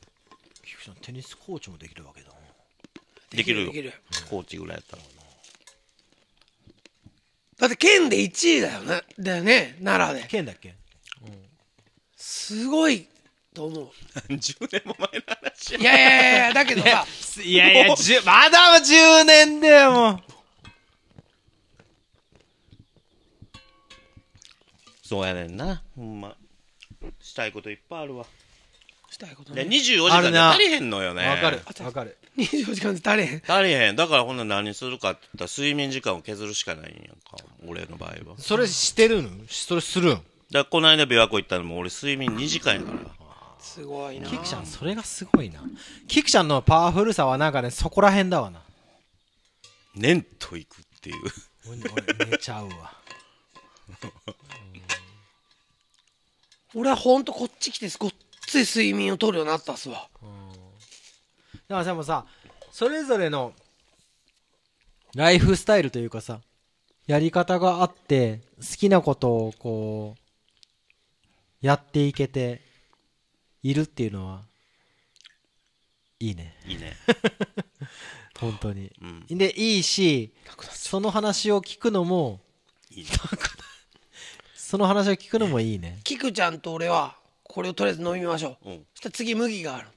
[0.65, 2.29] 菊ちゃん、テニスコーチもできるわけだ。
[3.31, 3.73] できるよ。
[3.73, 3.93] できる
[4.31, 5.03] コーチぐらいやったら
[7.59, 10.29] だって県で1位だよね、だよね、奈良で。
[10.29, 10.75] 剣だっけ？
[12.17, 13.09] すごい
[13.59, 13.91] と思う。
[14.31, 15.81] 10年も前の話や。
[15.81, 17.05] いやいやいや、だけどさ、
[17.43, 17.89] いやいや、
[18.25, 20.23] まだ10年だよ、もう。
[25.03, 25.83] そうやねんな。
[25.97, 26.37] ほんま。
[27.21, 28.25] したいこといっぱいあるわ。
[29.09, 29.63] でしたいことね。
[29.63, 30.51] 24時あるな。
[30.51, 31.27] 間で足りへんのよね。
[31.27, 31.61] わかる。
[31.81, 32.17] わかる。
[32.37, 33.43] 24時間で足りへん。
[33.45, 33.97] 足りへん。
[33.97, 38.17] だからほんなら何するかって言ったら睡眠時間を削るしかないんやんか俺の場合は。
[38.17, 39.31] だかそれしてるの？
[39.49, 40.23] それするん？
[40.51, 42.99] らこの間琵琶湖行ったのも俺睡眠2時間やから
[43.69, 44.29] すごいな。
[44.29, 45.63] キクちゃん、それがすごいな。
[46.07, 48.63] キクちゃんのパワフルさはなんかね、そこら辺だわな。
[49.95, 51.17] 年と行くっていう
[52.31, 52.93] 寝ちゃうわ。
[56.75, 58.11] 俺はほんとこっち来てごっ
[58.47, 60.09] つい睡眠を取るようになったっすわ。
[60.23, 62.25] だからさ、もうさ、
[62.73, 63.53] それぞれの
[65.15, 66.41] ライフスタイルというかさ、
[67.07, 72.68] やり方があって、好きなことをこう、やっていけて
[73.63, 74.43] いるっていうのは、
[76.21, 76.57] いいね。
[76.67, 76.97] いいね
[78.39, 78.93] 本当に。
[79.01, 80.33] うんで、いいし、
[80.71, 82.41] その話を聞くのも、
[82.91, 83.11] いいね
[84.55, 86.01] その話を聞くのもいいね。
[86.05, 88.71] キクちゃんと俺は、これをとりあえず飲みましょう。
[88.71, 89.89] うんそしたら次麦がある。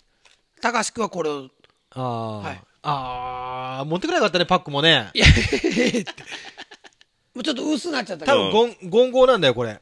[0.61, 1.49] たかしくんはこれを、
[1.91, 5.11] ああ、はいああ、持ってくれなかったね、パックもね。
[5.13, 5.25] いや。
[7.33, 8.49] もうちょっと薄くなっちゃったけど。
[8.49, 9.79] 多分ゴン、ゴンゴーなんだよ、これ。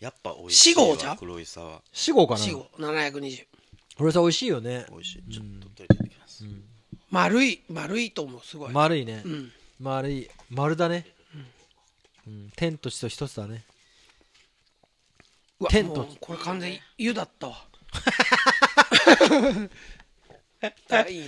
[0.00, 0.82] やっぱ美味しいわ。
[0.82, 1.16] 四合じゃ？
[1.16, 1.82] 黒いさは。
[1.92, 2.40] 死後かな？
[2.40, 3.46] 死後720。
[3.96, 4.86] これさ、美味しいよね。
[4.90, 5.32] 美味しい。
[5.32, 6.44] ちょっと取り入れてきます。
[7.10, 8.72] 丸い、丸いと思う、すごい。
[8.72, 9.28] 丸いねう。
[9.28, 9.52] ん。
[9.78, 10.30] 丸い。
[10.48, 11.06] 丸だね。
[12.26, 12.50] うん。
[12.56, 13.62] 天と地と一つだね。
[15.58, 17.66] うわテントもうこれ完全に湯だったわ。
[20.90, 21.26] あいいね。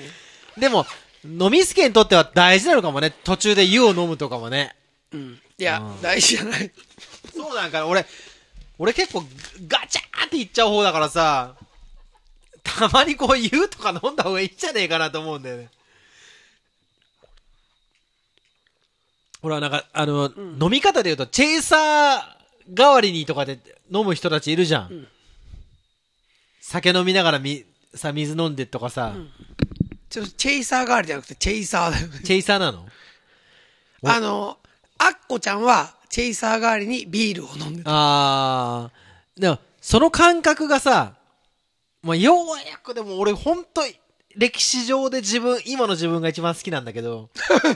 [0.56, 0.86] でも、
[1.24, 3.10] 飲みすけにとっては大事なのかもね。
[3.24, 4.74] 途中で湯を飲むとかもね。
[5.12, 5.40] うん。
[5.58, 6.70] いやう、ん大事じゃない。
[7.34, 8.06] そうなんかな、俺、
[8.82, 9.22] 俺結構
[9.68, 11.54] ガチャーっていっちゃう方だからさ、
[12.64, 15.68] たまにこう湯とか飲んだ方がいいんじゃねえかなと思うんだよね。
[19.40, 24.92] ほら、なんか、あの、飲み方で言うと、チェイサー代わりにとかで飲む人たちいるじゃん。
[24.92, 25.06] ん
[26.60, 27.64] 酒飲みながらみ、
[27.94, 29.14] さ、水飲んでとかさ、
[30.10, 32.18] ちょっとチェイサー代わりじゃなくて、チェイサーだよね。
[32.24, 32.84] チェイサーなの？
[34.04, 34.58] あの、
[34.98, 37.90] アッコちゃんは、チェイサー代わりにビールを飲んでた。
[37.90, 41.14] あー、でも、その感覚がさ、
[42.02, 43.80] まあ、ようやくでも俺ほんと、
[44.36, 47.30] 歴史上で自分、今の自分が一番好きなんだけど、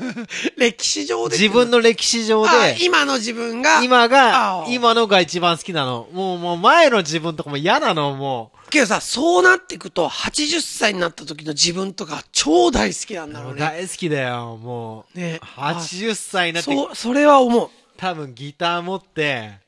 [0.58, 1.38] 歴史上で。
[1.38, 3.82] 自分の歴史上あで、今の自分が？
[3.82, 6.06] 今が今のが一番好きなの。
[6.12, 13.52] もう、もう前の自分とかも嫌なの、もけどさ、そうなっていくと、80歳になった時の自分とか超大好きなんだろう。
[13.52, 13.60] うね。
[13.60, 15.18] 大好きだよ、もう。
[15.18, 17.70] ね80歳になって、そう、それは思う。
[17.96, 19.58] 多分ギター持って、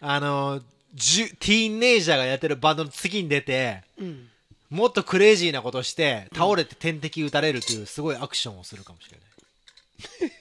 [0.00, 0.62] あの、
[0.94, 4.28] じゅティーンネイジャーがやってるバンドの次に出て、うん。
[4.70, 10.32] もっとクレイジーなことして、倒れて点滴打たれるというすごいアクションをするかもしれない。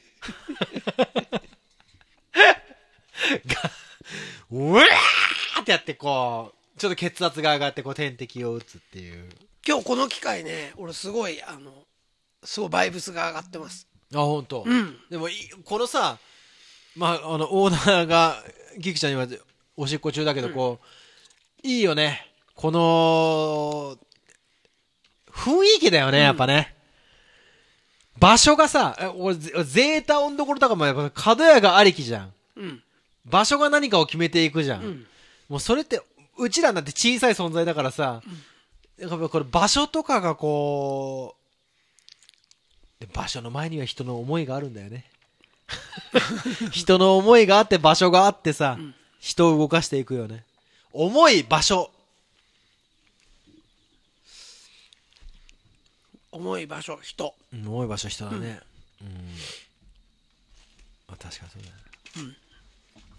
[3.48, 3.72] が、
[4.52, 9.30] うわーってやってこう、ちょっと血圧が上がってこう点滴を打つっていう。
[9.66, 11.74] 今日この機会ね、俺すごい、あの、
[12.44, 13.88] すごいバイブスが上がってます。
[14.14, 14.64] あ、本当。
[14.66, 15.00] うん。
[15.10, 15.34] でもい、
[15.66, 16.20] このさ、
[16.98, 18.44] まあ、あの、オーナーが、
[18.78, 19.28] ギクちゃんには
[19.76, 20.80] おしっこ中だけど、こ
[21.64, 22.28] う、いいよね。
[22.56, 23.98] この、
[25.32, 26.76] 雰囲気だよね、やっぱね。
[28.20, 32.34] 場所がさ、え俺、ゼゼータ温どころとかもやっぱ角屋がありきじゃん。
[32.56, 32.84] うん。
[33.26, 34.84] 場所が何かを決めていくじゃん。
[34.84, 35.08] うん。
[35.50, 36.02] もうそれって、
[36.40, 38.24] うちらなんて小さい存在だからさ、
[38.98, 41.36] やっぱこれ場所とかがこ
[43.00, 45.06] う、で場所の前には人の思いがあるんだよね。
[46.72, 48.78] 人の思いがあって場所があってさ、
[49.20, 50.46] 人を動かしていくよね。
[50.94, 51.92] 思い、場所。
[56.32, 57.36] 重い場所、人。
[57.54, 58.62] うん思い場所人だね。
[59.02, 59.36] うん。
[61.08, 61.70] あ、確かにそうだ
[62.24, 62.38] ね。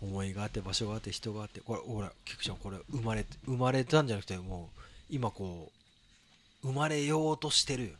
[0.00, 4.80] 思いがあって場所があって人があって、これ、ほら、菊ちゃん、これ、生まれ、生まれたんじゃなくて、もう、
[5.10, 5.72] 今こ
[6.62, 7.90] う、生まれようとしてるよ。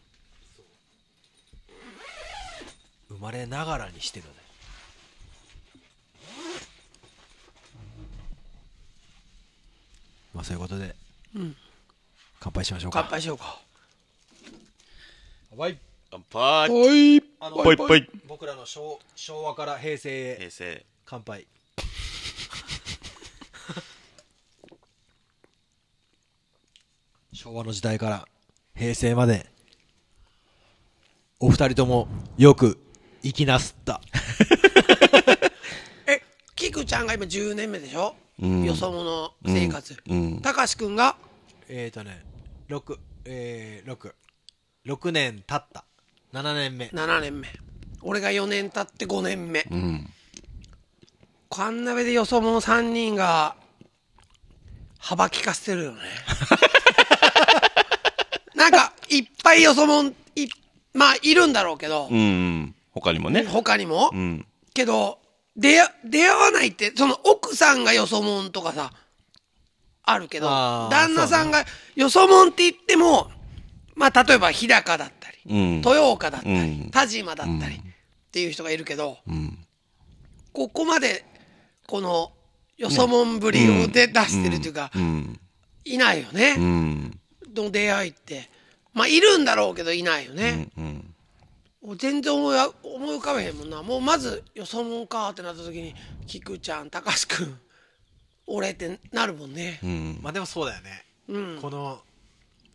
[3.08, 4.32] 生まれながらにしてるね。
[10.34, 10.94] まあ、そういうことで、
[11.34, 11.56] うん。
[12.38, 13.00] 乾杯しましょうか。
[13.02, 13.60] 乾杯しようか。
[15.50, 15.78] 乾杯。
[16.10, 17.22] 乾杯はい。
[17.40, 20.86] あのぽいぽい僕らの昭昭和から平成へ平成。
[21.04, 21.46] 乾杯
[27.32, 28.28] 昭和の時代から
[28.74, 29.46] 平成まで
[31.40, 32.78] お二人ともよく
[33.28, 34.00] 生きなすった
[36.06, 36.22] え、
[36.56, 38.16] キクちゃんが今10年目でしょ？
[38.40, 40.02] うんよそ者生活。
[40.08, 40.40] うん。
[40.40, 41.14] たかしくんが？
[41.68, 42.22] えーとね
[42.70, 44.12] 6えー、6
[44.86, 45.84] 6年経った
[46.32, 47.48] 7年目7年目。
[48.00, 49.66] 俺が4年経って5年目。
[49.70, 50.10] うん。
[51.50, 53.56] こんな上でよそ者3人が
[54.98, 55.98] 幅利かせてるよね。
[58.54, 60.48] なんか、いっぱいよそ者、い、
[60.94, 62.74] まあ、いるんだろうけどう、ん。
[62.92, 63.44] 他にもね。
[63.44, 64.10] 他にも？
[64.12, 64.46] うん。
[64.74, 65.18] けど、
[65.56, 68.92] 出会、出会わないって、その奥さんがよそもんとかさ、
[70.02, 73.30] あるけど、旦那さんがよそもんって言っても、
[73.94, 75.76] まあ、例えば日高だったり、うん。
[75.78, 79.58] 豊岡だったり、うん田島だったり、うんっていう人がいるけど、うん。
[80.52, 81.24] ここまで、
[81.86, 82.30] この、
[82.76, 85.40] よそもんぶりをで出してるっていうか、うん。
[85.84, 86.56] いないようね。
[86.56, 87.18] ん。
[87.56, 88.50] の出会いって。
[88.92, 90.50] まあ、いるんだろうけど、いないようね。
[90.52, 90.72] ん。
[90.76, 91.07] うん。
[91.82, 93.82] もう全然思いあ思い浮かべへんもんな。
[93.82, 95.94] もうまず、よそもんかってなった時に、
[96.26, 97.60] 菊ちゃん、高橋くん、
[98.46, 99.78] 俺ってなるもんね。
[99.82, 100.18] うん。
[100.20, 101.58] まあでもそうだよねうん。
[101.62, 102.02] この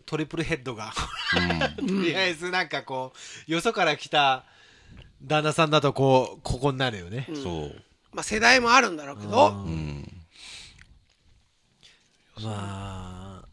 [0.06, 0.94] トリプルヘッドが
[1.78, 3.14] とりあえずなんかこ
[3.48, 4.46] うよそから来た
[5.22, 7.84] 旦那さんだとこうここになるよね、そう。
[8.12, 10.26] まあ世代もあるんだろうけど、うん。
[12.42, 13.48] まあ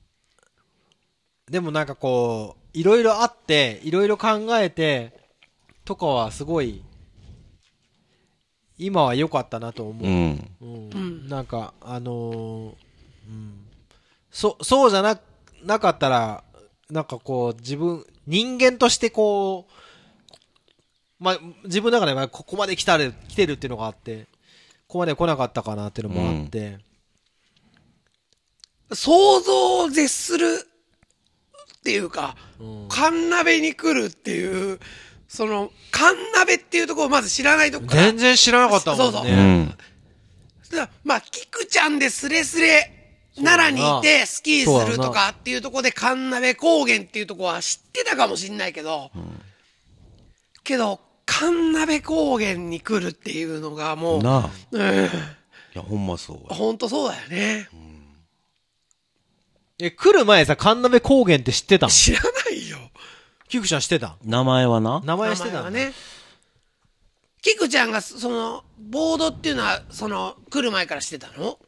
[1.51, 5.20] でもなんかこういろいろあっていろいろ考えて
[5.85, 6.83] とかはすごい
[8.79, 10.51] 今は良かったなと思う、うん。
[10.61, 10.91] うん。
[10.93, 12.91] うんなんかあのー
[14.31, 15.21] そ、そうじゃな、
[15.65, 16.45] なかったら、
[16.89, 19.73] なんかこう、自分、人間としてこう、
[21.19, 24.27] まあ、自分の中ではここまで来たる、来てるっていうのがあって、
[24.87, 26.79] ここまで来なかったかなっていうのもあって、
[28.93, 30.47] 想像を絶する
[31.79, 32.37] っていうか、
[32.89, 34.81] カンナベに来るっていう、
[35.31, 38.03] その、カンナベっていうところをまず知らないとこから。
[38.03, 39.13] 全然知らなかったもんね。
[39.13, 39.69] そうそううん。
[39.69, 39.79] だか
[40.77, 49.13] らまあ、キクちゃんでスレスレ、奈良にいてスキーするとかっていうところで神鍋高原っていうところは知ってたかもしんないけど、
[50.65, 54.51] けど、神鍋高原に来るっていうのがもう、なあ。
[54.73, 55.09] うん、い
[55.75, 56.57] や、ほんまそうや。
[56.57, 57.69] ほんとそうだよね。
[59.79, 62.60] え、来る前さ、神鍋高原って知ってたん知らないよ。
[63.51, 64.17] キクちゃん知ってたん？
[64.25, 65.03] 名前はな？
[65.05, 65.93] 名前知ってたんだね。
[67.43, 71.59] キクちゃんが、その、ボードっていうのは、その、来る前からしてたの？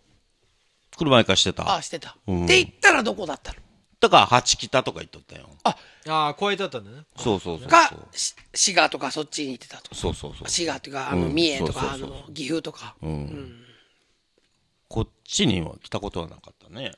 [0.97, 1.75] 来る前からしてあた？
[1.75, 1.83] あ、。
[1.83, 2.17] してた。
[2.29, 3.59] うんって言ったらどこだったの？
[3.99, 5.49] だから、八北とか言っとったよ。
[5.65, 5.77] あ
[6.07, 6.99] あ、超えてあったんだね。
[7.17, 7.69] そうそうそう。
[7.69, 9.93] か、し滋賀とかそっちに行ってたと。
[9.95, 10.49] そうそうそう。
[10.49, 12.95] 滋賀っていうか、あの、うん三重とか、あそうそうそうの、岐阜とか。
[13.03, 13.65] うん。
[14.89, 16.93] こっちには来たことはなかったね。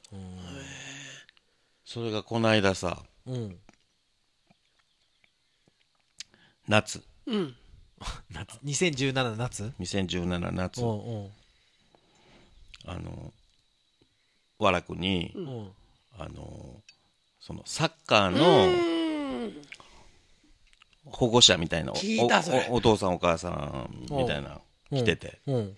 [1.86, 3.56] それがこの間さ、うん。
[6.68, 7.02] 夏。
[7.26, 7.56] うん。
[8.32, 8.58] 夏。
[8.64, 11.30] 2017夏？2017夏う、んうん。
[12.86, 13.32] あの、
[14.58, 15.72] 和楽に、うん。
[16.18, 16.82] あの、
[17.40, 19.52] そのサッカーの
[21.04, 24.54] 保護者みたいな、お父さんお母さんみたいな、
[24.90, 25.40] うん来てて。
[25.46, 25.76] うん。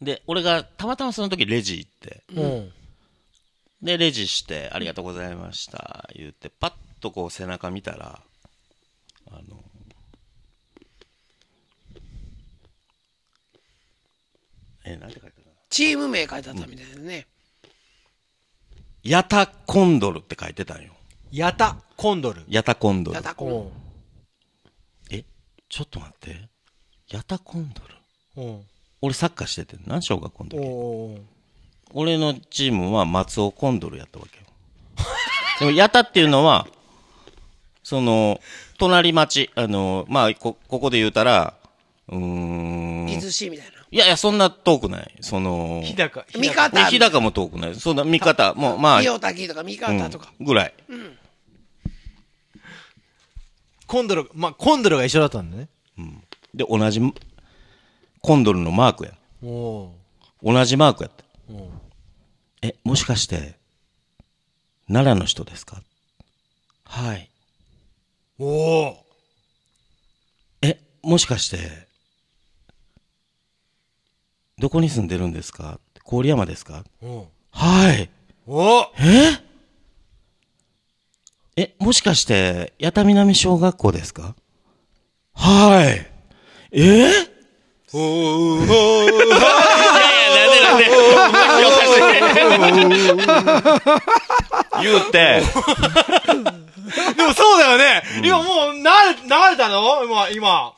[0.00, 2.72] で、俺がたまたまその時レジ行って、うん。
[3.82, 8.22] で、レジして、ありがとうございました、言って、パッとこう背中見たら、
[9.30, 9.62] あの、
[14.84, 15.46] え、なんて書いてある。
[15.68, 17.26] チーム名書いてあったみたいですね。
[19.02, 20.92] ヤタコンドルって書いてたんよ。
[21.30, 22.42] ヤタコンドル。
[22.48, 23.22] ヤタコンドルや。
[23.22, 23.70] たこ
[25.10, 25.16] うん。
[25.16, 25.24] え、
[25.68, 26.48] ちょっと待って。
[27.10, 27.82] ヤタコンド
[28.42, 28.48] ル？
[28.48, 28.62] うん。
[29.02, 31.22] 俺サッカーしてて、何小学校の時
[31.92, 34.46] 俺のチームは松尾コンドルやったわけよ。
[35.60, 36.66] でも、ヤタっていうのは、
[37.82, 38.40] その、
[38.78, 41.54] 隣町、あの、まあ、こ、ここで言うたら、
[42.08, 43.08] うーん。
[43.08, 43.72] 伊豆市みたいな。
[43.90, 45.14] いやいや、そんな遠くない。
[45.20, 46.24] その、日高。
[46.38, 47.74] 味方ね日高も遠くない。
[47.74, 50.32] そんな見方、もう、まあ、伊予滝とか三方とか。
[50.38, 50.74] うんぐらい。
[53.86, 55.68] コンドル、まあ、コンドルが一緒だったんだね。
[56.54, 57.00] で、同じ、
[58.20, 59.12] コンドルのマークや。
[59.44, 59.92] お
[60.42, 61.24] 同じマークやった。
[61.52, 61.70] お
[62.62, 63.54] え、もしかして、
[64.88, 65.82] 奈良の人ですか？
[66.84, 67.30] はい。
[68.38, 68.96] おお
[70.62, 71.86] え、もしかして、
[74.58, 75.80] どこに住んでるんですか？
[76.08, 76.84] 郡山ですか？
[77.02, 78.10] おはい。
[78.46, 79.40] おえ？
[81.56, 84.34] え、もしかして、八田南小学校ですか？
[85.34, 86.06] はい。
[86.72, 87.10] え？
[87.94, 89.38] おおいやいや、
[90.70, 91.14] なんでな
[92.86, 92.96] んで。
[94.82, 95.42] 言うて、
[97.16, 99.20] でもそうだよね、今もう、なれ、流
[99.50, 100.04] れたの？
[100.04, 100.72] 今、今。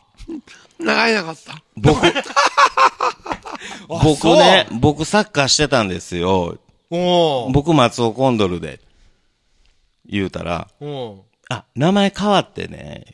[0.80, 1.62] 流れなかった。
[1.76, 2.00] 僕、
[3.88, 6.58] 僕ね、僕サッカーしてたんですよ。
[6.90, 8.80] おお僕松尾コンドルで、
[10.06, 13.04] 言うたら、おあ、名前変わってね、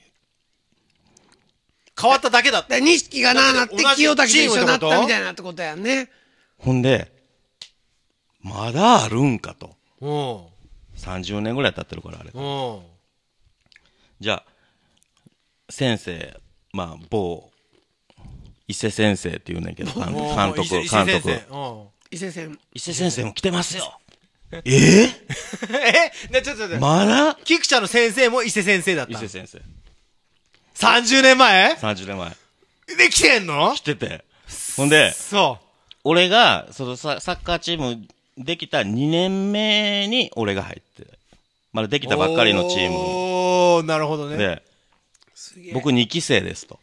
[2.01, 2.74] 変わっただけだった。
[2.74, 6.11] で、錦がなあなって清滝と一緒になったみたいなってことやんね。
[6.59, 7.12] ほんで、
[8.43, 10.51] まだあるんかと。
[10.97, 12.31] お30年ぐらい経ってるから、あれ。
[12.35, 12.83] お
[14.21, 14.45] じゃあ、
[15.71, 16.41] 先生、
[16.73, 17.51] まあ、某、
[18.66, 21.31] 伊勢先生って言うねんけど、 監督、伊勢監督。
[22.11, 22.59] 伊勢先伊勢線。
[22.75, 24.01] 伊勢先生も来てますよ。
[24.65, 25.09] え？
[25.11, 25.11] え？
[26.31, 26.79] ね、ちょっとちょっと。
[26.79, 27.35] まだ？
[27.45, 29.16] キクちゃんの先生も伊勢先生だった伊。
[29.21, 29.61] 勢先生。
[30.75, 32.37] 30年前？30年前。
[32.97, 33.75] で、来てんの？
[33.75, 34.25] 来てて。
[34.77, 35.59] ほんで、そ
[36.05, 41.06] 俺が、そのササッカーチームできた2年目に俺が入って、
[41.73, 42.09] まだできう。
[42.09, 44.36] たばっかりのチームおー、なるほどね。
[44.36, 44.62] で、
[45.35, 45.73] すげえ。
[45.73, 46.78] 僕2期生ですと。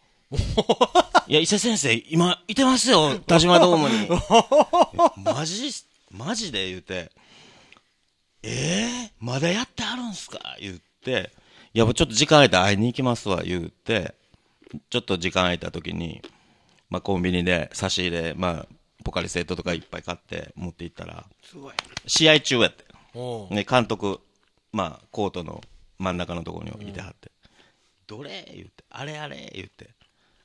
[1.28, 4.08] いや、伊勢先生、今、いてますよ、田島ドームに。
[5.24, 5.70] マジ、
[6.10, 7.12] マジで言うて、
[8.44, 10.40] えー、まだやってはるんすか？
[10.60, 11.32] 言って、
[11.74, 14.16] いや、もうちょっと時間空いたら会いに行きますわ、言って、
[14.90, 16.22] ちょっと時間空いた時に、
[16.90, 21.74] まあ、コンビニで差し入れ、まあ、ポカリセットとかいっぱい買って持って行ったら、すごい。
[22.08, 22.86] 試合中やって。
[23.54, 24.20] ね、監督、
[24.72, 25.62] まあ、コートの
[26.00, 27.32] 真ん中のところにいてはって、
[28.08, 28.50] どれ？
[28.54, 29.52] 言って、あれあれ？
[29.54, 29.90] 言って、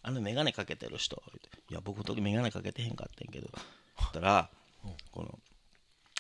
[0.03, 3.49] あの眼鏡かけてる人、言っていや、僕の時眼鏡かけてへんかってんけど、
[3.99, 4.51] 言ったら、
[5.13, 5.39] この、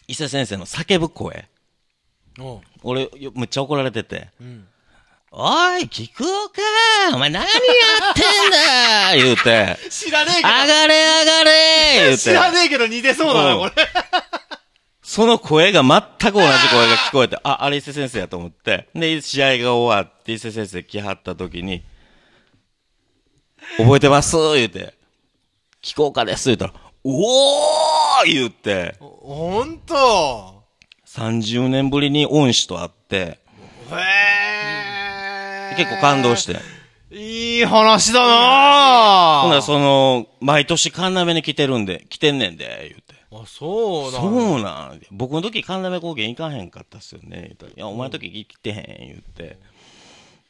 [0.08, 1.48] 伊勢先生の叫ぶ声。
[2.38, 2.60] うん。
[2.82, 4.28] 俺、よむっちゃ怒られてて。
[4.40, 4.68] うん。
[5.38, 6.62] おい、聞くおか
[7.14, 9.76] お前何やってんだ 言うて。
[9.90, 12.18] 知らねえ上がれ上がれ言うて。
[12.18, 13.86] 知らねえけど似てそうだな、うんこれ。
[15.04, 16.00] その声が全
[16.32, 18.88] く同じ声が聞こえて、あ、あれ伊勢先生やと思って。
[18.94, 21.84] で、試合が終わって伊勢先生来はった時に、
[23.76, 24.36] 覚えてます？
[24.54, 24.94] 言うて。
[25.82, 26.48] 聞こうかです？
[26.48, 26.72] 言うたら、
[27.04, 30.64] おー言うて、ほんと
[31.06, 33.38] 30年ぶりに恩師と会って、へ
[33.92, 34.45] え。
[35.76, 36.56] 結構感動して。
[37.10, 43.14] いい話だなほんならその、毎年カンナメに来てるんで、来てんねんで、言うて。
[43.30, 44.18] あ、そうだ。
[44.18, 47.56] そうなん僕の時神鍋高原行かへんかったっすよね。
[47.60, 49.58] 言ういや、お前の時来てへん、言って。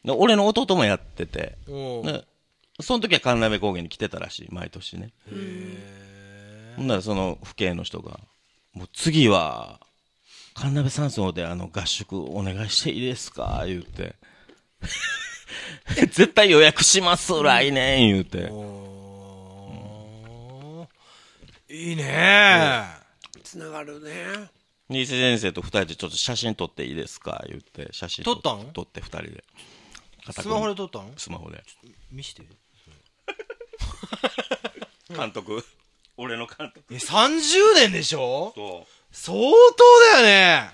[0.05, 1.59] で俺の弟もやってて。
[1.67, 2.03] うん。
[2.03, 2.25] で
[2.81, 5.13] その時は神鍋高原に来てたらしい、毎年ね。
[6.77, 8.21] ほんならその父兄の人が、
[8.75, 9.81] もう次は、
[10.55, 14.15] 神鍋山荘であの合宿お願いしていいですか言うて。
[15.97, 18.51] 絶対予約します、来年、言うて。
[21.69, 22.85] いいね
[23.43, 24.13] つながるね。
[24.89, 27.45] で伊勢先生と二人でちょっと写真撮っていいですか？
[27.49, 28.73] 言って、写真撮ったん？
[28.73, 29.45] 撮って二人で。
[30.33, 31.63] スマホで撮ったのスマホで。
[32.11, 32.43] 見して。
[35.15, 35.65] 監督？
[36.17, 36.95] 俺の監督。
[36.95, 38.53] え、30年でしょ？
[38.55, 39.53] と、相当
[40.15, 40.71] だよね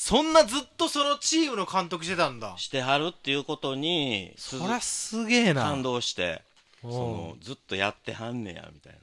[0.00, 2.54] そんなずっとそのチームの監督してたんだ。
[2.56, 5.64] してはるっていうことに、そりゃすげえな。
[5.64, 6.40] 感動して、
[6.84, 8.98] うんその、ずっとやってはんねや、みたいな。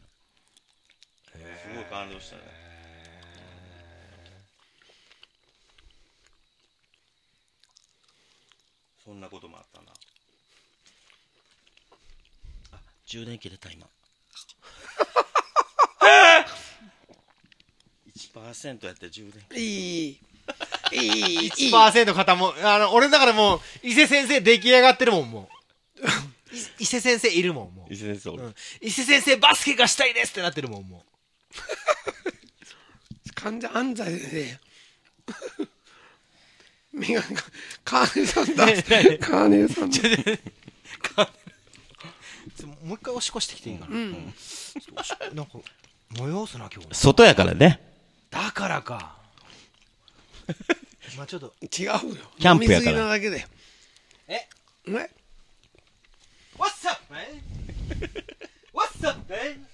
[1.33, 1.41] す
[1.75, 2.43] ごい感動したね。
[9.03, 9.87] そんなこともあったな。
[12.71, 13.85] あ、充電切れた、今。
[18.15, 19.59] 1%やって充電。
[19.59, 19.65] いい。
[19.65, 20.34] いい、い
[20.91, 21.49] い、いい。
[21.71, 25.49] 1%方も、あの、俺の中でもう、伊勢先生出来上がってるもん、も
[26.01, 26.05] う。
[26.55, 27.93] い伊勢先生いるもん、もう。
[27.93, 31.05] 伊勢先生、俺うん伊勢先生バスケがしたいですってなってるもん、も
[33.35, 35.65] 患者安西先生。
[36.93, 37.23] 目が、
[37.83, 38.65] カーネさんだ。
[38.65, 39.99] カーネさんだ。
[42.83, 42.85] う。
[42.85, 43.95] もう一回おしっこしてきていいかな。
[43.95, 44.33] うん。
[45.33, 45.59] なんか、
[46.13, 46.95] 催すな、今日。
[46.95, 47.81] 外やからね。
[48.29, 49.17] だからか。
[51.17, 51.99] まあちょっと、違うよ。
[52.39, 53.47] キャンプやから飲みすぎなだけで。
[54.27, 54.47] え？
[54.87, 55.09] え
[56.57, 57.41] ？What's up, man?
[58.73, 59.65] What's up, man?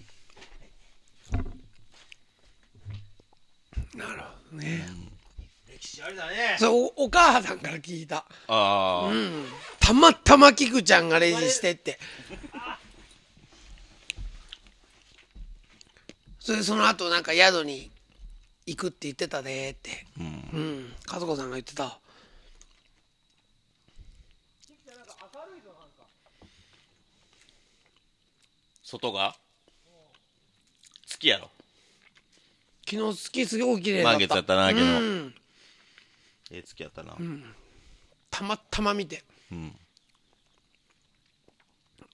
[3.94, 4.88] なるほどね。
[5.68, 6.56] 歴史ありだね。
[6.58, 8.18] それお、お母さんから聞いた。
[8.18, 9.46] ああ、うん。
[9.80, 12.00] たまたま菊ちゃんがレジしてって。
[16.40, 17.92] それでその後なんか宿に
[18.72, 20.06] 行くって言ってたでーって。
[20.18, 20.24] う
[20.58, 20.94] ん。
[21.12, 22.00] 和子さんが言ってた。
[28.84, 29.36] 外が
[31.06, 31.50] 月やろ。
[32.90, 34.18] 昨日月すごい綺麗だった。
[34.18, 35.36] 満月やったなけどうん。
[36.52, 37.16] ええ月やったな。
[38.30, 39.24] たまたま見て。
[39.52, 39.76] うん。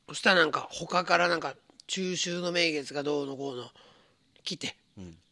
[0.09, 1.55] そしたらなんか他からなんか
[1.87, 3.69] 中秋の名月がどうのこうの
[4.43, 5.26] 来て、んそしたら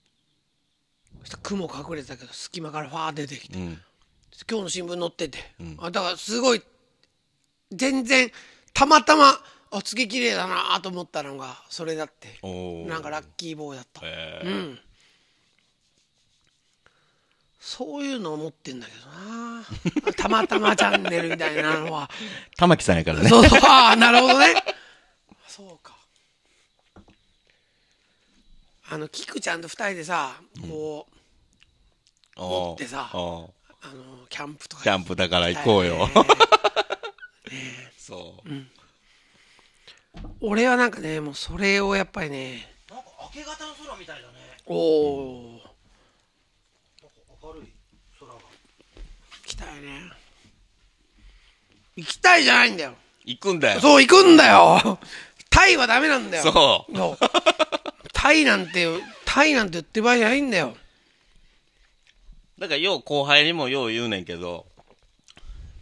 [1.41, 3.81] 雲隠れてたけど隙間からファー出てきて、うん。
[4.49, 5.39] 今日の新聞載ってて、
[5.79, 6.61] あだからすごい
[7.71, 8.29] 全然
[8.73, 9.39] たまたま
[9.71, 12.37] あ月綺麗だなと思ったのがそれだって。
[12.41, 12.87] おー。
[12.87, 14.79] なんかラッキーボーイだった、へえうん。
[17.59, 20.13] そういうのを持ってんだけどな。
[20.15, 22.09] たまたまチャンネルみたいなのは。
[22.57, 23.27] 玉木さんやからね。
[23.27, 24.53] そうそう、ああ、なるほどね。
[25.47, 25.94] そうか。
[28.89, 30.35] あの、キクちゃんと二人でさ、
[30.69, 31.15] こう、
[32.37, 33.49] お持ってさお
[33.81, 34.83] あの、キャンプとか。
[34.83, 36.07] キャンプだから行こうよ。
[36.07, 36.13] ね
[37.97, 38.49] そう。
[40.41, 43.05] 俺はなんかね、もうそれをやっぱりね、なんか
[43.35, 44.33] 明け方の空みたいだね。
[44.65, 45.61] おお、
[47.43, 47.71] 明るい
[48.19, 48.37] 空が。
[48.37, 48.41] 行
[49.45, 50.11] きたいね。
[51.95, 52.95] 行きたいじゃないんだよ。
[53.23, 53.81] 行くんだよ。
[53.81, 54.99] そう、行くんだよ。
[55.49, 56.43] タイはダメなんだよ。
[56.43, 57.74] そうそう。
[58.25, 58.87] タイなんて、
[59.23, 60.75] タイなんて言ってる場合じゃないんだよ。
[62.57, 64.65] だから、よう後輩にもよう言うねんけど、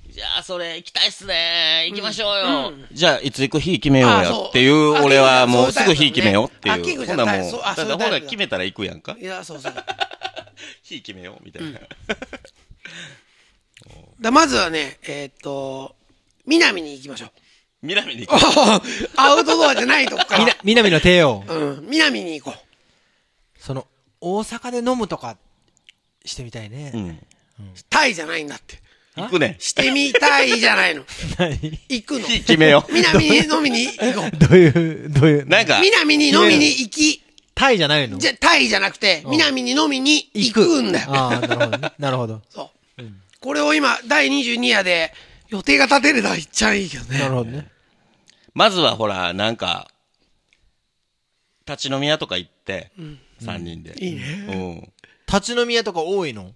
[0.10, 7.06] じゃあ、それ行きたいっすね行きましょうよ、じゃあ、いつ行く日決めようやっていう、あ俺はもうすぐ日決めようってあいう。
[7.06, 9.74] ほんならもう、そうあだからほら決めたら行くやんかいや、そうそう。
[10.84, 11.80] 日決めようみたいな。
[14.20, 15.96] らまずはね、えーっと、
[16.46, 17.32] 南に行きましょう。
[17.84, 18.42] 南に行く。
[19.18, 20.58] アウトドアじゃないとこから。
[20.64, 21.44] 南の帝王。
[21.48, 23.60] うん、南に行こう。
[23.62, 23.86] その、
[24.22, 25.38] 大阪で飲むとか、
[26.26, 26.92] してみたいね。
[26.96, 27.20] うん。
[27.90, 28.82] タイじゃないんだって。
[29.16, 29.58] 行くね。
[29.60, 31.04] してみたいじゃないの。
[31.38, 31.52] 何？
[31.90, 32.28] 行くの。
[32.28, 34.32] 決めよ南に飲みに行こう。
[34.48, 35.46] どういう、どういう？
[35.48, 37.22] なんか、南に飲みに行き、
[37.54, 38.18] タイじゃないの？
[38.18, 41.14] じゃ、タイじゃなくて、南に飲みに行くんだよ。
[41.14, 41.92] ああ、なるほどね。
[42.00, 42.42] なるほど。
[42.50, 43.04] そう。
[43.40, 45.14] これを今、第22夜で
[45.50, 47.20] 予定が立てれたら行っちゃいいけどね。
[47.20, 47.68] なるほどね。
[48.54, 49.90] まずはほら、なんか、
[51.66, 52.92] 立ち飲み屋とか行って、
[53.40, 53.96] 三人で。
[54.04, 54.22] いいね。
[54.50, 54.94] うん。
[55.28, 56.54] 立ち飲み屋とか多いの？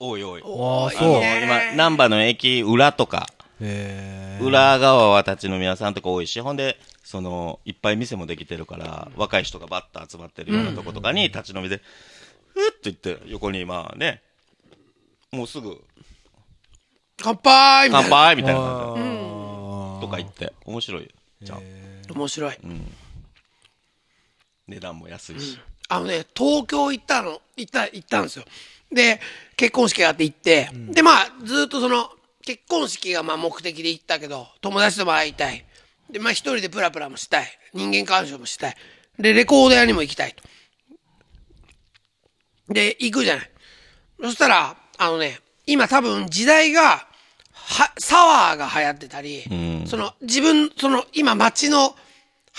[0.00, 0.42] 多い多い。
[0.44, 3.28] おーそう今、難波の駅裏とか、
[3.60, 14.22] へ裏側は立ち飲み屋さんとか多いし、ほんで、その、いっぱい店もできてるから、若い人がバッと集まってるようなとことかに立ち飲みで、ふっと言って、横にまあね、
[15.32, 15.82] もうすぐ、
[17.16, 18.08] 乾杯みたいな。
[18.08, 18.94] 乾杯みたいな感
[19.96, 21.10] じとか言って、面白い
[21.42, 21.62] じゃん。
[22.10, 22.56] 面白い。
[24.66, 25.58] 値段も安いし。
[25.88, 28.44] あのね、東京行ったの、行った、行ったんですよ。
[28.92, 29.20] で、
[29.56, 32.10] 結婚式があって行って、で、まあ、ずっとその、
[32.44, 35.64] 結婚式がまあ目的で行ったけど、友達とも会いたい。
[36.10, 37.46] で、まあ一人でプラプラもしたい。
[37.74, 38.76] 人間鑑賞もしたい。
[39.18, 40.42] で、レコード屋にも行きたいと。
[42.72, 43.50] で、行くじゃない。
[44.22, 47.07] そしたら、あのね、今多分時代が、
[47.68, 51.94] は、サワーが流行ってたり、んその、自分、その、今街の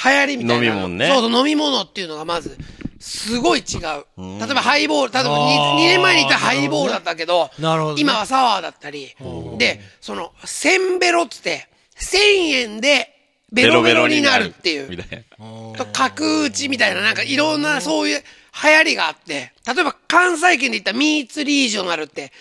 [0.03, 0.68] 流行りみたいな。
[0.68, 2.57] 飲み物ねそうそう、飲み物っていうのがまず、
[2.99, 3.80] すごい違う。
[4.18, 9.15] 例えばハイボール、例えば 2, 年前に言ったらハイボールだったけど、なるほどね今はサワーだったり、
[9.57, 11.68] で、その、センベロっつって、
[11.99, 12.18] 1000
[12.52, 13.10] 円で
[13.52, 14.90] ベロベロになるっていう。
[14.90, 15.77] みたいな。
[15.77, 18.23] と、角打ちみたいな、なんかいろんなそういう
[18.64, 22.31] 流行りがあって、例えば関西圏で言ったらミーツリージョナルって、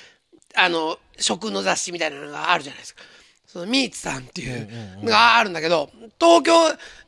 [0.55, 3.03] あの、食の雑誌みたいなのがあるじゃないですか。
[3.47, 4.69] そのミーツさんっていう
[5.03, 5.91] のがあるんだけど、
[6.21, 6.53] 東京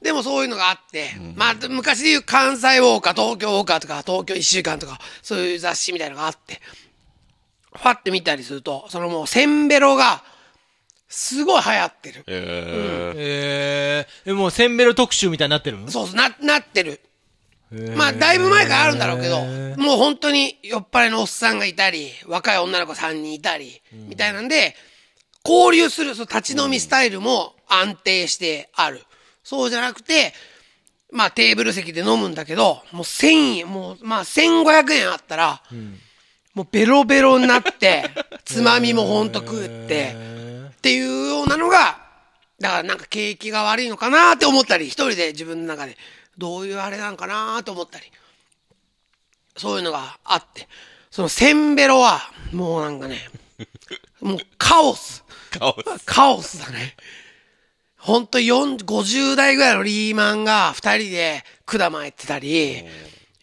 [0.01, 6.61] でもそういうのがあって、まあ昔で言う関西ウォーカー、東京ウォーカーとか、東京一週間とか、そういう雑誌みたいなのがあって、
[7.75, 10.25] ファって見たりすると、そのもうセンベロが、
[11.09, 12.25] すごい流行ってる。
[12.29, 15.91] ええー、え、もうセンベロ特集みたいになってるの？
[15.91, 17.01] そうそう、な、なってる。
[17.97, 19.43] まあ、だいぶ前からあるんだろうけど、
[19.81, 24.75] もう本当に酔っ払いのおっさんがいたり、若い女の子3人いたり、みたいなんで、
[25.45, 29.03] 交流する、その立ち飲みスタイルも安定してある。
[29.45, 30.35] そうじゃなくて、
[31.13, 35.63] まあテーブル席で飲むんだけど、もう1000円、もうまあ1500円あったら、
[36.55, 38.11] もうベロベロになって、
[38.45, 40.17] つまみもほんと食って、
[40.71, 42.01] っていうようなのが、
[42.61, 45.97] だからなんか景気が悪いのかなって思ったり、一人で自分の中で、
[46.41, 48.07] どういうあれなんかなと思ったり、
[49.57, 50.67] そういうのがあって、
[51.11, 52.21] そのセンベロは、
[52.53, 53.19] もうなんかね、
[54.21, 55.23] もうカオス。
[55.51, 55.77] 顔
[56.07, 56.97] カオスだね。
[57.99, 62.57] ほんと4 50代ぐらいのリーマンが二人で管巻いてたり、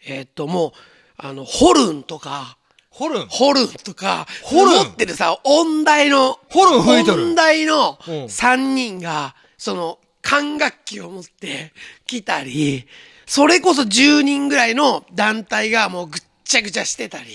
[0.06, 0.24] えー。
[0.24, 0.72] っともう、
[1.18, 2.58] あの、ホルンとか、
[2.90, 3.28] ホルン？
[3.28, 4.74] ホルンとか、ホルン？
[4.86, 7.26] 持ってるさ、音大の、ホルン吹いとる。
[7.28, 8.30] 音大のうん。
[8.30, 11.72] 三人が、その、管楽器を持って
[12.06, 12.86] 来たり、
[13.26, 17.26] それこそ10人ぐらいの団体がもうぐっちゃぐちゃしてたり、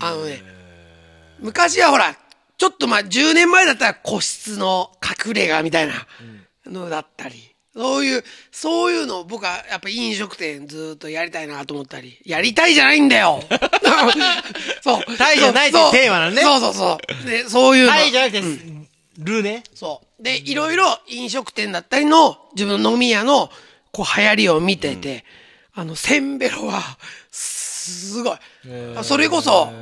[0.00, 0.42] あのね、
[1.38, 2.16] 昔はほら、
[2.58, 4.90] ちょっとまあ10年前だったら個室の
[5.26, 5.94] 隠れ家みたいな
[6.66, 13.40] のだったり、そういう、そういうのを僕はやっぱ飲食店ずーっとやりたいなと思ったり、やりたいじゃないんだよ。
[14.82, 15.04] そう。
[15.16, 16.42] タイじゃないってテーマなのね。
[16.42, 17.26] そうそうそう。
[17.26, 17.92] で、そういうの。
[17.92, 19.64] タイじゃなくて、ルーね。
[19.74, 20.22] そう。
[20.22, 23.50] で、いろいろ飲食店だったりの自分の飲み屋の
[23.92, 25.24] こう流行りを見てて、
[25.74, 26.82] あの、センベロは、
[27.30, 28.38] すごい。
[28.96, 29.72] あそれこそ、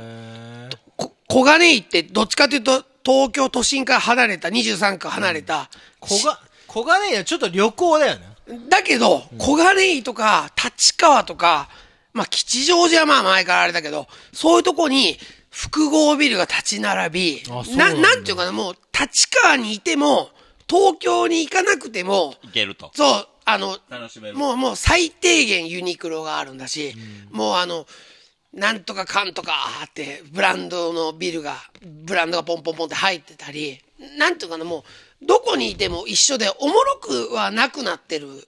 [0.95, 8.29] こ小金井ってどっちかというと、東京都心から離れた、23区離れた、小が、小金井はちょっと旅行だよね。
[8.69, 11.69] だけど、小金井とか、立川とか、
[12.13, 15.17] まあ、吉祥寺はまあ前からあれだけど、そういうとこに、
[15.59, 17.43] 複合ビルが立ち並び、
[17.75, 20.29] な、なんだなんていうかな、もう、立川にいても、
[20.69, 22.91] 東京に行かなくても、いけると。
[22.95, 24.37] そう、あの、楽しめる。
[24.37, 26.95] もう、もう最低限ユニクロがあるんだし、
[27.31, 27.85] もうあの、
[28.53, 29.53] なんとかかんとか
[29.85, 33.81] って、ブランドのビルが、ブランドがポンポンポンって入ってたり、
[34.17, 34.85] なんていうかな、も
[35.21, 38.47] う、どこにいても一緒で、おもろくはなくなってる。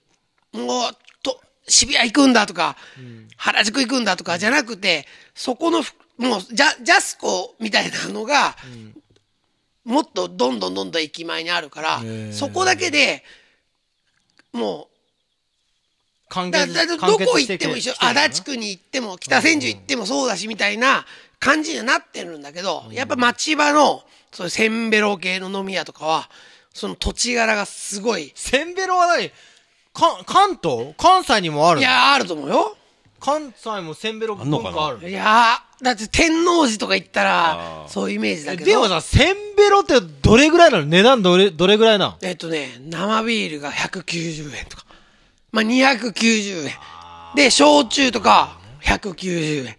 [0.53, 2.77] もう、と、渋谷行くんだとか、
[3.35, 5.05] 原宿行くんだとかじゃなくて、
[5.35, 8.55] そこのふ、もう、ジャ、ジャスコみたいなのが、
[9.83, 13.23] もっとどんどんどんどん駅前にあるから、そこだけで、
[14.53, 14.87] も
[16.29, 21.05] う、だだだどこ行っても一緒、足立区に行っても、北千住行ってもそうだし、みたいな
[21.39, 26.29] 感じにはなってるんだけど、やっぱ町場の、そういうセンベロ系の飲み屋とかは、
[26.73, 29.31] その土地柄がすごい、センベロは何？
[29.93, 30.93] か、関東？
[30.97, 31.81] 関西にもあるの？
[31.81, 32.77] いや、あると思うよ。
[33.21, 34.69] 関西もせんべろあんのかな？
[34.71, 38.65] 文化あるいやー、だって天王寺とか行ったらそういうイメージだけど。
[38.65, 40.85] でもさ、せんべろってどれぐらいなの？
[40.85, 44.85] 値段どれ、どれぐらいなのえっとね、生ビールが190円とか。
[45.51, 46.71] まあ、290円。
[47.35, 49.77] で、焼酎とか、190円。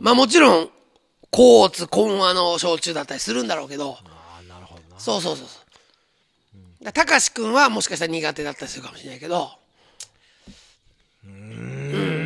[0.00, 0.70] まあもちろん、
[1.30, 3.96] コーツ、コンアの焼酎だったりするんだろうけど。
[4.98, 5.58] そうそうそうそ
[6.80, 6.84] う。
[6.84, 9.50] だたかしくんはもしかしたら苦手だったりするかもしれないけど。
[11.24, 12.17] うーん、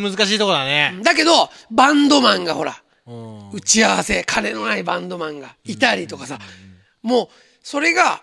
[0.00, 0.98] 難しいとこだね。
[1.02, 3.50] だけど、バンドマンがほら、うん。
[3.50, 6.38] 打ち合わせ、金のないバンドマンがいたりとかさ、
[7.02, 7.28] もう、
[7.62, 8.22] それが、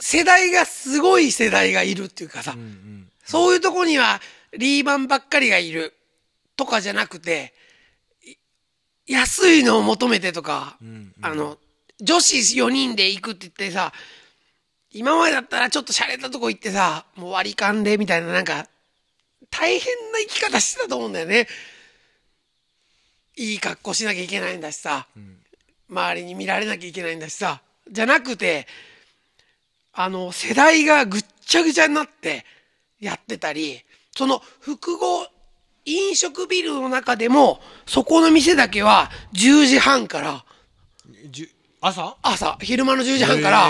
[0.00, 2.56] 世代がすごい世代がいるっていうかさ、
[3.24, 4.20] そういうとこには
[4.52, 5.94] リーマンばっかりがいる
[6.56, 7.54] とかじゃなくて、
[9.06, 10.78] い安いのを求めてとか、
[11.22, 11.58] あの、
[12.00, 13.92] 女子4人で行くって言ってさ、
[14.90, 18.66] 今までだったらちょっと洒落たとこ行ってさ、もう割り勘でみたいななんか、
[19.50, 21.46] 大変な生き方してたと思うんだよね。
[23.36, 25.06] いい格好しなきゃいけないんだしさ、
[25.88, 27.60] 周りに見られなきゃいけないんだしさ、
[27.90, 28.66] じゃなくて、
[29.92, 32.44] あの、世代がぐっちゃぐちゃになって
[33.00, 33.80] やってたり、
[34.16, 35.26] その複合
[35.84, 40.44] 飲食ビルの中でも、そこの店だけは10時半から、
[41.80, 42.16] 朝？
[42.22, 43.66] 朝、昼間の10時半から、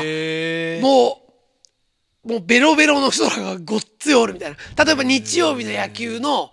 [0.81, 1.24] もう、
[2.25, 4.85] もうベロベロの人らがごっついおるみたいな。
[4.85, 6.51] 例えば日曜日の野球の、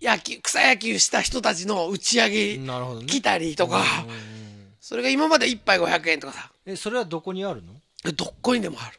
[0.00, 2.58] 野球、草野球した人たちの打ち上げ
[3.06, 3.84] 来たりとか、
[4.80, 7.72] それが今まで1杯500円とかさ、え、それはどこにあるの？
[8.14, 8.98] どっこにでもある。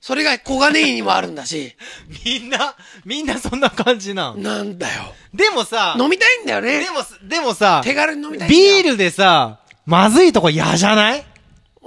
[0.00, 1.74] それが小金井にもあるんだし、
[2.26, 2.74] みんな、
[3.06, 4.42] みんなそんな感じなん？
[4.42, 5.14] なんだよ。
[5.32, 6.90] でもさ、飲みたいんだよねで。
[6.90, 8.48] も、でもさ、手軽に飲みたい。
[8.50, 11.24] ビールでさ、まずいとこ嫌じゃない？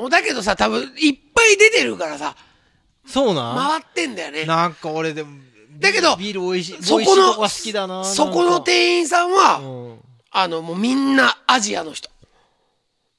[0.09, 2.35] だけどさ、多分、いっぱい出てるからさ、
[3.07, 4.45] そうな回ってんだよね。
[4.45, 5.39] なんか俺でも、
[5.79, 9.63] だけどビール美味しい、そこの、好きだなそこの店員さんは、う
[9.93, 9.99] ん。
[10.31, 12.09] あの、もうみんなアジアの人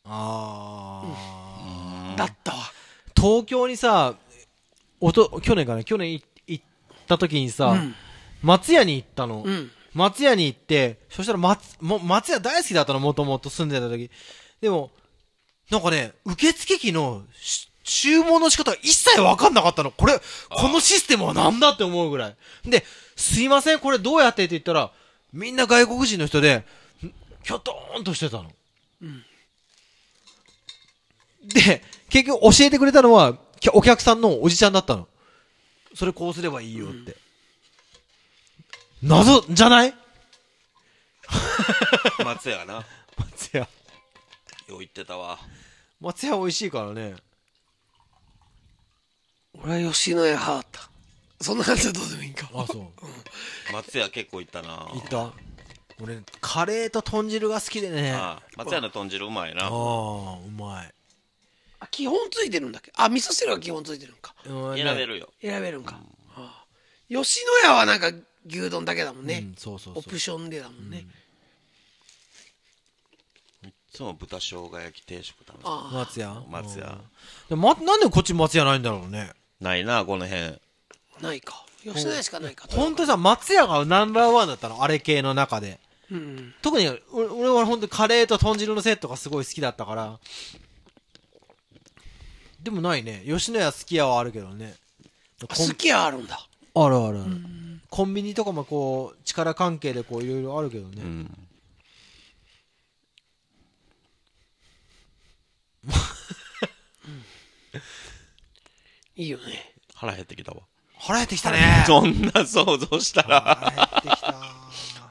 [0.05, 2.19] あー。
[2.19, 2.59] だったわ。
[3.16, 4.15] 東京にさ、
[5.01, 5.85] おと、去年かな？
[5.85, 6.65] 去年い行っ
[7.06, 7.94] た時にさ、うん
[8.40, 9.43] 松屋に行ったの。
[9.44, 9.70] うん。
[9.94, 14.12] 松屋に行って、そしたら松、も松屋大好きだったの、もともと住んでた時。
[14.60, 14.93] でも、
[15.70, 19.90] なんかね、受付機のし注文の仕方が一切わかんなかったの。
[19.90, 20.20] これ、
[20.51, 22.36] このシステムはなんだって思うぐらい。
[22.65, 22.85] で、
[23.16, 24.93] すいません、これどうやってって言ったら、
[25.32, 26.65] みんな外国人の人で、ん
[27.43, 28.52] キョトーンとしてたの。
[31.43, 35.09] で、結局教えてくれたのは、きお客さんのおじちゃんだったの。
[35.94, 37.16] それこうすればいいよって。
[39.02, 39.94] 謎じゃない？
[42.24, 42.85] 松屋な。
[43.16, 43.60] 松屋。
[43.60, 43.69] よ
[44.77, 45.39] う言ってたわ。
[46.01, 47.16] 松屋美味しいからね。
[49.64, 50.90] 俺は吉野家派だった。
[51.40, 52.48] そんな感じはどうでもいいんか。
[52.55, 53.72] あ、そう。
[53.72, 54.89] 松屋結構行ったな。
[54.93, 55.32] 行った？
[56.01, 58.12] 俺、カレーと豚汁が好きでね。
[58.12, 59.66] あああ松屋の豚汁うまいな。
[59.66, 60.94] あー、うまい。
[61.80, 62.93] あ、基本ついてるんだっけ？
[62.97, 64.35] あ、味噌汁は基本ついてるんか。
[64.47, 65.06] うん選べ。
[65.06, 65.28] るよ。
[65.43, 66.01] 選べるんか。
[66.36, 66.64] ああ
[67.09, 68.12] 吉野家はなんか
[68.47, 69.40] 牛丼だけだもんね。
[69.44, 71.05] うんそうそうそうオプションでだもんね。
[73.64, 75.94] いつも豚生姜焼き定食食べてたああ。
[75.94, 76.43] 松屋？
[76.48, 77.01] 松屋うん
[77.48, 79.32] でもま、なんでこっち松屋ないんだろうね。
[79.60, 80.59] ないな、この辺。
[81.20, 81.64] ないか。
[81.82, 82.66] 吉野家しかないか。
[82.70, 85.80] 本当にさ、松屋がナンバーワンだったの、あれ系の中で。
[86.10, 86.55] うん。
[86.62, 90.18] 特に、俺俺は本当にカレーと豚汁のセットがすごい好きだったから。
[92.62, 93.22] でもないね。
[93.26, 94.74] 吉野家好き家はあるけどね。
[95.40, 96.47] コン好き家あるんだ。
[96.74, 97.30] あるあるある。
[97.90, 101.02] コンビニとかもこう、力関係でこう、いろいろあるけどね。
[101.02, 101.39] うん。
[109.18, 109.74] いいよね。
[109.94, 110.62] 腹減ってきたわ。
[110.96, 111.84] 腹減ってきたね。
[111.86, 114.34] そんな想像したら、腹減ってきた。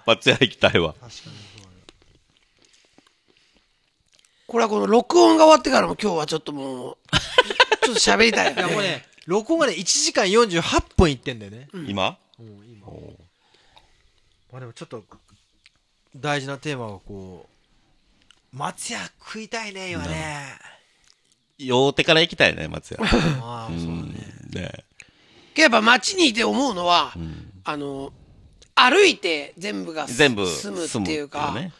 [0.05, 0.93] 松屋行きたいわ。
[0.93, 1.37] 確かにそう
[4.47, 6.97] これはこの録音が終わってからも今日はちょっともう、
[7.83, 8.61] ちょっと喋りたいよだ。
[8.65, 8.87] いやもうね。
[8.87, 11.67] ね、録音がね、1時間48分いってんだよね。
[11.73, 12.17] 今？
[12.39, 12.87] うん今
[14.49, 15.03] まあでもちょっと、
[16.15, 17.49] 大事なテーマがこ
[18.53, 20.76] う、松屋食いたいね、今ね。
[21.57, 22.99] 用手から行きたいね、松屋。
[23.41, 24.71] ああ、そうだね。
[24.71, 24.71] ね
[25.55, 28.13] やっぱ街にいて思うのは、んあの、
[28.75, 31.71] 歩いて全部がす全部住むっていうか、ね。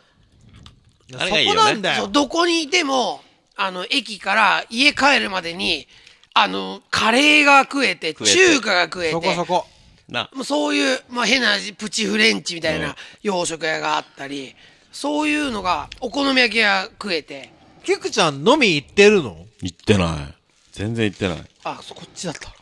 [1.12, 2.08] そこなんだよ。
[2.08, 3.22] どこにいても、
[3.56, 5.88] あの、駅から家帰るまでに、
[6.34, 9.68] あの、カレーが食えて、中華が食えて、そこそこ。
[10.10, 10.30] な。
[10.34, 14.56] もうそういう、まあ、変な味プチフレンチみたいうんな洋食屋があったり、
[14.92, 17.52] そういうのが、お好み焼き屋食えて、
[17.88, 19.46] キクちゃん飲み行ってるの？
[19.62, 20.36] 行ってない。
[20.74, 21.38] 全然行ってない。
[21.64, 22.54] あ、そこっちだった。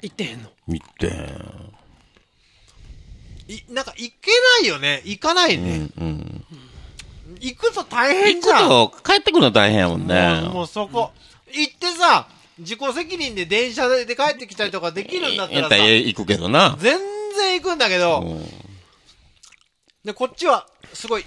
[0.00, 0.48] 行ってへんの？
[0.66, 1.12] 行ってへん。
[3.48, 4.30] い、なんか行け
[4.62, 5.02] ないよね。
[5.04, 5.88] 行かないね。
[5.98, 6.44] うん。
[7.40, 8.62] 行くと大変行じゃん。
[8.62, 10.48] くと帰ってくるの大変やもんね。
[10.50, 11.12] もうそこ。
[11.52, 12.26] 行ってさ、
[12.58, 16.78] 自己責任で電車で帰ってきたりとかできるんだったらさやったら、行くけどな。
[16.80, 16.98] 全
[17.36, 18.42] 然行くんだけど、うん
[20.06, 21.26] で、こっちは、すごい、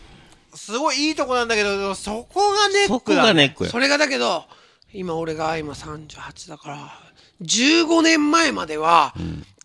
[0.53, 3.79] すごいいいとこなんだけど、そこがネックだ、そこがネックやそ。
[3.79, 4.45] れがだけど、
[4.93, 6.99] 今俺が今38だから、
[7.41, 9.13] 15年前までは、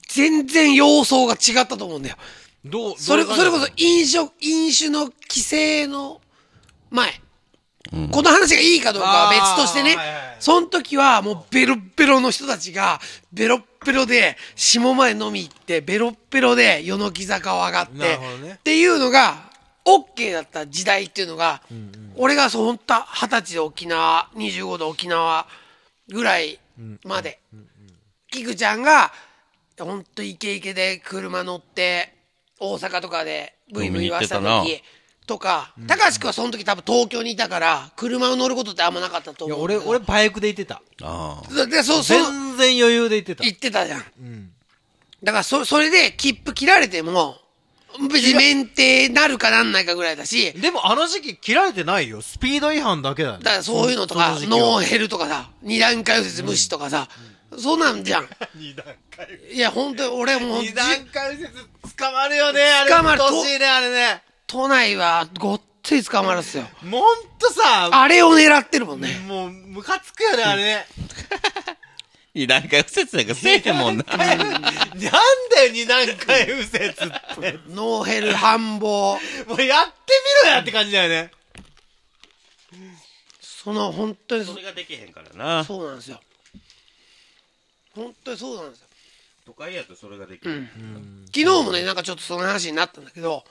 [0.09, 2.16] 全然様相が違ったと思うんだよ。
[2.65, 6.20] どう、それ、それこそ飲酒、飲酒の規制の
[6.90, 7.20] 前。
[8.11, 9.97] この話がいいかどうかは別としてね。
[10.40, 13.01] その時はもうベロッベロの人たちが、
[13.32, 18.19] ベロッベロで、下前飲み行って、ベロッベロで、与の木坂を上がって、ね
[18.55, 19.44] っていうのが、
[19.85, 21.62] OK だった時代っていうのが、
[22.16, 25.47] 俺がそう、ほんと、二十歳で沖縄、25で沖縄
[26.09, 26.59] ぐらい
[27.05, 27.40] まで、
[28.31, 29.12] キクちゃんが、
[29.78, 32.15] ほんとイケイケで車乗って、
[32.61, 34.82] 大阪とかでブイブイ言わせた時
[35.27, 39.81] とか、高橋君はその時多分東京にいたから、車を乗ることってあんまなかったといや、思うけど。
[39.81, 40.82] 俺、俺、バイクで行ってた。
[41.02, 41.66] ああ。
[41.66, 43.44] で、そ、そ、全然余裕で行ってた。
[43.44, 44.01] 言ってたじゃん。
[44.01, 44.51] ん
[45.23, 47.39] だから、そ、それで切符切られても、
[48.11, 52.23] 別に免停なるかなんないかぐらいだし、でも、あの時期切られてないよ。
[52.23, 53.39] スピード違反だけだよ。
[53.39, 57.09] だからそういうのとか、ノーヘルとかさ、二段階右折無視とかさ、
[57.59, 58.29] そうなんじゃん。
[58.57, 59.29] 二段階。
[59.53, 61.53] いや、本当に俺もう二段階右折
[61.97, 62.91] 捕まるよね、あれ。
[62.91, 64.23] 捕まるしいね、あれね。
[64.47, 66.69] 都内はごっつい捕まるっすよ。
[66.81, 67.01] ほん
[67.39, 69.21] とさ、あれを狙ってるもんね。
[69.27, 70.87] もう、ムカつくよね、あれね。
[72.35, 74.05] 二段階右折なんかせえへんもんな。
[74.11, 76.97] なんだよ、二段階右折って。
[77.69, 78.81] ノーヘル繁忙。
[78.81, 79.19] も
[79.56, 79.93] うやって
[80.44, 81.31] みろやって感じだよね。
[83.40, 85.65] その、本当にそそれができへんからな。
[85.65, 86.20] そうなんですよ。
[87.94, 88.89] 本当にそうなんですよ。
[89.47, 90.69] 都会やとそれができる。
[91.27, 93.44] 昨日もね、なんかちょっとその話になったんだけど、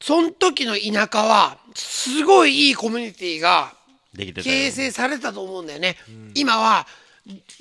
[0.00, 3.74] その時の田舎は、すごいいいコミュニティが
[4.14, 5.96] できてたよ形成されたと思うんだよね。
[6.34, 6.86] 今は、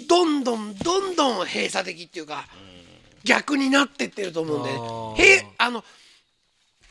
[0.07, 2.45] どんどんどんどん閉鎖的っていうか、
[3.23, 5.23] 逆になってってると思うんだよね。
[5.23, 5.83] へあの、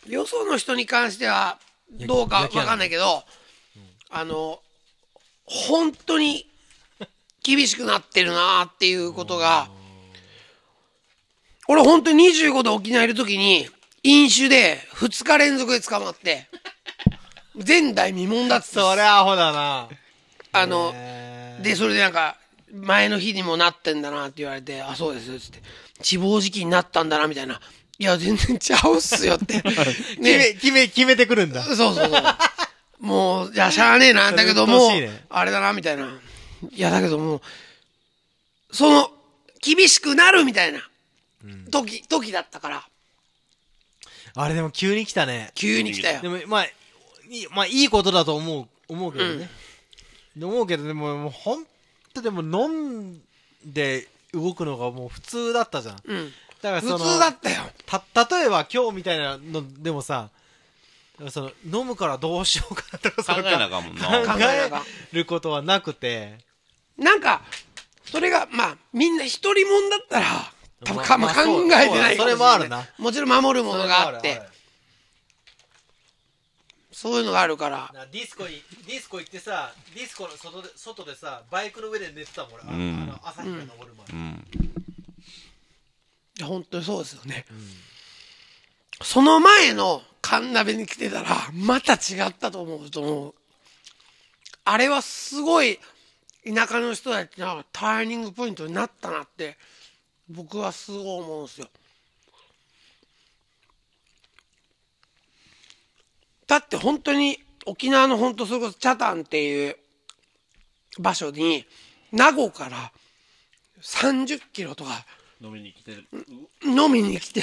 [0.07, 1.59] よその人に関しては、
[1.91, 3.25] どうかわかんないけど、
[4.11, 4.61] あの、
[5.45, 6.47] 本当に
[7.43, 9.69] 厳しくなってるなっていうことが、
[11.67, 13.69] 俺本当に25で沖縄いる時に、
[14.03, 16.49] 飲酒で2日連続で捕まって、
[17.67, 19.89] 前代未聞だっつってそれアホだな。
[20.53, 20.95] あの、
[21.61, 22.38] で、それでなんか、
[22.73, 25.63] 前の日にもなってんだなって言われて、あ、そうです、つって。
[26.03, 27.61] 死亡時期になったんだな、みたいな。
[27.99, 29.61] いや、全然ちゃうっすよって。
[29.63, 30.53] 決め、ね。
[30.55, 31.65] 決め、決めてくるんだ。
[31.65, 32.23] そうそうそう。
[33.01, 36.19] もう、いや、しゃあねえな、だけどもね、あれだな、みたいな。
[36.73, 37.41] いや、だけどもう、
[38.73, 39.11] その、
[39.61, 40.89] 厳しくなるみたいな、
[41.71, 42.89] 時、時だったから、
[44.35, 45.51] あれでも急に来たね。
[45.55, 46.29] 急に来たよで。
[46.29, 46.69] も、まあ、い
[47.43, 49.51] い、まあ、いいことだと思う、思うけどね。
[50.41, 51.67] 思うけど、でも、もう、ほん
[52.19, 53.21] とでも、飲ん
[53.65, 55.97] で動くのがもう普通だったじゃん。
[56.05, 56.33] うん。
[56.63, 57.63] だからその、普通だったよ。
[57.87, 60.31] た、例えば今日みたいなのでもさ、
[61.31, 64.71] その、飲むからどうしようかなとか、考えなあかんもんな考考え
[65.13, 66.39] ることはなくて、
[66.97, 67.43] なんか、
[68.05, 70.27] それが、まあ、みんな一人もんだったら、
[70.85, 72.17] 多分か、まあ、考えてないかもしれない。
[72.17, 74.43] それもあるなもちろん守るものがあって
[77.01, 77.91] そういうのがあるから。
[77.95, 82.63] なディスコに、ディスコ行ってさ、ディスコの外で、外でさ、バイクの上で寝てたもん、俺。
[82.65, 84.21] あうんあの、朝日が昇る前。
[84.21, 84.45] うん。
[86.39, 87.47] いや本当にそうですよね。
[89.01, 93.35] その前のカンナベに来てたら、また違ったと思うと思う。
[94.65, 95.79] あれはすごい、
[96.45, 99.57] 田舎の人たちのターニングポイントになったなって、
[100.29, 101.69] 僕はすごい思うんですよ。
[106.49, 109.77] だって本当に沖縄の本当それこそチャタンっていう
[110.99, 111.65] 場所に
[112.11, 112.91] 名護から
[113.83, 115.05] 30キロとか
[115.41, 116.09] 飲みに来てる。
[116.65, 117.43] 飲みに来て、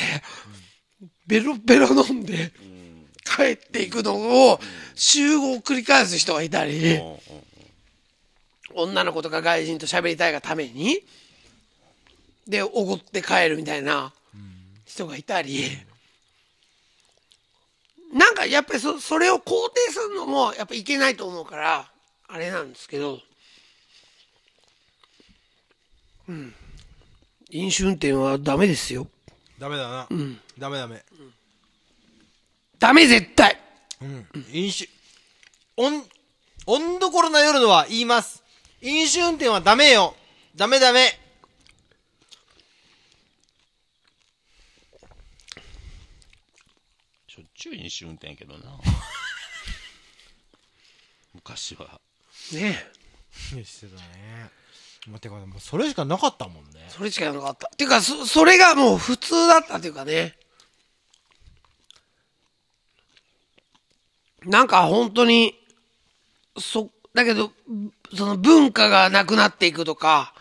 [1.27, 2.51] ベロベロ飲んで
[3.23, 4.59] 帰っていくのを
[4.95, 6.99] 集合を繰り返す人がいたり、
[8.73, 10.99] 女の子とか外人と喋りたいがために、
[12.47, 14.13] で、おごって帰るみたいな
[14.85, 15.69] 人がいたり、
[18.15, 21.91] なんかやっぱりそそれを肯定するのもやっぱいけないと思うから、
[22.29, 23.19] あれなんですけど、
[26.29, 26.55] うん。
[27.51, 29.07] 飲酒運転はダメですよ。
[29.59, 30.07] ダメだな。
[30.57, 31.03] ダメダメ。
[32.79, 33.59] ダメ絶対
[34.01, 34.27] うん。
[34.53, 34.89] 飲酒、
[35.75, 36.01] 温、
[36.67, 38.43] 温どころな夜のは言います。
[38.81, 40.15] 飲酒運転はダメよ。
[40.55, 41.24] ダメダメ。
[47.65, 48.77] しょっちゅう飲酒運転やけどな。
[51.33, 51.99] 昔は。
[52.53, 52.91] ね
[53.63, 54.49] してたね。
[55.07, 56.87] まあ、てか、もうそれしかなかったもんね。
[56.89, 57.67] それしかなかった。
[57.67, 60.37] っていうか、そ、それがもう普通だったっていうかね。
[64.43, 65.59] なんか本当に、
[66.59, 67.51] そ、だけど、
[68.15, 70.35] その文化がなくなっていくとか、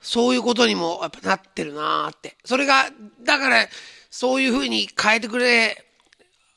[0.00, 2.36] そういうことにもやっぱなってるなーって。
[2.44, 2.90] それが、
[3.22, 3.68] だから、
[4.10, 5.84] そういう風に変えてくれ、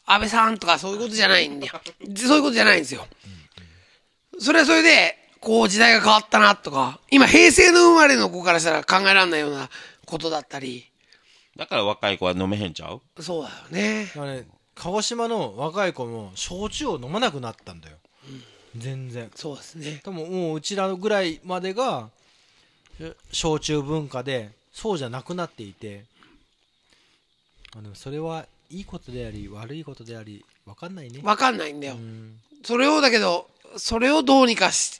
[0.07, 1.73] 安倍さんとかそういうことじゃないんだよ。
[2.15, 3.05] そういうことじゃないんですよ。
[4.39, 9.69] それはそれで、こう時代が変わったなとか、今平成の生まれの子からしたら考えられないような
[10.05, 10.89] ことだったり、
[11.55, 13.01] だから若い子は飲めへんちゃう？
[13.21, 14.05] そうだよね。
[14.05, 17.97] だからね、鹿児島の若い子も焼酎を飲まなくなったんだよ。
[18.75, 19.29] 全然。
[19.35, 20.01] そうですね。
[20.03, 22.09] 多分もううちらぐらいまでが、
[22.99, 26.05] え焼酎文化で、そうじゃなくなっていて、
[27.75, 31.21] あでもそれはいいことであり、悪いことであり、わかんないね。
[31.23, 31.95] わかんないんだよ。
[31.95, 34.99] うんそれをだけど、それをどうにかし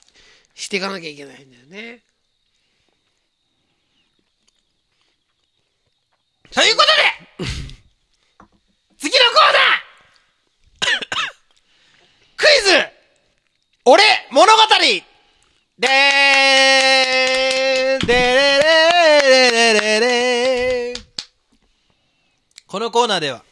[0.54, 2.02] していかなきゃいけないんだよね。
[6.52, 6.84] というこ
[7.38, 7.52] とで
[8.98, 9.88] 次のコーナー
[12.38, 12.88] クイズ
[13.86, 14.52] 俺物語
[15.78, 21.00] でーんでれれれれれれ
[22.66, 23.44] このコーナーでは、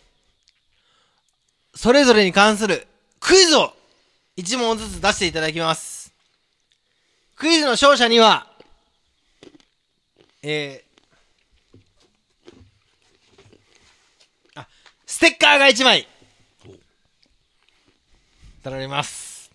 [1.76, 2.88] それぞれに関する
[3.20, 3.74] クイズを
[4.36, 6.14] 一問ずつ出していただきます。
[7.36, 8.48] クイズの勝者には、
[10.42, 14.68] えー、あ、
[15.06, 16.08] ステッカーが1枚、
[16.64, 16.72] 当
[18.64, 19.52] たられます。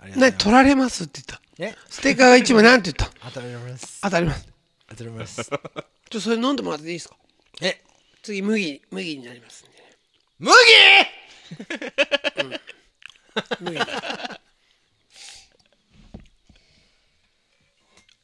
[0.00, 1.40] ありがとうござい何ます取られますって言った。
[1.58, 1.76] え？
[1.88, 3.28] ステッカーが一枚なんて言った？
[3.28, 4.00] 当たります。
[4.00, 4.48] 当たります。
[4.88, 5.50] 当たります。
[6.10, 7.16] ちょそれ飲んでもらっていいですか？
[7.60, 7.80] え、
[8.22, 9.72] 次、麦、麦になりますんで
[12.48, 12.60] ね。
[13.60, 13.92] 麦麦。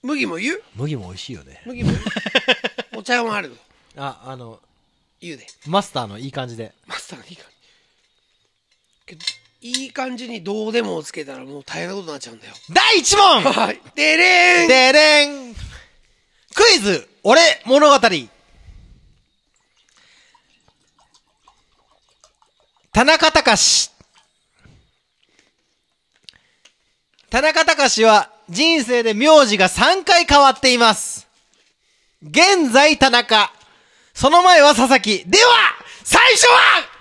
[0.02, 0.62] 麦も言う？
[0.76, 1.62] 麦も美味しいよね。
[1.66, 2.02] 麦も言う
[2.98, 3.56] お茶もある
[3.96, 4.60] あ、あの、
[5.20, 5.46] 言うで。
[5.66, 6.72] マスターのいい感じで。
[6.86, 7.56] マスターがいい感じ。
[9.06, 9.24] けど、
[9.60, 12.54] いい感じにどうでもをつけたらもう大変なことになっちゃうんだよ。
[12.70, 13.80] 第1問はい。
[13.96, 15.60] でれーんでれんク
[16.76, 17.96] イズ俺物語
[22.92, 23.90] 田中隆
[27.30, 31.28] 田中隆は人生で名字が3回変わっています。
[32.22, 33.52] 現在田中。
[34.14, 35.24] その前は佐々木。
[35.26, 35.54] では、
[36.02, 36.98] 最初は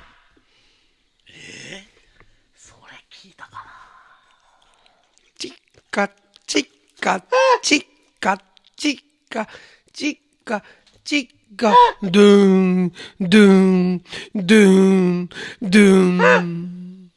[5.38, 5.54] チッ
[5.90, 6.10] カ
[6.46, 6.68] チッ
[7.00, 7.22] カ
[7.62, 7.86] チッ
[8.20, 8.38] カ
[8.76, 9.00] チッ
[9.30, 9.48] カ
[9.96, 10.64] チッカ
[11.06, 14.02] チッカドゥーンドゥーン
[14.36, 15.30] ドゥーン
[15.62, 17.12] ドゥーン。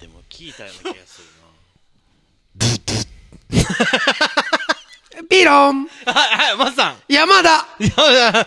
[0.00, 1.28] でも聞いたような気がする
[5.28, 5.86] ピロン。
[6.04, 7.02] はい、はい、マスさん。
[7.08, 7.66] 山田。
[7.80, 8.46] いや いやな。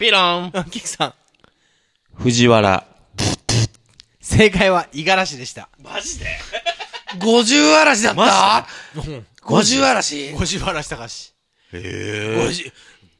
[0.00, 1.14] ピロンキクさん。
[2.14, 2.86] 藤原。
[4.18, 5.68] 正解は五十嵐でした。
[5.78, 6.24] マジで？
[7.18, 8.66] 五十嵐だった？
[9.44, 10.32] 五十嵐？
[10.32, 11.34] 五十嵐隆。
[11.74, 12.72] え五十、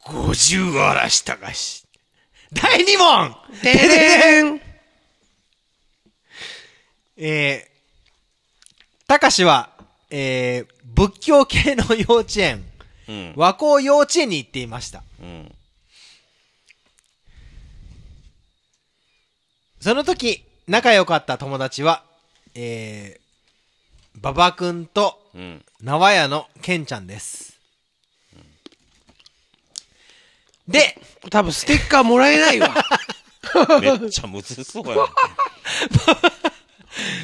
[0.07, 1.87] 五十嵐隆。
[2.55, 4.61] 第二問でれーん
[7.19, 9.69] えー、隆は、
[10.09, 12.65] えー、仏教系の幼稚園、
[13.07, 13.35] うん。
[13.37, 15.03] 和光幼稚園に行っていました。
[15.21, 15.55] うん。
[19.81, 22.03] その時、仲良かった友達は、
[22.55, 25.65] えー、馬場くんとうん。
[25.83, 27.59] 縄屋のケンちゃんです。
[30.69, 30.99] で、
[31.31, 32.75] 多分ステッカーもらえないわ。
[33.81, 35.07] めっちゃむずそうやな。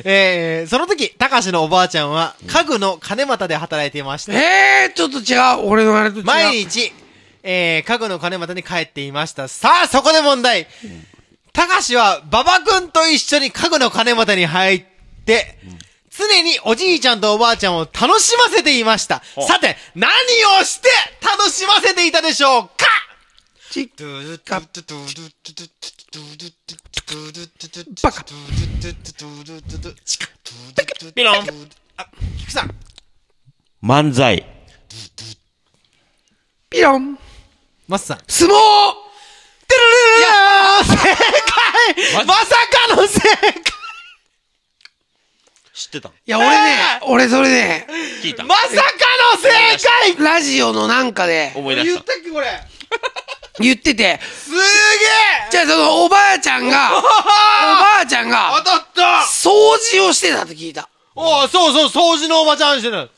[0.05, 4.33] えー、その時、高志のおばあちゃんは、家具の金俣で働いていました。
[4.33, 5.69] えー、ちょっと違う。
[5.69, 6.25] 俺のあれと違う。
[6.25, 6.93] 毎日、
[7.43, 9.49] えー、家具の金俣に帰っていました。
[9.49, 10.67] さあ、そこで問題。
[11.57, 14.85] 高志は、馬場くんと一緒に家具の金俣に入っ
[15.25, 15.59] て、
[16.11, 19.23] 常におじいちゃんとおばあちゃんを楽しませていました。
[19.35, 20.11] ほさて、何
[20.61, 20.89] をして
[21.23, 22.75] 楽しませていたでしょうか？
[23.71, 24.61] チッカ
[28.03, 28.25] バカ
[31.15, 31.47] ピロン
[32.39, 32.75] 菊さん。
[33.83, 34.45] 漫才。
[36.69, 37.19] ピロン
[37.89, 38.19] マスさん。
[38.29, 39.06] 相撲
[40.85, 40.97] 正
[42.15, 42.25] 解。
[42.27, 42.57] まさ
[42.89, 43.63] かの正解。
[45.87, 47.87] ってたんいや、俺ね、俺それね、
[48.23, 48.43] 聞いた。
[48.45, 48.75] んまさか
[49.35, 49.49] の正
[50.17, 50.25] 解。
[50.25, 51.53] ラジオのなんかで。
[51.55, 52.47] 思い出し言ったたっけこれ？
[53.59, 54.61] 言ってて、すげえ！
[55.51, 57.09] じゃあそのおばあちゃんが、おば
[58.03, 59.03] あちゃん当が、たった！
[59.27, 59.51] 掃
[59.93, 60.91] 除をしてたって聞いた。
[61.15, 63.11] おうそうそう、掃除のおばちゃんしてる。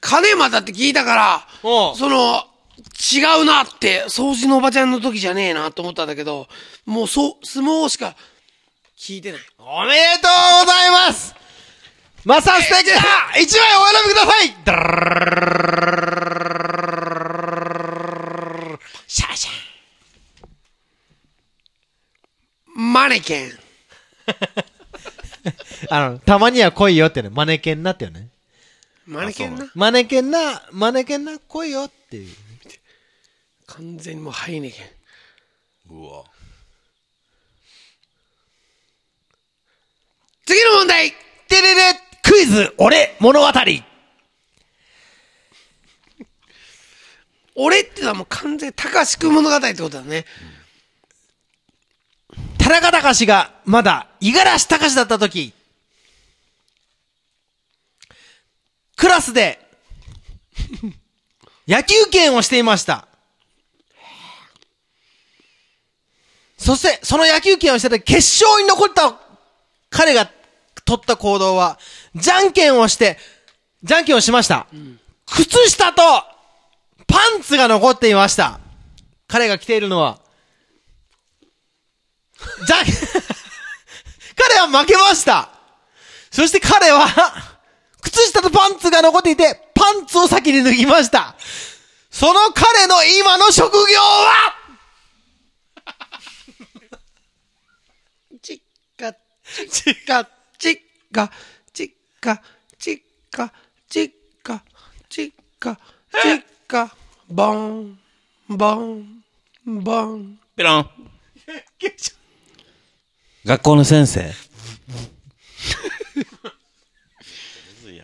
[0.00, 2.46] 金またって聞いたから、その、
[2.78, 6.46] 違うなって、掃除のおばちゃんの時じゃねえなと思ったんだけど、
[6.84, 8.14] もうそう、相撲しか
[8.98, 9.40] 聞いてない。
[9.58, 10.32] おめでとう
[10.66, 11.34] ございます
[12.24, 12.96] マサステキだ
[13.40, 14.80] 一枚お選びくださいダル
[19.06, 19.50] シャシャ
[22.74, 23.52] マネケン。
[25.88, 28.28] あの、たまには来いよってね、マネケンなってよね。
[29.06, 29.70] マネケンな。
[29.74, 32.34] マネケンな、マネケンな、来いよっていう。
[33.66, 34.86] 完全にもうハイネケン。
[35.94, 36.24] うわ
[40.44, 43.46] 次の問題てれれクイズ、俺、物語
[47.54, 50.24] 俺ってのはもう完全に高橋くん物語ってことだね。
[52.58, 55.52] 田中隆がまだ五十嵐隆だった時、
[58.96, 59.58] クラスで
[61.68, 63.06] 野球拳をしていました。
[66.56, 69.18] そして、その野球拳をしてて決勝に残った
[69.90, 70.30] 彼が
[70.84, 71.78] 取った行動は、
[72.14, 73.18] じゃんけんをして、
[73.82, 74.66] じゃんけんをしました。
[75.26, 76.02] 靴下と
[77.06, 78.60] パンツが残っていました。
[79.28, 80.18] 彼が着ているのは、
[82.66, 82.84] じゃん、
[84.36, 85.50] 彼は負けました。
[86.30, 87.08] そして彼は、
[88.02, 91.34] 靴下とパンツが残っていて、パンツを先に脱ぎました。
[92.10, 94.54] その彼の今の職業は
[98.40, 98.60] チッ
[99.46, 100.28] カ、チッカ、
[100.58, 100.80] チッ
[101.12, 101.30] カ、
[101.72, 102.42] チッカ、
[102.78, 103.52] チッカ、
[103.88, 104.12] チッ
[104.42, 104.64] カ、
[105.08, 105.78] チッカ、
[106.22, 106.96] チッカ、
[107.28, 108.00] ボン、
[108.48, 109.22] ボン、
[109.64, 110.40] ボン。
[110.56, 110.90] ペロン。
[113.44, 114.34] 学校の先生。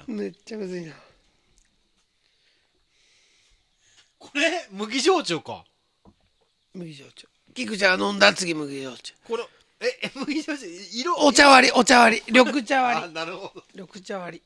[0.06, 0.94] めっちゃむずいな。
[4.18, 5.64] これ、麦焼酎か。
[6.74, 7.26] 麦焼酎。
[7.54, 8.32] キクちゃんが飲んだ？
[8.32, 9.14] 次麦焼酎。
[9.24, 9.44] これ、
[9.82, 12.22] え、え麦焼酎、色お茶割り、お茶割り。
[12.32, 13.64] 緑茶割あ、なるほど。
[13.74, 13.80] り。
[13.82, 14.40] 緑茶割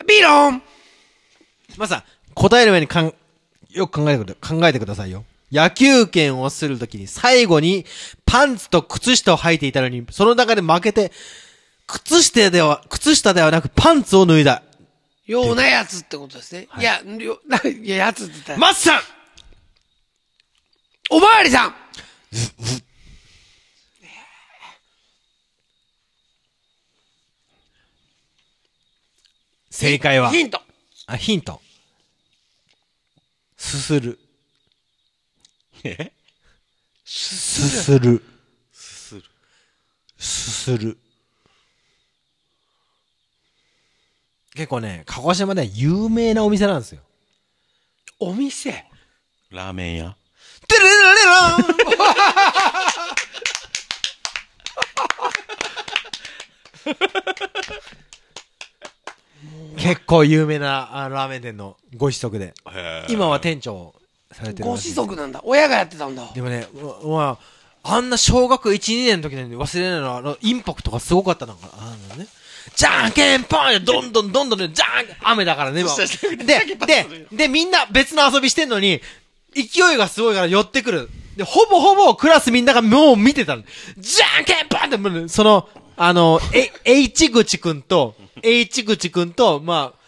[0.00, 0.06] り。
[0.06, 0.62] ビロン
[1.76, 3.14] まあさ、答える前にかん、
[3.70, 5.24] よく考えてくだ考えてくださいよ。
[5.52, 7.84] 野球拳をするときに最後に
[8.24, 11.12] パンツと靴下を履いていたのに、その中で負けて、
[11.86, 14.62] 靴下では、靴下ではなくパンツを脱いだ。
[15.26, 16.68] ようなやつってことですね。
[16.78, 18.58] い、や、よないや、やつって言ったら。
[18.58, 19.00] マッさん
[21.10, 21.74] おまわりさん
[29.82, 30.62] 正解は、ヒント。
[31.08, 31.60] あ、ヒント。
[33.56, 34.16] すする。
[35.82, 36.12] え？
[37.04, 38.22] すする。
[38.70, 39.24] すする
[40.16, 40.96] すする。
[44.54, 47.00] 結構ね、鹿児島では有名なお店なんですよ。
[48.20, 48.84] お店？
[49.50, 50.16] ラーメン屋？
[50.68, 51.62] てれれれらん
[59.82, 62.54] 結構有名なあラーメン店のご子息で。
[62.70, 63.94] へ今は店長
[64.30, 65.40] されてるご子息なんだ。
[65.44, 66.30] 親がやってたんだ。
[66.34, 66.66] でもね、
[67.02, 67.38] うわ
[67.82, 71.82] あんな小学1、2年の時なんで忘れないのは、あの、インパクトがすごかったのかな。
[71.82, 72.28] あのね。
[72.76, 75.90] じゃんけんぽんでどんどんどんどんね、じゃん雨だからね、今。
[75.96, 79.00] で、 で、で、みんな別の遊びしてんのに、
[79.52, 81.10] 勢いがすごいから寄ってくる。
[81.36, 83.64] で、ほぼほぼクラスみんながもう見てたの。
[83.98, 85.68] じゃんけんぽんってその、
[86.04, 89.98] あの、え、H 口くんと、H 口くんと、まあ、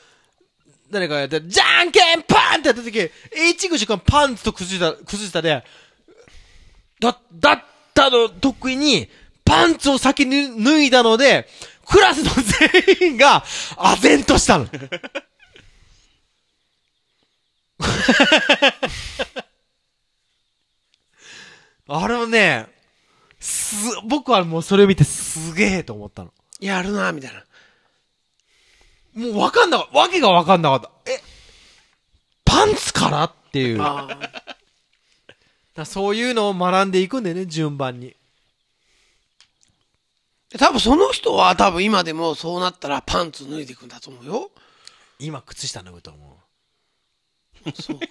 [0.91, 5.62] 誰かがやって、じゃんけんパンってやった時、H 口くんパンツと靴下、靴下で、
[6.99, 7.62] だ、だっ
[7.95, 9.09] たの得意に、
[9.45, 11.47] パンツを先に脱いだので、
[11.87, 12.31] クラスの
[13.01, 13.45] 全員が、
[13.77, 14.66] 唖然としたの。
[21.87, 22.74] あれはね、
[23.45, 23.77] す、
[24.09, 26.33] 僕はもうそれを見てすげえと思ったの。
[26.61, 27.45] やるな、みたいな。
[29.15, 29.99] もうわかんなかった。
[29.99, 30.91] わけがわかんなかった。
[31.11, 31.21] え、
[32.45, 33.79] パンツからっていう。
[35.75, 38.16] だそういうのを学んでいくんだよね、順番に。
[40.59, 44.51] 多分その人は多分今でもそうなったらパンツ脱いでいくんだと思うよ。
[45.19, 46.39] 今、靴下脱ぐと思
[47.75, 48.07] そうか。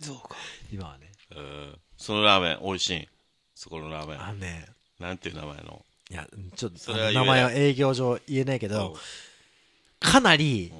[0.00, 0.36] そうか。
[0.70, 0.74] う。
[0.74, 1.10] 今はね。
[1.34, 3.08] うんそのラーメン美味しい。
[3.54, 4.20] そこのラーメン。
[4.20, 4.66] あのね、
[4.98, 5.84] なんていう名前の？
[6.10, 6.26] いや、
[6.56, 8.96] ちょっと、それは言えない名前は営業上言えないけど、
[10.00, 10.72] かなり、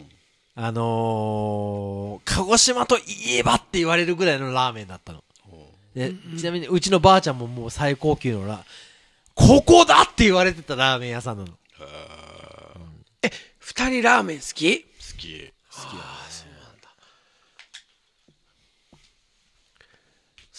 [0.56, 3.02] あのー、鹿児島とい
[3.38, 5.22] えばって言われるぐらいのラーメンだったの。
[5.94, 8.64] で、ちなみにうちのばあちゃんももう最高級のラ、
[9.36, 11.50] ここだって言われてたラーメン屋さんなの。
[13.60, 14.82] 二人ラーメン好き？
[14.82, 14.88] 好
[15.18, 15.52] き。
[15.70, 15.86] そ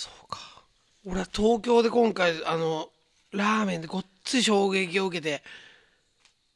[0.09, 0.39] うか。
[1.05, 2.89] 俺は東京で今回、あの、
[3.31, 5.43] ラーメンでごっつい衝撃を受けて、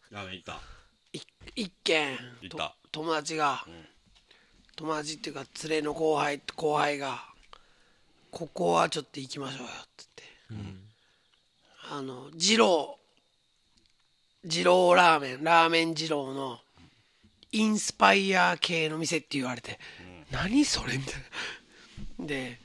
[0.10, 0.62] ラーメンいた？
[1.12, 1.20] い
[1.56, 2.58] 一軒いた。
[2.58, 3.66] と友達が、
[4.78, 7.26] 友達っていうか連れの後輩後輩が
[8.32, 10.06] ここはちょっと行きましょうよって
[10.52, 10.68] 言って、
[11.92, 12.98] あの二郎
[14.46, 16.60] 二郎ラーメンラーメン二郎の
[17.52, 19.78] インスパイア系の店って言われて、
[20.32, 20.98] 何それ？
[20.98, 21.14] みたい
[22.20, 22.26] な。
[22.28, 22.60] で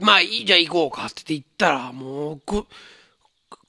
[0.00, 2.66] まあいいじゃあ行こうかって言って行ったらもうこ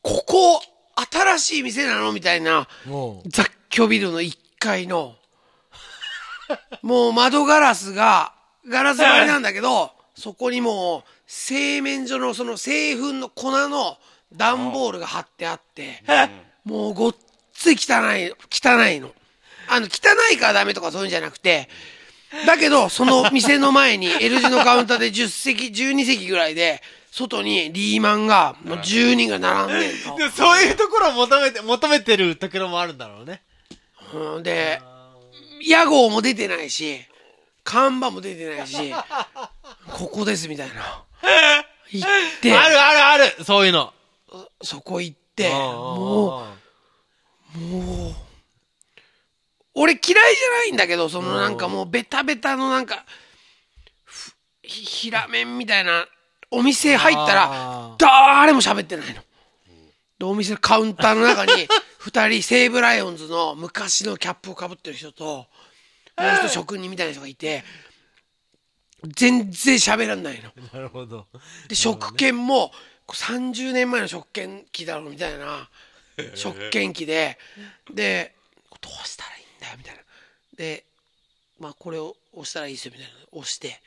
[0.02, 0.62] ここ
[0.96, 2.68] 新しい店なのみたいな
[3.28, 5.16] 雑居ビルの1階の、
[6.82, 8.34] もう窓ガラスが、
[8.68, 13.98] ガラス張りなんだけど、そこにもう、製麺所のその製粉の粉の
[14.34, 16.04] 段ボールが貼ってあって、
[16.64, 17.16] もうごっ
[17.54, 19.12] つい汚い、汚いの。
[19.68, 21.68] あの、汚いからダメとかそういうんじゃなくて、
[22.46, 26.82] だけど、その店の前に L 字のカウンターで10席、12席ぐらいで、
[27.12, 30.16] 外にリーマンが、もう10人が並んでんの。
[30.20, 33.42] でもそういうところを求めて、求めてるところもあるんだろうね。
[34.14, 34.82] うん、で、
[35.66, 37.06] 屋号も出てないし、
[37.64, 38.94] 看板も出てないし、
[39.94, 41.04] ここですみたいな。
[41.90, 42.10] 行っ
[42.42, 43.94] て、あるあるあるそういうの。
[44.62, 46.46] そこ行って、も
[47.56, 48.25] もう、
[49.76, 53.06] 俺嫌いじゃないんだけど、そのなんかもうベタベタのなんか、
[54.04, 54.34] ふ
[54.64, 56.08] ひ平麺みたいな
[56.50, 59.22] お店入ったらあ、誰も喋ってないの。
[60.18, 61.68] で、お店のカウンターの中に、
[62.00, 65.48] 二人、西武ライオンズの昔のキャップをかぶってる人と、も
[66.18, 67.64] う一人職人みたいな人がいて、
[69.04, 70.52] 全然喋らんないの。
[70.74, 71.28] なるほど。
[71.68, 72.72] で、食券も、
[73.08, 75.70] 30年前の食券機だろみたいな、
[76.34, 77.38] 食券機で、
[77.92, 78.36] で、
[78.82, 80.02] どうしたらいいんだよみたいな。
[80.58, 80.86] で、
[81.60, 83.14] まあこれを押したらいいですよみたいな。
[83.32, 83.82] 押して、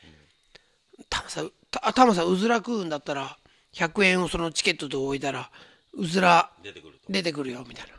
[1.09, 3.39] タマさん、たタマさん、うずら食うんだったら、
[3.75, 5.51] 100円をそのチケットで置いたら、
[5.95, 7.93] うずら出てくると出てくるよみたいな。
[7.95, 7.99] あ、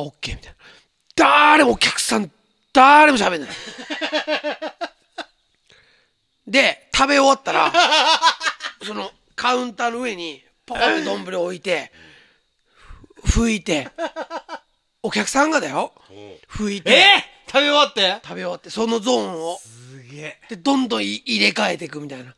[0.00, 0.56] オッケーみたいな。
[1.16, 2.30] 誰もお客さん、
[2.72, 3.50] 誰も喋んない。
[6.46, 7.72] で、食べ終わったら、
[8.84, 11.92] そのカウンターの上に、ポコって丼置いて、
[13.24, 13.88] ふ拭いて、
[15.02, 15.92] お客さんがだよ、
[16.48, 17.06] 拭いえて、
[17.46, 18.20] 食べ終わって？
[18.22, 20.40] 食べ終わって、そのゾーンを、すげえ。
[20.50, 22.34] で、どんどんい入れ替えていくみたいな。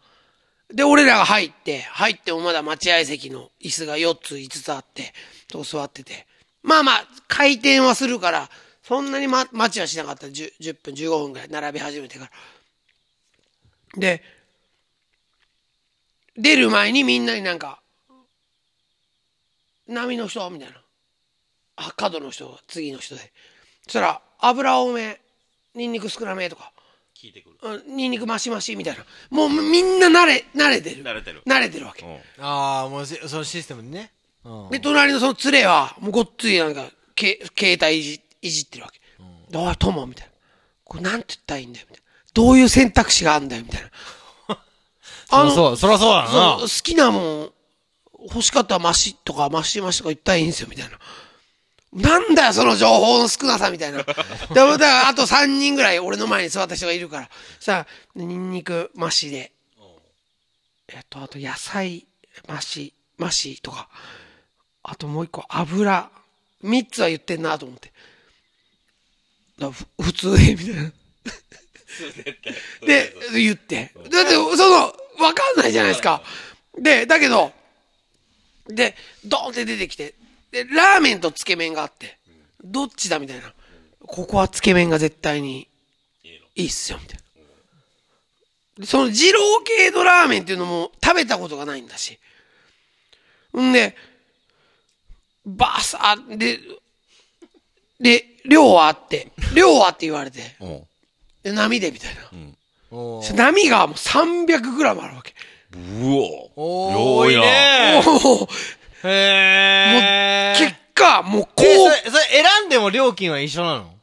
[0.73, 5.13] で、俺らが入って、入ってもまだ待合席の椅子が4つ、5つあって、
[5.51, 6.27] そこ座ってて。
[6.63, 8.49] まあまあ、回転はするから、
[8.83, 10.29] そんなに、ま、待ちはしなかった。
[10.29, 12.31] 10, 10分、15分ぐらい並び始めてから。
[14.01, 14.23] で、
[16.37, 17.83] 出る前にみんなになんか、
[19.87, 20.49] 波の人？
[20.51, 20.82] みたいな。
[21.89, 23.33] あ、角の人、次の人で。
[23.85, 25.21] そしたら、油多め、
[25.75, 26.73] ニンニク少なめとか。
[27.17, 29.05] 聞いてくるうんニンニクマシマシみたいな。
[29.31, 31.05] もうみんな慣れ、慣れてる。
[31.05, 32.05] 慣れてる慣れてるわけ。
[32.05, 34.11] うんああ、もうしそのシステムにね。
[34.45, 34.71] うん。
[34.71, 39.01] で、隣のその連れは、もうごっついなんか、け携帯いじいじってるわけ。
[39.51, 40.33] でおい、友みたいな。
[40.85, 42.11] これなんて言ったらいいんだよ、みたいな。
[42.35, 43.91] どういう選択肢があんだよ、みたいな。
[45.31, 46.57] そらそう、そらそうだそうな。
[46.63, 47.53] 好きなもん、
[48.25, 50.99] 欲しかったらマシとかマシマシとか言ったらいいんですよ、みたいな。
[51.93, 53.99] なんだよ、その情報の少なさみたいな。
[54.03, 54.15] で、だ
[54.55, 57.31] から、あと3人ぐらい俺の前に座った人がいるから。
[57.61, 59.53] さあ、ニンニクマシで。
[60.89, 62.07] えっと、あと野菜
[62.49, 63.89] マシ、マシとか。
[64.83, 66.11] あともう一個油。
[66.65, 67.93] 3つは言ってんなと思って。
[69.59, 70.93] だ普通で、みたいな。
[72.87, 73.93] で、言って。
[73.95, 76.23] だって、その、わかんないじゃないですか。
[76.79, 77.53] で、だけど、
[78.69, 80.15] で、ドーンって出てきて、
[80.53, 82.19] で、ラーメンとつけ麺があって、
[82.63, 83.53] どっちだみたいな。
[84.07, 85.69] ここはつけ麺が絶対に
[86.55, 87.23] いいっすよ、みたいな。
[88.79, 92.19] でその二郎系のラーメンっていうのも食べたことがないんだし。
[93.59, 93.97] んで、
[95.45, 96.61] バーサー、で、
[98.01, 100.83] で、量はあって、量はって言われて、うん
[101.43, 102.21] で、波でみたいな。
[102.91, 105.35] おー波がもう300グラムあるわけ。
[105.75, 105.79] う
[106.57, 108.03] お多いね
[109.05, 110.57] へえ。
[110.59, 113.95] 結果、もうこう、え、それ、それ選んでも料金は一緒なの？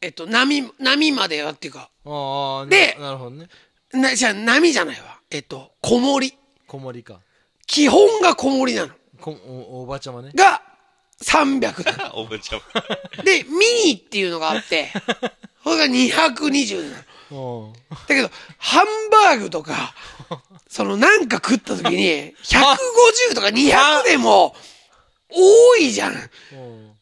[0.00, 3.46] えっと、波、波まではっていうか、ああ、でななるほどね。
[3.92, 5.18] な、じゃあ波じゃないわ。
[5.30, 6.38] えっと、小盛り。
[6.66, 7.20] 小盛りか。
[7.66, 8.94] 基本が小盛りなの。
[9.20, 10.30] こおおばちゃまね。
[10.34, 10.62] が
[11.22, 12.06] 300だ。
[12.06, 13.24] あ おばちゃん。
[13.24, 14.90] で、ミニっていうのがあって、
[15.62, 17.04] これが220なの。
[17.30, 17.72] うん。
[17.72, 17.78] だ
[18.08, 19.94] けど、ハンバーグとか、
[20.68, 24.54] そのなんか食った時に、 150とか200でも、
[25.28, 26.30] 多いじゃん。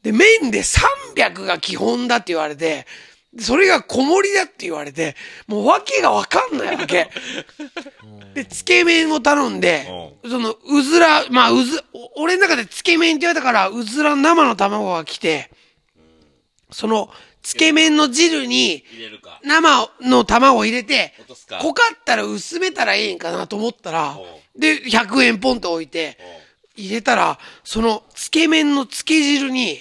[0.02, 2.86] で、麺で300が基本だって言われて、
[3.38, 7.10] それが小盛りだって言われて、もう訳がわかんないわけ。
[8.34, 9.86] で、つけ麺を頼んで、
[10.24, 15.50] その、うずら、まあ、うず、お俺の中でつけ麺って言われたから、うずら生の卵が来て、
[16.70, 17.10] その、
[17.42, 18.84] つけ麺の汁に。
[19.44, 21.14] 生の卵を入れて
[21.60, 24.18] 濃かったら薄めたらいいんかなと思ったら
[24.58, 26.18] で、100円ポンと置いて、
[26.76, 29.78] 入れたら、その、つけ麺のつけ汁に、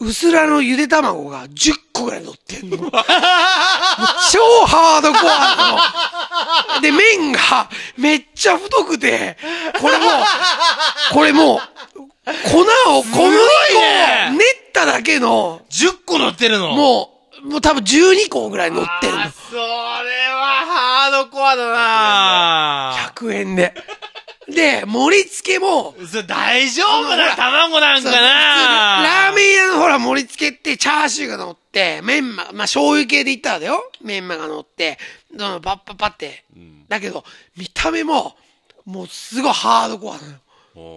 [0.00, 2.76] うすらのゆで卵が10個ぐらい乗ってんの。
[4.30, 6.80] 超ハードコアなの。
[6.80, 9.38] で、麺がめっちゃ太くて、
[9.80, 10.10] これもう、
[11.12, 11.60] これもう、
[12.24, 12.60] 粉
[12.98, 13.30] を、小麦粉を
[14.32, 14.38] 練っ
[14.72, 17.10] ただけの、10個乗ってるのも
[17.42, 19.30] う、もう多分12個ぐらい乗ってるのあ。
[19.30, 23.74] それはハードコアだな100円で。
[24.48, 25.94] で、盛り付けも、
[26.26, 28.20] 大丈夫だ卵なんかな
[29.02, 33.90] ラーメン屋のほら盛り付けってチャーシューが乗って、メンマ、まあ醤油系で言ったらだよ。
[34.02, 34.98] メンマが乗って、
[35.34, 36.44] どんパッパッパって。
[36.88, 37.24] だけど、
[37.56, 38.36] 見た目も、
[38.84, 40.34] もうすごいハードコアなの。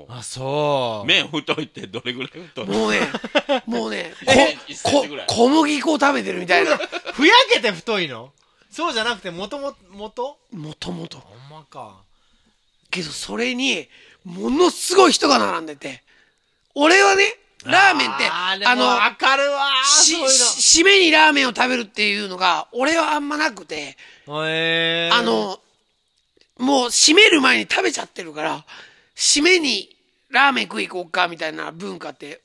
[0.10, 1.07] あ、そう。
[1.07, 2.99] 麺太いってどれぐらい太いもうね、
[3.65, 6.77] もうね、 え1センこチぐらい小麦粉を食べてるみたいな。
[6.77, 8.31] ふやけて太いの？
[8.72, 11.19] そうじゃなくて、もとも、もともともと。
[11.19, 11.95] ほんまか。
[12.91, 13.88] けどそれに、
[14.23, 16.03] ものすごい人が並んでて。
[16.73, 25.60] 俺はね、ラーメンって、あーあの、わかるわーし、し締めにラーメンを食べるっていうのが、俺はあんまなくて、ー、あ、の、
[26.57, 28.65] もう締める前に食べちゃってるから、
[29.16, 29.96] 締めに
[30.30, 32.42] ラーメン食い行こうかみたいな文化って、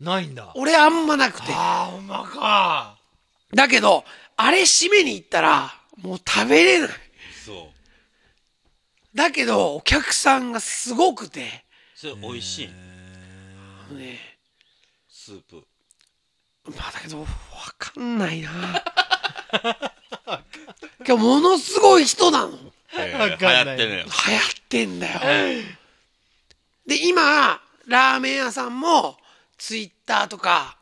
[0.00, 0.52] ないんだ。
[0.54, 1.48] 俺あんまなくて。
[1.50, 2.96] あー、ほんまか。
[3.52, 4.04] だけど、
[4.36, 6.88] あれ締めに行ったら、もう食べれない。
[7.44, 7.72] そ
[9.14, 9.16] う。
[9.16, 11.64] だけど、お客さんがすごくて、
[11.96, 12.68] それ美味しい。
[12.68, 14.18] ね、
[15.08, 15.64] スープ。
[16.76, 17.26] まあだけど、わ
[17.78, 18.50] かんないな
[21.06, 22.56] 今日ものすごい人なの。
[22.96, 24.04] えーわかんない流行ってるのよ。
[24.04, 25.20] 流行ってんだよ。
[26.88, 29.18] で、今、ラーメン屋さんも、
[29.58, 30.78] ツイッターとか、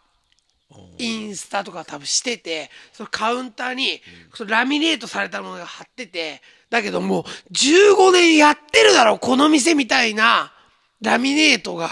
[0.98, 4.00] インスタとか多分してて、そのカウンターに、
[4.32, 10.52] そのラミネートされたものが貼ってて、だけどもう、15年やってるだろ、この店みたいな、
[11.00, 11.90] ラミネートが、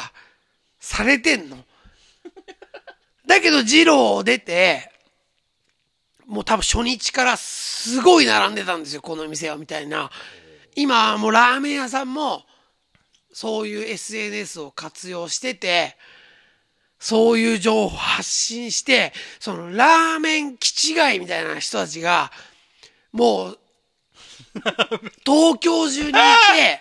[0.78, 1.64] されてんの。
[3.26, 4.92] だけど、二郎出て、
[6.26, 10.08] もう多分初日からすごい並んでたんですよ、この店は、みたいな。
[10.76, 12.44] 今もうラーメン屋さんも、
[13.34, 15.96] そういう SNS を活用してて、
[17.00, 22.30] そういう情報を発信して、そのラーメン気違いみたいな人たちが、
[23.12, 23.58] もう、
[25.26, 26.80] 東京中に いて、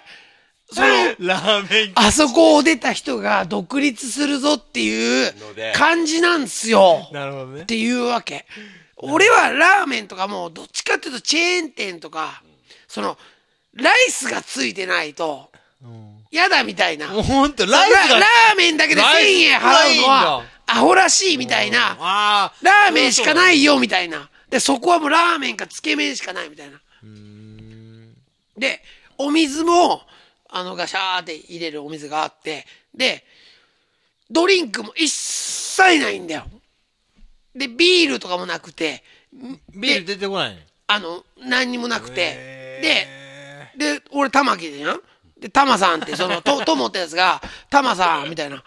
[0.71, 0.87] その、
[1.19, 5.33] ラーメンあそこを出た人が独立するぞっていう
[5.73, 7.09] 感じなんですよ。
[7.11, 7.65] なるほどねっ。
[7.65, 8.45] ていうわけ。
[8.97, 12.43] 俺はラーメンとかもどっちかっていうとチェーン店とか、
[12.87, 13.17] その、
[13.73, 15.51] ライスがついてないと、
[16.33, 17.09] 嫌だみたいな。
[17.09, 18.19] もうほんと、ラライスが。
[18.19, 22.51] ラーメンだけで1000ライス円払うのはだ、アホらしいみたいな。
[22.63, 24.31] ラーメンしかないよみたいな。
[24.49, 26.81] で、そこはもうラーメンかつけ麺しかないみたいな。
[28.57, 28.81] で、
[29.19, 30.01] お水も、
[30.49, 32.65] あの、ガシャーって入れるお水があって、
[32.95, 33.23] で、
[34.31, 36.45] ドリンクも一切ないんだよ。
[37.53, 39.03] で、ビールとかもなくて、
[39.75, 40.65] ビール出てこないね。
[40.87, 43.07] あの、何にもなくて、で、
[43.77, 45.01] で、で、俺、玉木でじゃん
[45.43, 48.63] で、玉さんって、その、と、 と思ったやつが、玉さん、みたいな。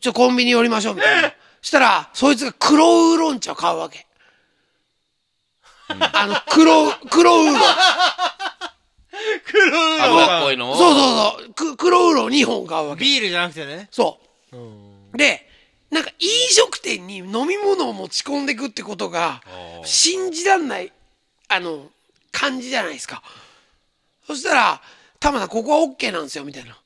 [0.00, 1.32] ちょ、コンビニ寄りましょう、みたいな。
[1.60, 4.06] したら、そいつが黒ウーロン茶を買うわけ。
[5.88, 7.60] あの、黒、黒ウーロン。
[9.44, 11.54] 黒い脂っこいのをそうそうそう。
[11.54, 13.04] く黒ウーロン2本買うわけ。
[13.04, 13.88] ビールじゃなくてね。
[13.90, 14.18] そ
[15.12, 15.18] う。
[15.18, 15.46] で、
[15.90, 19.42] なんか飲食店に飲み物を持ち込んでくってことが、
[19.84, 20.92] 信じらんない、
[21.48, 21.90] あの、
[22.32, 23.22] 感じじゃないですか。
[24.26, 24.82] そしたら、
[25.20, 26.76] たまさんここは OK なんですよ、みたいな。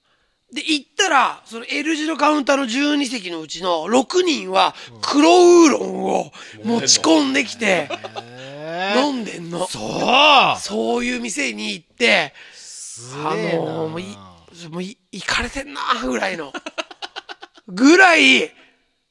[0.53, 6.33] で、行ったら、その L 字のカウンターの12席のうちの6人は黒ウーロンを
[6.65, 7.89] 持ち込んできて、
[8.97, 9.67] 飲んでんの。
[9.67, 9.79] そ
[10.59, 12.35] うそういう店に行って、
[13.25, 14.05] あのーもうい、
[14.69, 16.53] もうい、行かれてんなぐらいの。
[17.69, 18.53] ぐらい、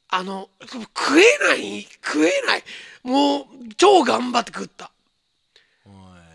[0.09, 2.63] あの、食えない、食えない。
[3.03, 3.45] もう、
[3.77, 4.91] 超頑張って食った。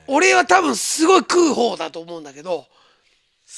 [0.07, 2.67] 俺は多分すごい食う方だと思うんだけど、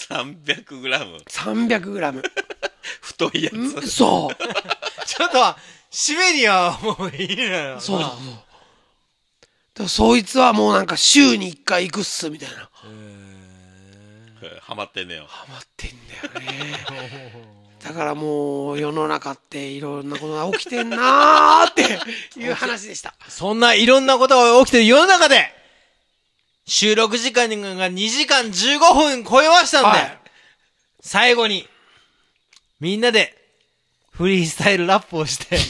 [0.09, 1.25] 300g。
[1.25, 2.23] 300g。
[3.01, 3.91] 太いやつ。
[3.91, 4.37] そう。
[5.07, 5.57] ちょっと、
[5.91, 7.81] 締めにはもういいのよ。
[7.81, 8.13] そうだ、
[9.77, 9.89] そう。
[9.89, 12.71] そいつはもうなんか週に1回行くっす、みたいな。
[14.63, 15.27] ハマってんだよ。
[15.29, 17.61] ハマってんだよね。
[17.83, 23.15] だからもう世の中っていろんなことが起きてんなーっていう話でした。
[23.29, 25.60] そんないろんなことが起きてる世の中で
[26.67, 30.19] 収録時間が2時間15分超えましたんで、はい、
[31.01, 31.67] 最後に、
[32.81, 33.37] みんなで、
[34.13, 35.59] フリースタイルラップをして。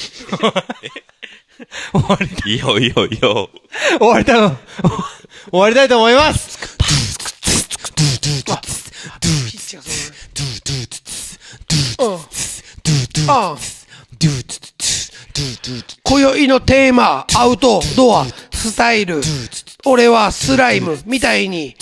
[1.93, 2.53] 終わりたい。
[2.55, 3.51] いよいよいよ。
[3.99, 4.57] 終わりたい、
[5.51, 6.59] 終わりたいと思います。
[16.03, 19.21] 今宵のテーマ、アウトドア、スタイル。
[19.87, 21.75] 俺はスライムみたいに、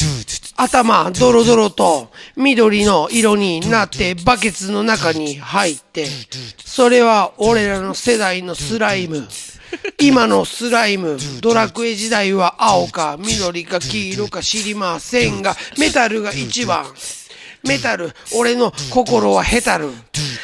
[0.57, 6.07] 頭ドロドロと緑の色になってバケツの中に入って、
[6.65, 9.27] それは俺らの世代のスライム。
[10.01, 16.87] 今のスライム、ドラクエ時代は青か緑か黄色か知りませんが、メタルが一番。
[17.69, 19.91] メタル、俺の心はヘタル。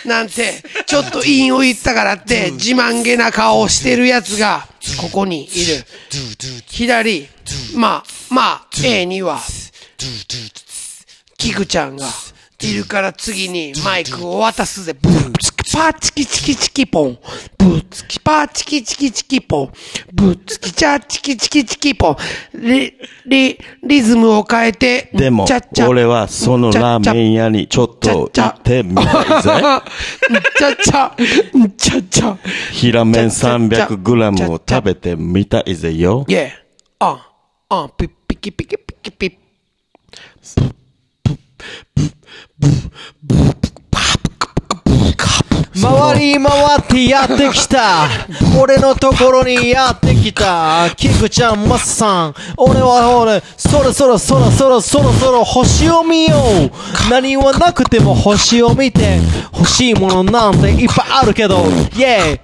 [0.04, 4.68] なんて、ちょっと陰を言ったからって、自慢げな顔をしてる奴が、
[5.00, 5.84] ここにいる。
[6.66, 7.26] 左、
[7.74, 9.40] まあ、まあ、A には、
[11.38, 12.06] キクちゃんが
[12.60, 14.94] いるから次にマイクを渡すぜ。
[14.94, 15.32] ブー
[15.74, 17.18] パーチキチキチキポン。
[17.58, 19.72] ぶつきパーチキチキチキポン。
[20.12, 22.16] ぶっつきチャーチキチキチキポン。
[22.54, 22.94] リ、
[23.26, 25.10] リ、リズムを変えて。
[25.12, 25.44] でも、
[25.88, 29.50] 俺はそのラーメン屋にちょっと行ってみたいぜ。
[30.56, 31.16] ちゃちゃ、
[31.76, 32.38] ちゃちゃ。
[32.70, 36.24] ひらめん300グラムを食べてみたいぜよ。
[36.28, 36.52] いえ、
[37.00, 37.32] あ、
[37.68, 39.32] あ、ピピキピキピキピッ。
[40.54, 40.74] ブッ、
[41.24, 41.38] ブッ、
[41.96, 42.12] ブッ、
[42.60, 42.90] ブッ、
[43.24, 43.63] ブッ。
[45.80, 48.08] 回り回ってやってきた。
[48.60, 50.88] 俺のところにやってきた。
[50.96, 57.10] キクちゃんマッさん俺は俺そろそろそろそろそろそろ星を見よう。
[57.10, 59.18] 何はなくても星を見て
[59.52, 61.56] 欲しいものなんていっぱいあるけど。
[61.56, 62.40] イェイ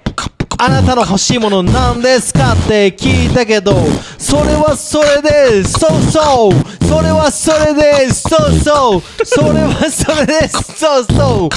[0.63, 3.73] あなたの欲しいものなんですかって聞いたけど、
[4.19, 5.63] それはそれで。
[5.63, 6.85] そうそう。
[6.85, 8.11] それはそれで。
[8.11, 9.25] そうそう。
[9.25, 10.47] それはそれで。
[10.47, 11.49] そうそう。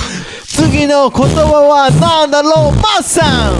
[0.46, 3.52] 次の言葉は何だろう、まっさん。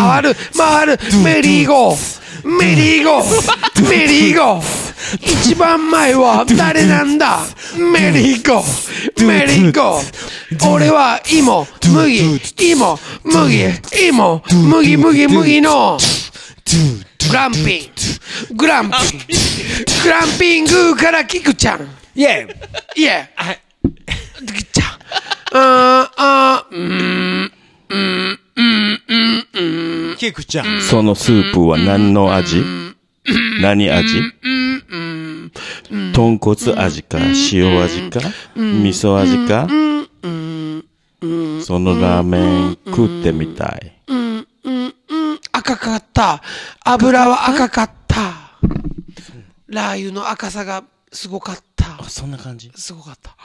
[0.00, 2.18] 回る、回る、メリーゴー。
[2.44, 3.88] メリーゴー。
[3.88, 4.62] メリーゴー。
[5.22, 7.40] 一番前は誰なんだ？
[7.76, 9.26] メリーゴー。
[9.26, 10.68] メリーゴー。
[10.70, 12.40] 俺は芋、麦、
[12.72, 13.74] 芋、麦、
[14.08, 15.98] 芋、麦、麦、麦の。
[17.28, 17.64] グランピン。
[18.50, 19.18] グ、グランピン。
[19.18, 19.26] グ、
[20.04, 21.80] グランピングからキくちゃん。
[22.14, 22.46] イェ
[22.96, 23.26] イイェイ
[24.46, 24.86] キクちゃん。
[25.52, 27.52] あー、あー、うん、
[27.88, 29.97] うん、うん、うん、うん。
[30.18, 30.82] 結局ちゃん。
[30.82, 32.62] そのスープは何の味？
[33.62, 34.20] 何味？
[36.12, 37.18] 豚骨味か、
[37.52, 38.20] 塩味か、
[38.56, 39.68] 味噌味か、
[41.64, 43.92] そのラーメン食ってみたい。
[45.52, 46.42] 赤かった。
[46.84, 48.58] 油は赤かった。
[49.68, 50.82] ラー油の赤さが
[51.12, 51.98] すごかった。
[52.00, 52.72] あ、そんな感じ？
[52.74, 53.36] すごかった。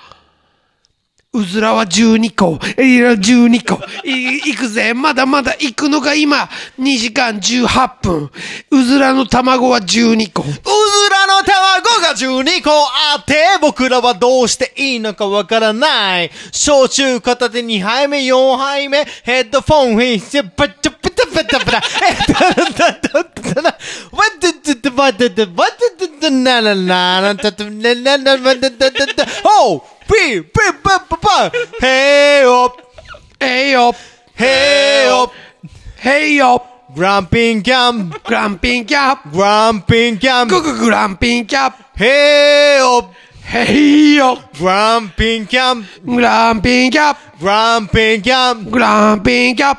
[1.35, 6.47] うずらは12個、エリラ12個、い、くぜ、まだまだ行くのが今、
[6.79, 8.29] 2時間18分。
[8.69, 10.43] うずらの卵は12個。
[10.43, 10.59] うず
[11.09, 12.69] らの卵が12個。
[12.69, 16.29] あって、僕らはどうしていいのかわからない。
[16.51, 28.85] 焼酎片手2杯目、4杯目、ヘッドフォン、フェイス、バッチャプタプタプタ、えっと、だだだだだ、わっとっと、わっとっと、わっとと、なななな、たと、ななな、わっとっと、
[29.65, 29.81] おう
[30.13, 31.37] bi, bi, ba, ba, ba.
[31.81, 32.73] Hej hopp!
[33.41, 33.97] Hej hopp!
[34.35, 35.31] Hej hopp!
[36.03, 36.63] Hej upp!
[36.95, 38.13] Grumping gum!
[38.23, 39.17] Grumping gum!
[39.31, 40.47] Grumping gum!
[40.47, 41.71] Grumping gum!
[41.95, 43.05] Hej hopp!
[43.41, 44.39] Hej hopp!
[44.59, 45.85] Grumping gum!
[46.05, 47.15] Grumping gum!
[47.39, 48.69] Grumping gum!
[48.69, 49.77] Grumping gum!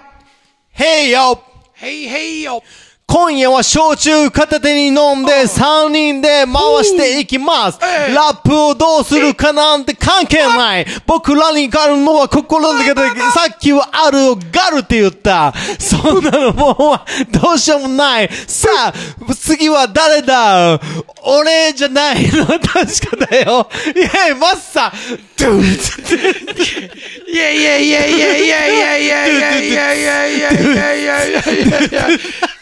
[0.72, 1.40] Hej hopp!
[1.74, 2.64] Hej, hej hopp!
[3.07, 7.78] 今夜は焼酎片手に飲んで3人で回していきます。
[7.81, 10.86] ラップをどうするかなんて関係ない。
[11.07, 15.55] 僕らにあるのは心だけで、さっきはあるをガルって言った。
[15.78, 16.99] そんなのもう
[17.31, 18.31] どうしようもない。
[18.49, 18.92] さあ、
[19.34, 20.81] 次は誰だ？
[21.23, 22.47] 俺じゃないの？
[22.47, 23.68] 確かだよ。
[23.94, 24.92] いや、マッサ
[25.36, 25.62] ドゥン
[27.33, 32.08] いやいやいやいやいやいやいやいやいやいやいやいやいやいやいや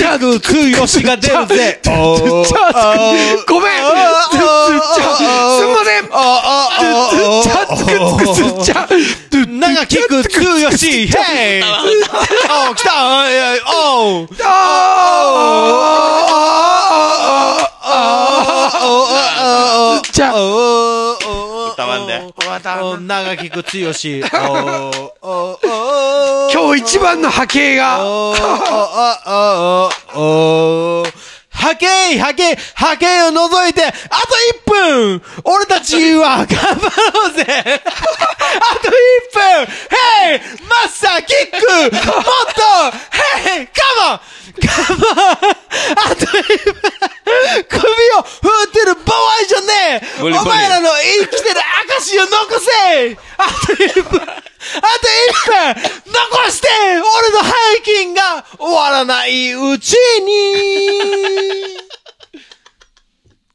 [0.00, 1.80] 長く食うよしが出るぜ。
[1.82, 1.92] ちょ
[3.48, 4.36] ごめんす
[5.66, 6.08] んません
[7.42, 8.88] ちゃつくつくちゃ
[9.46, 12.90] 長きく食うよし、ヘイお来た
[13.76, 14.26] お
[19.98, 20.32] うじゃ
[21.72, 22.20] 歌わんで。
[22.82, 24.22] お長きくつよし、
[25.22, 28.32] おおお今日一番の波形が、お
[30.14, 31.04] お
[31.50, 33.94] 波形、波形、波形を除いて、あと
[34.66, 36.56] 1分俺たちは頑張
[37.12, 37.66] ろうぜあ
[38.76, 38.92] と1
[39.34, 42.22] 分ヘイマスターキックもっ
[42.54, 42.62] と
[43.50, 43.72] ヘイカ
[44.08, 44.18] モン
[44.66, 45.18] カモン
[45.96, 47.78] あと1分首
[48.18, 50.22] を振ってる場合じゃねえ。
[50.22, 50.88] お前らの
[51.20, 51.60] 生きてる
[51.98, 53.16] 証を残せ。
[53.36, 54.20] あと1分。
[54.20, 54.40] あと
[55.72, 55.90] 1分。
[56.06, 61.78] 残して俺のハイキンが終わらないうちに。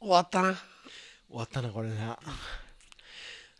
[0.00, 0.54] 終わったな。
[1.28, 2.18] 終わったな、これな。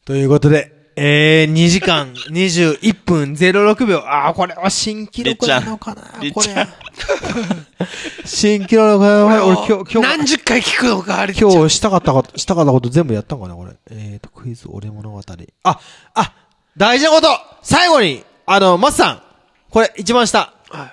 [0.04, 3.98] ということで、えー、2時間21分06秒。
[3.98, 7.86] あー、これは新記録なのかなりっちゃんこれ。
[8.24, 11.34] 新記録なのかな俺今日、今日、何十回聞くのか、あれ。
[11.34, 13.72] 今日したかったこと、したかったこと全部やったんかなこれ。
[13.90, 15.20] えーと、クイズ俺物語。
[15.64, 15.80] あ、
[16.14, 16.32] あ、
[16.78, 17.28] 大事なこと
[17.62, 19.22] 最後に、あの、マスさん。
[19.70, 20.54] これ、一番下。
[20.70, 20.84] は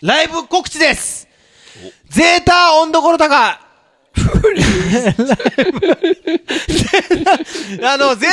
[0.00, 0.06] い。
[0.06, 1.28] ライブ告知です
[2.08, 3.71] ゼータ温度ころ高
[7.82, 8.30] あの、ゼー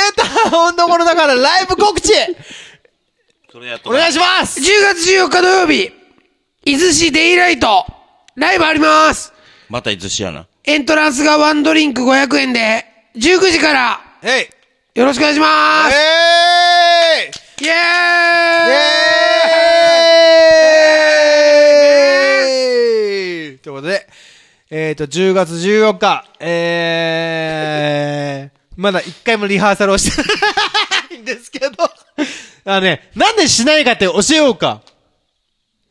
[0.50, 2.12] タ温度ころ高のライブ告知。
[3.50, 4.60] それやっとお願いします。
[4.60, 5.92] 10月14日土曜日、
[6.64, 7.84] 伊豆市デイライト、
[8.36, 9.32] ライブあります。
[9.68, 10.46] またいつしやな。
[10.64, 12.84] エントランスがワンドリンク500円で、
[13.16, 14.48] 19時から、え
[14.94, 14.98] い。
[15.00, 15.96] よろしくお願いします。
[15.96, 17.76] えイエーイ。
[23.46, 24.06] えーということで、
[24.72, 30.22] えっ、と、10月14日、えー、まだ一回もリハーサルをして
[31.10, 31.66] ないんですけど、
[32.64, 34.82] あのね、なんでしないかって教えようか。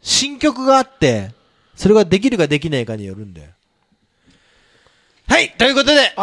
[0.02, 1.32] 新曲があって、
[1.76, 3.50] それができるかできないかによるんだよ。
[5.28, 6.14] はい、ということで、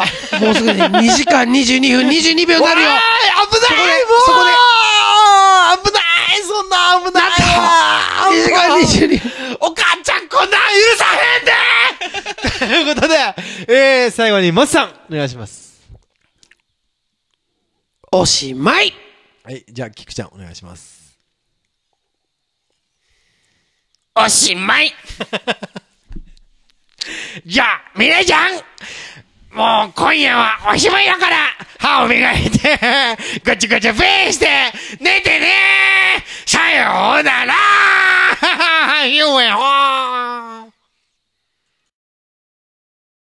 [0.40, 2.88] もうすぐに2時間22分22秒になるよ。
[2.88, 4.50] 危ないそこでもうそこで
[6.42, 7.30] そんな危ないわ。
[8.30, 11.52] 2時間もう22お母ちゃんこんなん許さへんで。
[12.58, 13.14] ということで、
[13.68, 15.82] えー、最後に、マスさん、お願いします。
[18.12, 18.92] おしまい。
[19.44, 21.18] はい、じゃあ、キクちゃん、お願いします。
[24.14, 24.94] おしまい。
[27.44, 28.60] じゃあ、みなちゃん
[29.56, 31.36] もう今夜はおしまいだから、
[31.78, 32.78] 歯を磨いて、
[33.42, 34.46] ガチガチャペーして、
[35.00, 35.46] 寝てね
[36.44, 37.54] さようなら。
[39.08, 40.55] 夢ほー